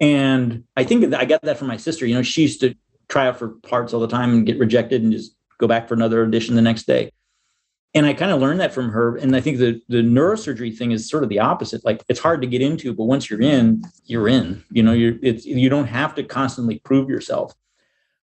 And 0.00 0.64
I 0.76 0.84
think 0.84 1.14
I 1.14 1.24
got 1.24 1.42
that 1.42 1.58
from 1.58 1.68
my 1.68 1.76
sister. 1.76 2.06
You 2.06 2.14
know, 2.16 2.22
she 2.22 2.42
used 2.42 2.60
to 2.60 2.74
try 3.08 3.28
out 3.28 3.38
for 3.38 3.48
parts 3.48 3.94
all 3.94 4.00
the 4.00 4.08
time 4.08 4.30
and 4.30 4.46
get 4.46 4.58
rejected 4.58 5.02
and 5.02 5.12
just 5.12 5.36
go 5.58 5.66
back 5.66 5.88
for 5.88 5.94
another 5.94 6.22
audition 6.22 6.54
the 6.54 6.62
next 6.62 6.84
day. 6.84 7.12
And 7.94 8.04
I 8.04 8.12
kind 8.12 8.30
of 8.30 8.40
learned 8.40 8.60
that 8.60 8.74
from 8.74 8.90
her. 8.90 9.16
And 9.16 9.34
I 9.34 9.40
think 9.40 9.58
the 9.58 9.80
the 9.88 10.02
neurosurgery 10.02 10.76
thing 10.76 10.90
is 10.90 11.08
sort 11.08 11.22
of 11.22 11.30
the 11.30 11.38
opposite. 11.38 11.82
Like 11.82 12.02
it's 12.08 12.20
hard 12.20 12.42
to 12.42 12.46
get 12.46 12.60
into, 12.60 12.92
but 12.92 13.04
once 13.04 13.30
you're 13.30 13.40
in, 13.40 13.82
you're 14.04 14.28
in. 14.28 14.62
You 14.70 14.82
know, 14.82 14.92
you're 14.92 15.14
it's 15.22 15.46
you 15.46 15.70
don't 15.70 15.86
have 15.86 16.14
to 16.16 16.22
constantly 16.22 16.78
prove 16.80 17.08
yourself. 17.08 17.54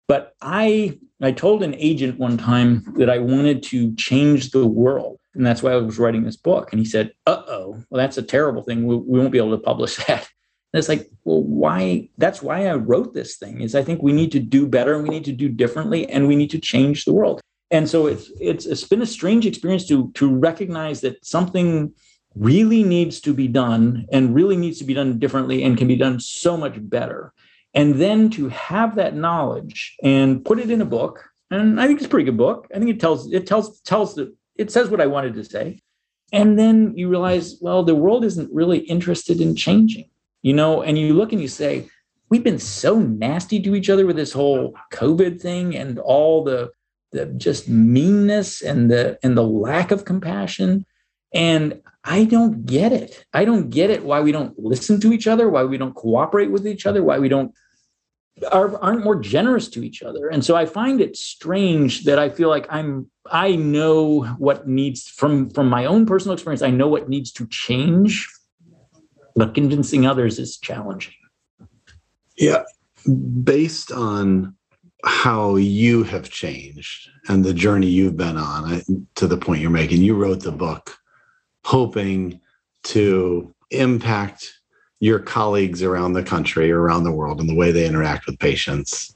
But 0.07 0.33
I 0.41 0.99
I 1.21 1.31
told 1.31 1.63
an 1.63 1.75
agent 1.75 2.19
one 2.19 2.37
time 2.37 2.83
that 2.97 3.09
I 3.09 3.19
wanted 3.19 3.63
to 3.63 3.95
change 3.95 4.51
the 4.51 4.67
world. 4.67 5.19
And 5.35 5.45
that's 5.45 5.63
why 5.63 5.71
I 5.71 5.77
was 5.77 5.97
writing 5.97 6.23
this 6.23 6.35
book. 6.35 6.71
And 6.71 6.79
he 6.79 6.85
said, 6.85 7.11
uh 7.25 7.41
oh, 7.47 7.83
well, 7.89 7.97
that's 7.97 8.17
a 8.17 8.23
terrible 8.23 8.61
thing. 8.61 8.85
We, 8.85 8.97
we 8.97 9.19
won't 9.19 9.31
be 9.31 9.37
able 9.37 9.51
to 9.51 9.63
publish 9.63 9.95
that. 10.07 10.27
And 10.73 10.79
it's 10.79 10.89
like, 10.89 11.09
well, 11.23 11.43
why? 11.43 12.09
That's 12.17 12.41
why 12.41 12.67
I 12.67 12.75
wrote 12.75 13.13
this 13.13 13.37
thing. 13.37 13.61
Is 13.61 13.75
I 13.75 13.83
think 13.83 14.01
we 14.01 14.11
need 14.11 14.31
to 14.33 14.39
do 14.39 14.67
better 14.67 14.95
and 14.95 15.03
we 15.03 15.09
need 15.09 15.25
to 15.25 15.31
do 15.31 15.47
differently 15.47 16.09
and 16.09 16.27
we 16.27 16.35
need 16.35 16.49
to 16.51 16.59
change 16.59 17.05
the 17.05 17.13
world. 17.13 17.41
And 17.71 17.89
so 17.89 18.07
it's 18.07 18.31
it's 18.39 18.65
it's 18.65 18.83
been 18.83 19.01
a 19.01 19.05
strange 19.07 19.45
experience 19.45 19.87
to 19.87 20.11
to 20.15 20.27
recognize 20.29 21.01
that 21.01 21.25
something 21.25 21.93
really 22.35 22.83
needs 22.83 23.21
to 23.21 23.33
be 23.33 23.47
done 23.47 24.05
and 24.11 24.35
really 24.35 24.57
needs 24.57 24.79
to 24.79 24.83
be 24.83 24.93
done 24.93 25.19
differently 25.19 25.63
and 25.63 25.77
can 25.77 25.87
be 25.87 25.95
done 25.95 26.19
so 26.19 26.57
much 26.57 26.75
better. 26.77 27.33
And 27.73 27.95
then 27.95 28.29
to 28.31 28.49
have 28.49 28.95
that 28.95 29.15
knowledge 29.15 29.95
and 30.03 30.45
put 30.45 30.59
it 30.59 30.69
in 30.69 30.81
a 30.81 30.85
book. 30.85 31.29
And 31.49 31.79
I 31.79 31.87
think 31.87 31.99
it's 31.99 32.05
a 32.05 32.09
pretty 32.09 32.25
good 32.25 32.37
book. 32.37 32.67
I 32.73 32.77
think 32.79 32.89
it 32.89 32.99
tells 32.99 33.31
it 33.31 33.47
tells 33.47 33.81
tells 33.81 34.15
the 34.15 34.35
it 34.55 34.71
says 34.71 34.89
what 34.89 35.01
I 35.01 35.07
wanted 35.07 35.33
to 35.35 35.43
say. 35.43 35.79
And 36.31 36.57
then 36.57 36.93
you 36.95 37.09
realize, 37.09 37.57
well, 37.61 37.83
the 37.83 37.95
world 37.95 38.25
isn't 38.25 38.51
really 38.51 38.79
interested 38.79 39.39
in 39.39 39.55
changing, 39.55 40.09
you 40.41 40.53
know, 40.53 40.81
and 40.81 40.97
you 40.97 41.13
look 41.13 41.31
and 41.31 41.41
you 41.41 41.47
say, 41.47 41.87
we've 42.29 42.43
been 42.43 42.59
so 42.59 42.99
nasty 42.99 43.61
to 43.61 43.75
each 43.75 43.89
other 43.89 44.07
with 44.07 44.15
this 44.15 44.33
whole 44.33 44.75
COVID 44.91 45.39
thing 45.39 45.75
and 45.75 45.99
all 45.99 46.43
the 46.43 46.71
the 47.11 47.27
just 47.27 47.69
meanness 47.69 48.61
and 48.61 48.89
the 48.89 49.19
and 49.23 49.37
the 49.37 49.43
lack 49.43 49.91
of 49.91 50.05
compassion. 50.05 50.85
And 51.33 51.81
I 52.03 52.25
don't 52.25 52.65
get 52.65 52.91
it. 52.91 53.25
I 53.33 53.45
don't 53.45 53.69
get 53.69 53.89
it 53.89 54.03
why 54.03 54.19
we 54.21 54.31
don't 54.31 54.57
listen 54.59 54.99
to 55.01 55.13
each 55.13 55.27
other, 55.27 55.49
why 55.49 55.63
we 55.63 55.77
don't 55.77 55.95
cooperate 55.95 56.51
with 56.51 56.67
each 56.67 56.85
other, 56.85 57.03
why 57.03 57.19
we 57.19 57.29
don't 57.29 57.53
are, 58.51 58.77
aren't 58.81 59.03
more 59.03 59.19
generous 59.19 59.69
to 59.69 59.83
each 59.83 60.01
other. 60.01 60.27
And 60.27 60.43
so 60.43 60.55
I 60.55 60.65
find 60.65 60.99
it 61.01 61.15
strange 61.15 62.03
that 62.05 62.19
I 62.19 62.29
feel 62.29 62.49
like 62.49 62.65
I'm 62.69 63.09
I 63.31 63.55
know 63.55 64.23
what 64.37 64.67
needs 64.67 65.07
from 65.07 65.49
from 65.49 65.69
my 65.69 65.85
own 65.85 66.05
personal 66.05 66.33
experience, 66.33 66.61
I 66.61 66.71
know 66.71 66.87
what 66.87 67.07
needs 67.07 67.31
to 67.33 67.47
change, 67.47 68.27
but 69.35 69.53
convincing 69.53 70.05
others 70.05 70.39
is 70.39 70.57
challenging. 70.57 71.13
Yeah. 72.37 72.63
Based 73.43 73.91
on 73.91 74.55
how 75.05 75.55
you 75.55 76.03
have 76.03 76.29
changed 76.29 77.09
and 77.27 77.43
the 77.43 77.53
journey 77.53 77.87
you've 77.87 78.17
been 78.17 78.37
on 78.37 78.81
to 79.15 79.27
the 79.27 79.37
point 79.37 79.61
you're 79.61 79.69
making, 79.69 80.01
you 80.01 80.15
wrote 80.15 80.41
the 80.41 80.51
book 80.51 80.97
hoping 81.65 82.39
to 82.83 83.53
impact 83.71 84.59
your 84.99 85.19
colleagues 85.19 85.83
around 85.83 86.13
the 86.13 86.23
country 86.23 86.71
or 86.71 86.81
around 86.81 87.03
the 87.03 87.11
world 87.11 87.39
and 87.39 87.49
the 87.49 87.55
way 87.55 87.71
they 87.71 87.85
interact 87.85 88.25
with 88.25 88.39
patients 88.39 89.15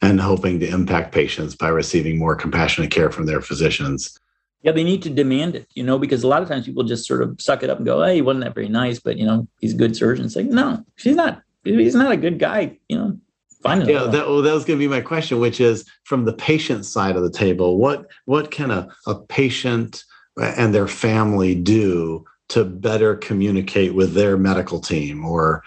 and 0.00 0.20
hoping 0.20 0.60
to 0.60 0.68
impact 0.68 1.12
patients 1.12 1.54
by 1.54 1.68
receiving 1.68 2.18
more 2.18 2.36
compassionate 2.36 2.90
care 2.90 3.10
from 3.10 3.26
their 3.26 3.40
physicians. 3.40 4.18
Yeah, 4.62 4.72
they 4.72 4.84
need 4.84 5.02
to 5.02 5.10
demand 5.10 5.54
it, 5.54 5.68
you 5.74 5.82
know, 5.82 5.98
because 5.98 6.24
a 6.24 6.28
lot 6.28 6.42
of 6.42 6.48
times 6.48 6.66
people 6.66 6.82
just 6.82 7.06
sort 7.06 7.22
of 7.22 7.40
suck 7.40 7.62
it 7.62 7.70
up 7.70 7.78
and 7.78 7.86
go, 7.86 8.02
"Hey, 8.02 8.16
he 8.16 8.22
wasn't 8.22 8.44
that 8.44 8.54
very 8.54 8.68
nice, 8.68 8.98
but 8.98 9.16
you 9.16 9.24
know, 9.24 9.46
he's 9.60 9.74
a 9.74 9.76
good 9.76 9.96
surgeon." 9.96 10.24
It's 10.24 10.34
like, 10.34 10.46
no, 10.46 10.84
she's 10.96 11.16
not. 11.16 11.42
He's 11.64 11.94
not 11.94 12.10
a 12.10 12.16
good 12.16 12.38
guy, 12.38 12.78
you 12.88 12.98
know. 12.98 13.18
Fine. 13.62 13.88
Yeah, 13.88 14.04
that, 14.04 14.26
well, 14.28 14.42
that 14.42 14.54
was 14.54 14.64
going 14.64 14.78
to 14.78 14.82
be 14.82 14.88
my 14.88 15.00
question, 15.00 15.40
which 15.40 15.60
is 15.60 15.84
from 16.04 16.24
the 16.24 16.32
patient 16.32 16.86
side 16.86 17.16
of 17.16 17.22
the 17.22 17.30
table, 17.30 17.76
what 17.76 18.06
what 18.24 18.50
can 18.50 18.70
a, 18.70 18.88
a 19.06 19.16
patient 19.16 20.04
and 20.40 20.74
their 20.74 20.88
family 20.88 21.54
do 21.54 22.24
to 22.50 22.64
better 22.64 23.14
communicate 23.16 23.94
with 23.94 24.14
their 24.14 24.36
medical 24.36 24.80
team 24.80 25.24
or 25.24 25.64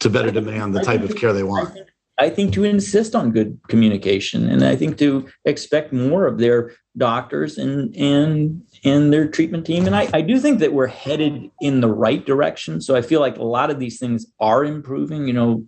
to 0.00 0.10
better 0.10 0.30
demand 0.30 0.74
the 0.74 0.82
type 0.82 1.02
of 1.02 1.16
care 1.16 1.32
they 1.32 1.42
want? 1.42 1.76
I 2.18 2.30
think 2.30 2.54
to 2.54 2.64
insist 2.64 3.14
on 3.14 3.32
good 3.32 3.58
communication 3.68 4.48
and 4.48 4.64
I 4.64 4.74
think 4.74 4.96
to 4.98 5.28
expect 5.44 5.92
more 5.92 6.26
of 6.26 6.38
their 6.38 6.72
doctors 6.96 7.58
and 7.58 7.94
and 7.94 8.62
and 8.84 9.12
their 9.12 9.28
treatment 9.28 9.66
team. 9.66 9.86
And 9.86 9.94
I, 9.94 10.08
I 10.14 10.22
do 10.22 10.38
think 10.38 10.60
that 10.60 10.72
we're 10.72 10.86
headed 10.86 11.50
in 11.60 11.80
the 11.80 11.92
right 11.92 12.24
direction. 12.24 12.80
So 12.80 12.96
I 12.96 13.02
feel 13.02 13.20
like 13.20 13.36
a 13.36 13.44
lot 13.44 13.70
of 13.70 13.78
these 13.78 13.98
things 13.98 14.26
are 14.40 14.64
improving. 14.64 15.26
You 15.26 15.34
know, 15.34 15.66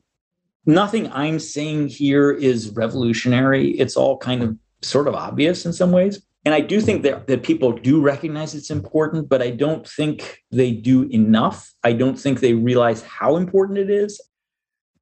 nothing 0.65 1.11
I'm 1.13 1.39
saying 1.39 1.89
here 1.89 2.31
is 2.31 2.71
revolutionary. 2.71 3.73
It's 3.73 3.97
all 3.97 4.17
kind 4.17 4.43
of 4.43 4.57
sort 4.81 5.09
of 5.09 5.15
obvious 5.15 5.67
in 5.67 5.73
some 5.73 5.93
ways. 5.93 6.23
And 6.49 6.55
I 6.55 6.61
do 6.61 6.81
think 6.81 7.03
that, 7.03 7.27
that 7.27 7.43
people 7.43 7.73
do 7.73 8.01
recognize 8.01 8.55
it's 8.55 8.71
important, 8.71 9.29
but 9.29 9.43
I 9.43 9.51
don't 9.51 9.87
think 9.87 10.39
they 10.51 10.73
do 10.73 11.03
enough. 11.11 11.75
I 11.85 11.93
don't 11.93 12.19
think 12.19 12.41
they 12.41 12.55
realize 12.55 13.03
how 13.03 13.37
important 13.37 13.79
it 13.79 13.91
is 13.91 14.19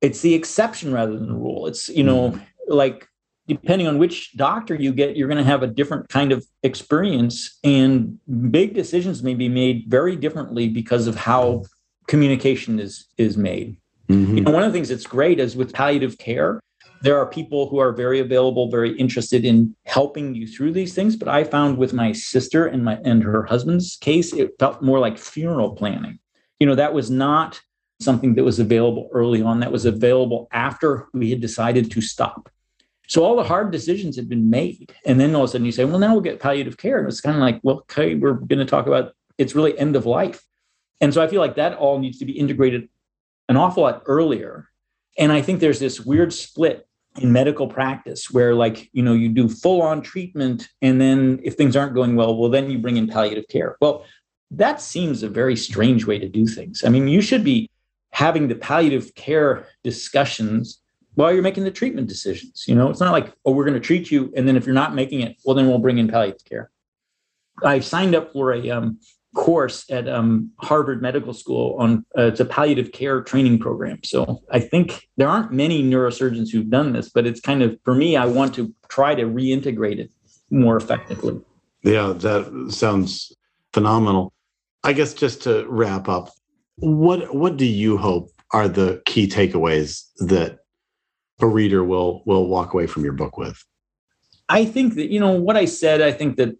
it's 0.01 0.21
the 0.21 0.35
exception 0.35 0.93
rather 0.93 1.19
than 1.19 1.29
the 1.29 1.35
rule. 1.35 1.67
It's, 1.67 1.89
you 1.89 2.05
know, 2.05 2.31
mm-hmm. 2.31 2.73
like 2.73 3.09
depending 3.49 3.87
on 3.87 3.99
which 3.99 4.37
doctor 4.37 4.75
you 4.75 4.93
get, 4.93 5.17
you're 5.17 5.29
going 5.29 5.43
to 5.43 5.45
have 5.45 5.63
a 5.63 5.67
different 5.67 6.09
kind 6.09 6.33
of 6.33 6.45
experience. 6.63 7.59
And 7.65 8.19
big 8.51 8.75
decisions 8.75 9.23
may 9.23 9.35
be 9.35 9.49
made 9.49 9.85
very 9.89 10.17
differently 10.17 10.69
because 10.69 11.07
of 11.07 11.17
how 11.17 11.65
communication 12.09 12.79
is 12.79 13.07
is 13.19 13.37
made. 13.37 13.77
Mm-hmm. 14.09 14.39
You 14.39 14.45
know, 14.45 14.53
one 14.53 14.63
of 14.63 14.73
the 14.73 14.77
things 14.77 14.89
that's 14.89 15.07
great 15.07 15.41
is 15.41 15.57
with 15.57 15.73
palliative 15.73 16.19
care, 16.19 16.61
there 17.07 17.17
are 17.17 17.27
people 17.27 17.69
who 17.69 17.79
are 17.79 17.93
very 17.93 18.19
available, 18.19 18.69
very 18.69 18.91
interested 18.99 19.45
in 19.45 19.77
helping 19.85 20.35
you 20.35 20.45
through 20.45 20.73
these 20.73 20.93
things. 20.93 21.15
But 21.15 21.29
I 21.29 21.45
found 21.45 21.79
with 21.79 21.93
my 21.93 22.11
sister 22.11 22.67
and 22.67 22.85
my 22.85 22.99
and 23.05 23.23
her 23.23 23.45
husband's 23.45 23.97
case, 23.97 24.33
it 24.33 24.57
felt 24.59 24.83
more 24.83 24.99
like 24.99 25.17
funeral 25.17 25.77
planning. 25.77 26.19
You 26.59 26.67
know, 26.67 26.75
that 26.75 26.95
was 26.95 27.09
not 27.09 27.61
something 28.01 28.35
that 28.35 28.43
was 28.43 28.59
available 28.59 29.09
early 29.13 29.41
on 29.41 29.61
that 29.61 29.71
was 29.71 29.85
available 29.85 30.49
after 30.51 31.07
we 31.13 31.31
had 31.31 31.41
decided 31.41 31.93
to 31.93 32.01
stop. 32.01 32.51
So 33.07 33.23
all 33.23 33.37
the 33.37 33.45
hard 33.45 33.71
decisions 33.71 34.17
had 34.17 34.29
been 34.29 34.51
made. 34.51 34.93
And 35.07 35.21
then 35.21 35.33
all 35.37 35.45
of 35.45 35.51
a 35.51 35.53
sudden 35.53 35.65
you 35.65 35.71
say, 35.71 35.85
well, 35.85 36.01
now 36.01 36.13
we'll 36.13 36.23
get 36.23 36.41
palliative 36.41 36.77
care. 36.77 36.99
And 36.99 37.07
it's 37.07 37.21
kind 37.21 37.37
of 37.37 37.41
like, 37.41 37.61
well, 37.63 37.77
okay, 37.83 38.17
we're 38.17 38.33
going 38.33 38.59
to 38.59 38.65
talk 38.65 38.89
about 38.89 39.13
it's 39.39 39.55
really 39.55 39.79
end 39.79 39.95
of 39.95 40.07
life. 40.07 40.43
And 41.01 41.15
so 41.15 41.23
I 41.23 41.29
feel 41.29 41.41
like 41.41 41.55
that 41.55 41.75
all 41.75 42.01
needs 42.01 42.19
to 42.19 42.25
be 42.25 42.33
integrated 42.33 42.89
an 43.49 43.57
awful 43.57 43.85
lot 43.85 44.03
earlier. 44.07 44.69
And 45.17 45.31
I 45.31 45.41
think 45.41 45.61
there's 45.61 45.79
this 45.79 46.01
weird 46.01 46.33
split 46.33 46.86
in 47.19 47.33
medical 47.33 47.67
practice 47.69 48.31
where 48.31 48.55
like, 48.55 48.89
you 48.93 49.03
know, 49.03 49.13
you 49.13 49.29
do 49.29 49.49
full 49.49 49.83
on 49.83 50.03
treatment 50.03 50.69
and 50.83 51.01
then 51.01 51.41
if 51.43 51.55
things 51.55 51.77
aren't 51.77 51.95
going 51.95 52.17
well, 52.17 52.37
well, 52.37 52.51
then 52.51 52.71
you 52.71 52.79
bring 52.79 52.97
in 52.97 53.09
palliative 53.09 53.49
care. 53.49 53.77
Well, 53.81 54.05
that 54.51 54.81
seems 54.81 55.23
a 55.23 55.29
very 55.29 55.57
strange 55.57 56.07
way 56.07 56.19
to 56.19 56.29
do 56.29 56.47
things. 56.47 56.85
I 56.85 56.89
mean, 56.89 57.09
you 57.09 57.21
should 57.21 57.45
be 57.45 57.71
having 58.11 58.49
the 58.49 58.55
palliative 58.55 59.15
care 59.15 59.67
discussions 59.83 60.81
while 61.15 61.33
you're 61.33 61.43
making 61.43 61.65
the 61.65 61.71
treatment 61.71 62.09
decisions. 62.09 62.65
You 62.67 62.75
know, 62.75 62.89
it's 62.89 63.01
not 63.01 63.13
like, 63.13 63.33
oh, 63.45 63.53
we're 63.53 63.65
going 63.65 63.75
to 63.75 63.81
treat 63.81 64.11
you. 64.11 64.33
And 64.37 64.47
then 64.47 64.57
if 64.57 64.65
you're 64.67 64.75
not 64.75 64.95
making 64.95 65.21
it, 65.21 65.37
well, 65.45 65.55
then 65.55 65.67
we'll 65.67 65.79
bring 65.79 65.99
in 65.99 66.09
palliative 66.09 66.45
care. 66.45 66.71
I 67.65 67.81
signed 67.81 68.15
up 68.15 68.33
for 68.33 68.53
a 68.53 68.71
um, 68.71 69.01
course 69.37 69.89
at 69.91 70.09
um, 70.09 70.51
Harvard 70.59 71.01
Medical 71.01 71.33
School 71.33 71.77
on 71.79 72.05
uh, 72.19 72.23
it's 72.23 72.41
a 72.41 72.45
palliative 72.45 72.91
care 72.91 73.23
training 73.23 73.61
program. 73.61 74.01
So 74.03 74.43
I 74.51 74.59
think 74.59 75.07
there 75.17 75.29
aren't 75.29 75.53
many 75.53 75.85
neurosurgeons 75.85 76.51
who've 76.51 76.69
done 76.69 76.93
this, 76.93 77.09
but 77.11 77.27
it's 77.27 77.41
kind 77.41 77.63
of 77.63 77.79
for 77.85 77.95
me. 77.95 78.17
I 78.17 78.27
want 78.27 78.55
to 78.57 78.75
try 78.89 79.15
to 79.15 79.25
reintegrate 79.25 79.99
it 79.99 80.11
more 80.51 80.77
effectively. 80.77 81.41
Yeah, 81.83 82.15
that 82.17 82.73
sounds 82.73 83.33
phenomenal. 83.73 84.33
I 84.83 84.93
guess 84.93 85.15
just 85.15 85.43
to 85.43 85.67
wrap 85.69 86.09
up, 86.09 86.31
what 86.77 87.35
what 87.35 87.57
do 87.57 87.67
you 87.67 87.99
hope 87.99 88.31
are 88.53 88.69
the 88.69 89.03
key 89.05 89.29
takeaways 89.29 90.05
that 90.19 90.59
a 91.41 91.47
reader 91.47 91.85
will 91.85 92.23
will 92.27 92.49
walk 92.49 92.73
away 92.73 92.87
from 92.87 93.05
your 93.05 93.13
book 93.13 93.37
with? 93.37 93.63
I 94.49 94.65
think 94.65 94.95
that 94.95 95.11
you 95.11 95.21
know 95.21 95.33
what 95.33 95.57
I 95.57 95.67
said. 95.67 96.01
I 96.01 96.13
think 96.13 96.37
that 96.37 96.57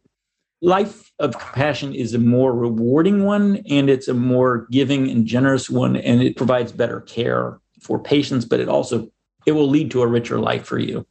life 0.63 1.13
of 1.19 1.39
compassion 1.39 1.95
is 1.95 2.15
a 2.15 2.19
more 2.19 2.55
rewarding 2.55 3.25
one, 3.25 3.63
and 3.69 3.89
it's 3.91 4.09
a 4.09 4.15
more 4.15 4.67
giving 4.71 5.11
and 5.11 5.27
generous 5.27 5.71
one, 5.71 5.97
and 5.97 6.23
it 6.23 6.37
provides 6.37 6.73
better 6.73 7.01
care 7.03 7.61
for 7.81 7.99
patients. 7.99 8.45
But 8.45 8.61
it 8.61 8.69
also 8.69 9.11
it 9.47 9.53
will 9.53 9.69
lead 9.69 9.91
to 9.93 10.03
a 10.03 10.07
richer 10.07 10.39
life 10.39 10.67
for 10.67 10.79
you 10.79 11.07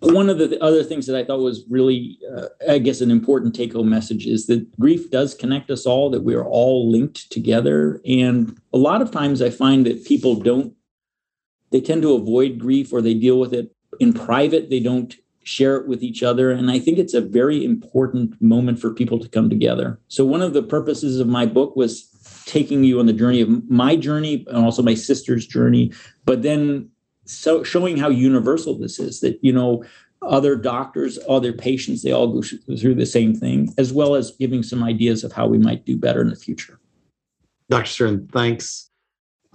one 0.00 0.28
of 0.28 0.38
the 0.38 0.62
other 0.62 0.84
things 0.84 1.06
that 1.06 1.16
I 1.16 1.24
thought 1.24 1.40
was 1.40 1.64
really, 1.68 2.18
uh, 2.36 2.46
I 2.68 2.78
guess, 2.78 3.00
an 3.00 3.10
important 3.10 3.54
take 3.54 3.72
home 3.72 3.88
message 3.88 4.26
is 4.26 4.46
that 4.46 4.70
grief 4.78 5.10
does 5.10 5.34
connect 5.34 5.70
us 5.70 5.86
all, 5.86 6.08
that 6.10 6.22
we 6.22 6.34
are 6.34 6.44
all 6.44 6.90
linked 6.90 7.30
together. 7.32 8.00
And 8.06 8.58
a 8.72 8.78
lot 8.78 9.02
of 9.02 9.10
times 9.10 9.42
I 9.42 9.50
find 9.50 9.84
that 9.86 10.04
people 10.04 10.36
don't, 10.36 10.74
they 11.72 11.80
tend 11.80 12.02
to 12.02 12.14
avoid 12.14 12.58
grief 12.58 12.92
or 12.92 13.02
they 13.02 13.14
deal 13.14 13.40
with 13.40 13.52
it 13.52 13.74
in 13.98 14.12
private. 14.12 14.70
They 14.70 14.80
don't 14.80 15.14
share 15.48 15.76
it 15.76 15.88
with 15.88 16.02
each 16.02 16.22
other. 16.22 16.50
And 16.50 16.70
I 16.70 16.78
think 16.78 16.98
it's 16.98 17.14
a 17.14 17.20
very 17.20 17.64
important 17.64 18.40
moment 18.40 18.78
for 18.78 18.92
people 18.92 19.18
to 19.18 19.28
come 19.28 19.48
together. 19.48 19.98
So, 20.08 20.24
one 20.24 20.42
of 20.42 20.52
the 20.52 20.62
purposes 20.62 21.18
of 21.18 21.26
my 21.26 21.46
book 21.46 21.74
was 21.74 22.04
taking 22.44 22.84
you 22.84 23.00
on 23.00 23.06
the 23.06 23.12
journey 23.12 23.40
of 23.40 23.70
my 23.70 23.96
journey 23.96 24.44
and 24.48 24.64
also 24.64 24.82
my 24.82 24.94
sister's 24.94 25.46
journey, 25.46 25.92
but 26.24 26.42
then 26.42 26.90
so 27.28 27.62
showing 27.62 27.98
how 27.98 28.08
universal 28.08 28.76
this 28.76 28.98
is 28.98 29.20
that 29.20 29.38
you 29.42 29.52
know 29.52 29.84
other 30.22 30.56
doctors 30.56 31.18
other 31.28 31.52
patients 31.52 32.02
they 32.02 32.10
all 32.10 32.26
go 32.28 32.42
through 32.76 32.94
the 32.94 33.06
same 33.06 33.34
thing 33.34 33.72
as 33.76 33.92
well 33.92 34.14
as 34.14 34.32
giving 34.40 34.62
some 34.62 34.82
ideas 34.82 35.22
of 35.22 35.32
how 35.32 35.46
we 35.46 35.58
might 35.58 35.84
do 35.84 35.96
better 35.96 36.22
in 36.22 36.30
the 36.30 36.36
future 36.36 36.80
dr 37.68 37.86
stern 37.86 38.26
thanks 38.32 38.87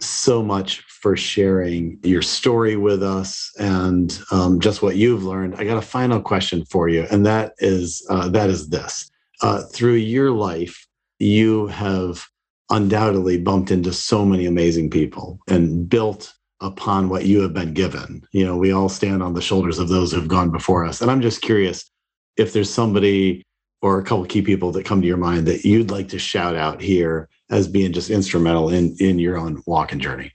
so 0.03 0.43
much 0.43 0.79
for 0.81 1.15
sharing 1.17 1.99
your 2.03 2.21
story 2.21 2.75
with 2.75 3.03
us 3.03 3.51
and 3.59 4.19
um, 4.31 4.59
just 4.59 4.81
what 4.81 4.95
you've 4.95 5.23
learned 5.23 5.55
i 5.55 5.63
got 5.63 5.77
a 5.77 5.81
final 5.81 6.21
question 6.21 6.63
for 6.65 6.89
you 6.89 7.05
and 7.11 7.25
that 7.25 7.53
is 7.59 8.05
uh, 8.09 8.27
that 8.29 8.49
is 8.49 8.69
this 8.69 9.09
uh, 9.41 9.61
through 9.73 9.95
your 9.95 10.31
life 10.31 10.87
you 11.19 11.67
have 11.67 12.25
undoubtedly 12.69 13.37
bumped 13.37 13.71
into 13.71 13.93
so 13.93 14.25
many 14.25 14.45
amazing 14.45 14.89
people 14.89 15.39
and 15.47 15.87
built 15.89 16.33
upon 16.61 17.09
what 17.09 17.25
you 17.25 17.41
have 17.41 17.53
been 17.53 17.73
given. 17.73 18.25
You 18.31 18.45
know, 18.45 18.57
we 18.57 18.71
all 18.71 18.89
stand 18.89 19.21
on 19.21 19.33
the 19.33 19.41
shoulders 19.41 19.79
of 19.79 19.89
those 19.89 20.11
who've 20.11 20.27
gone 20.27 20.49
before 20.49 20.85
us. 20.85 21.01
And 21.01 21.11
I'm 21.11 21.21
just 21.21 21.41
curious 21.41 21.89
if 22.37 22.53
there's 22.53 22.69
somebody 22.69 23.43
or 23.81 23.99
a 23.99 24.03
couple 24.03 24.25
key 24.25 24.41
people 24.41 24.71
that 24.71 24.85
come 24.85 25.01
to 25.01 25.07
your 25.07 25.17
mind 25.17 25.45
that 25.45 25.65
you'd 25.65 25.91
like 25.91 26.07
to 26.09 26.19
shout 26.19 26.55
out 26.55 26.81
here 26.81 27.29
as 27.49 27.67
being 27.67 27.93
just 27.93 28.09
instrumental 28.09 28.69
in 28.69 28.95
in 28.99 29.19
your 29.19 29.37
own 29.37 29.61
walk 29.65 29.91
and 29.91 30.01
journey. 30.01 30.31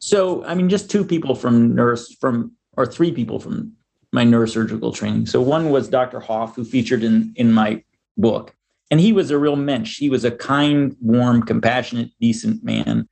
So, 0.00 0.44
I 0.44 0.54
mean, 0.54 0.68
just 0.68 0.90
two 0.90 1.04
people 1.04 1.34
from 1.34 1.74
nurse 1.74 2.14
from 2.20 2.52
or 2.76 2.86
three 2.86 3.12
people 3.12 3.38
from 3.38 3.72
my 4.12 4.24
neurosurgical 4.24 4.94
training. 4.94 5.26
So 5.26 5.40
one 5.40 5.70
was 5.70 5.88
Dr. 5.88 6.20
Hoff, 6.20 6.56
who 6.56 6.64
featured 6.64 7.02
in 7.04 7.32
in 7.36 7.52
my 7.52 7.82
book. 8.16 8.54
And 8.90 9.00
he 9.00 9.12
was 9.14 9.30
a 9.30 9.38
real 9.38 9.56
mensch. 9.56 9.96
He 9.96 10.10
was 10.10 10.22
a 10.22 10.30
kind, 10.30 10.94
warm, 11.00 11.44
compassionate, 11.44 12.10
decent 12.20 12.62
man 12.62 13.08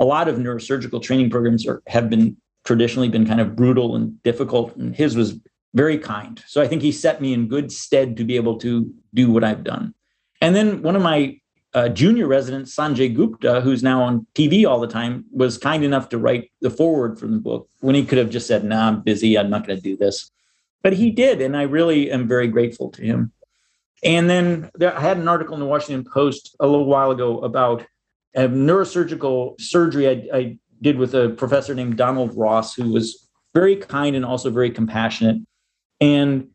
a 0.00 0.04
lot 0.04 0.28
of 0.28 0.36
neurosurgical 0.36 1.02
training 1.02 1.30
programs 1.30 1.66
are, 1.66 1.82
have 1.86 2.08
been 2.08 2.36
traditionally 2.64 3.08
been 3.08 3.26
kind 3.26 3.40
of 3.40 3.56
brutal 3.56 3.96
and 3.96 4.22
difficult, 4.22 4.74
and 4.76 4.94
his 4.94 5.16
was 5.16 5.38
very 5.74 5.98
kind. 5.98 6.42
So 6.46 6.62
I 6.62 6.68
think 6.68 6.82
he 6.82 6.92
set 6.92 7.20
me 7.20 7.32
in 7.32 7.48
good 7.48 7.72
stead 7.72 8.16
to 8.18 8.24
be 8.24 8.36
able 8.36 8.58
to 8.58 8.92
do 9.14 9.30
what 9.30 9.44
I've 9.44 9.64
done. 9.64 9.94
And 10.40 10.54
then 10.54 10.82
one 10.82 10.96
of 10.96 11.02
my 11.02 11.38
uh, 11.74 11.88
junior 11.88 12.26
resident 12.26 12.66
Sanjay 12.66 13.14
Gupta, 13.14 13.60
who's 13.60 13.82
now 13.82 14.02
on 14.02 14.26
TV 14.34 14.66
all 14.66 14.80
the 14.80 14.86
time, 14.86 15.24
was 15.32 15.56
kind 15.56 15.84
enough 15.84 16.08
to 16.10 16.18
write 16.18 16.50
the 16.60 16.70
foreword 16.70 17.18
for 17.18 17.26
the 17.26 17.38
book 17.38 17.68
when 17.80 17.94
he 17.94 18.04
could 18.04 18.18
have 18.18 18.30
just 18.30 18.46
said, 18.46 18.64
"Nah, 18.64 18.88
I'm 18.88 19.00
busy. 19.00 19.38
I'm 19.38 19.50
not 19.50 19.66
going 19.66 19.78
to 19.78 19.82
do 19.82 19.96
this." 19.96 20.30
But 20.82 20.92
he 20.94 21.10
did, 21.10 21.40
and 21.40 21.56
I 21.56 21.62
really 21.62 22.10
am 22.10 22.28
very 22.28 22.48
grateful 22.48 22.90
to 22.90 23.02
him. 23.02 23.32
And 24.04 24.28
then 24.28 24.70
there, 24.74 24.96
I 24.96 25.00
had 25.00 25.16
an 25.16 25.28
article 25.28 25.54
in 25.54 25.60
the 25.60 25.66
Washington 25.66 26.10
Post 26.12 26.56
a 26.60 26.66
little 26.66 26.86
while 26.86 27.10
ago 27.10 27.38
about 27.40 27.86
a 28.34 28.48
neurosurgical 28.48 29.60
surgery 29.60 30.08
I, 30.08 30.36
I 30.36 30.58
did 30.80 30.98
with 30.98 31.14
a 31.14 31.30
professor 31.30 31.74
named 31.74 31.96
Donald 31.96 32.36
Ross, 32.36 32.74
who 32.74 32.90
was 32.90 33.28
very 33.54 33.76
kind 33.76 34.16
and 34.16 34.24
also 34.24 34.50
very 34.50 34.70
compassionate. 34.70 35.36
And 36.00 36.48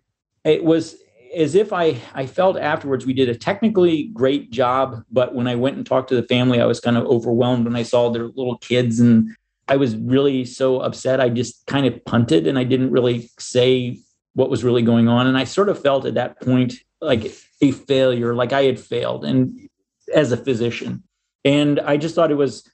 it 0.43 0.63
was 0.63 0.97
as 1.37 1.53
if 1.53 1.71
I, 1.71 2.01
I 2.13 2.25
felt 2.25 2.57
afterwards 2.57 3.05
we 3.05 3.13
did 3.13 3.29
a 3.29 3.35
technically 3.35 4.05
great 4.13 4.49
job, 4.49 5.03
but 5.11 5.35
when 5.35 5.47
I 5.47 5.55
went 5.55 5.77
and 5.77 5.85
talked 5.85 6.09
to 6.09 6.15
the 6.15 6.27
family, 6.27 6.59
I 6.59 6.65
was 6.65 6.79
kind 6.79 6.97
of 6.97 7.05
overwhelmed 7.05 7.65
when 7.65 7.75
I 7.75 7.83
saw 7.83 8.09
their 8.09 8.25
little 8.25 8.57
kids 8.57 8.99
and 8.99 9.35
I 9.67 9.75
was 9.75 9.95
really 9.95 10.45
so 10.45 10.79
upset. 10.79 11.21
I 11.21 11.29
just 11.29 11.65
kind 11.67 11.85
of 11.85 12.03
punted 12.05 12.47
and 12.47 12.57
I 12.57 12.63
didn't 12.63 12.91
really 12.91 13.29
say 13.37 13.99
what 14.33 14.49
was 14.49 14.63
really 14.63 14.81
going 14.81 15.07
on. 15.07 15.27
And 15.27 15.37
I 15.37 15.43
sort 15.43 15.69
of 15.69 15.81
felt 15.81 16.05
at 16.05 16.15
that 16.15 16.41
point 16.41 16.73
like 17.01 17.31
a 17.61 17.71
failure, 17.71 18.33
like 18.33 18.51
I 18.51 18.63
had 18.63 18.79
failed 18.79 19.23
and 19.23 19.69
as 20.13 20.31
a 20.31 20.37
physician. 20.37 21.03
And 21.45 21.79
I 21.79 21.97
just 21.97 22.15
thought 22.15 22.31
it 22.31 22.35
was, 22.35 22.67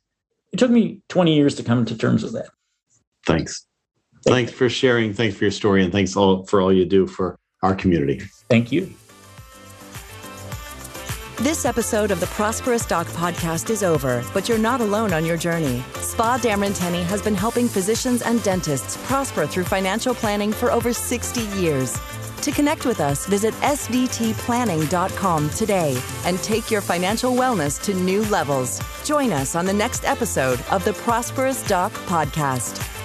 it 0.54 0.58
took 0.58 0.72
me 0.72 1.02
20 1.10 1.36
years 1.36 1.56
to 1.56 1.64
come 1.64 1.84
to 1.86 1.98
terms 1.98 2.24
with 2.24 2.34
that. 2.34 2.50
Thanks. 3.26 3.66
Thank 4.24 4.36
thanks 4.36 4.52
for 4.54 4.70
sharing. 4.70 5.14
Thanks 5.14 5.36
for 5.36 5.44
your 5.44 5.52
story. 5.52 5.84
And 5.84 5.92
thanks 5.92 6.16
all 6.16 6.46
for 6.46 6.62
all 6.62 6.72
you 6.72 6.86
do 6.86 7.08
for 7.08 7.38
our 7.64 7.74
community. 7.74 8.20
Thank 8.50 8.72
you. 8.72 8.94
This 11.38 11.66
episode 11.66 12.12
of 12.12 12.20
the 12.20 12.28
Prosperous 12.28 12.86
Doc 12.86 13.08
podcast 13.08 13.70
is 13.70 13.82
over, 13.84 14.24
but 14.34 14.48
you're 14.48 14.58
not 14.58 14.82
alone 14.82 15.12
on 15.12 15.26
your 15.26 15.36
journey. 15.36 15.84
Spaugh 15.96 16.40
Dameron 16.40 16.78
Tenny 16.78 17.02
has 17.04 17.22
been 17.22 17.34
helping 17.36 17.68
physicians 17.68 18.22
and 18.22 18.42
dentists 18.44 18.98
prosper 19.08 19.48
through 19.48 19.64
financial 19.64 20.14
planning 20.14 20.54
for 20.54 20.72
over 20.72 20.94
60 20.94 21.42
years. 21.60 21.98
To 22.44 22.52
connect 22.52 22.86
with 22.86 23.00
us, 23.00 23.26
visit 23.26 23.54
sdtplanning.com 23.56 25.50
today 25.50 26.02
and 26.26 26.38
take 26.40 26.70
your 26.70 26.82
financial 26.82 27.34
wellness 27.34 27.82
to 27.84 27.94
new 27.94 28.24
levels. 28.26 28.80
Join 29.04 29.32
us 29.32 29.56
on 29.56 29.66
the 29.66 29.74
next 29.74 30.06
episode 30.06 30.62
of 30.70 30.86
the 30.86 30.94
Prosperous 30.94 31.64
Doc 31.68 31.92
podcast. 32.06 33.03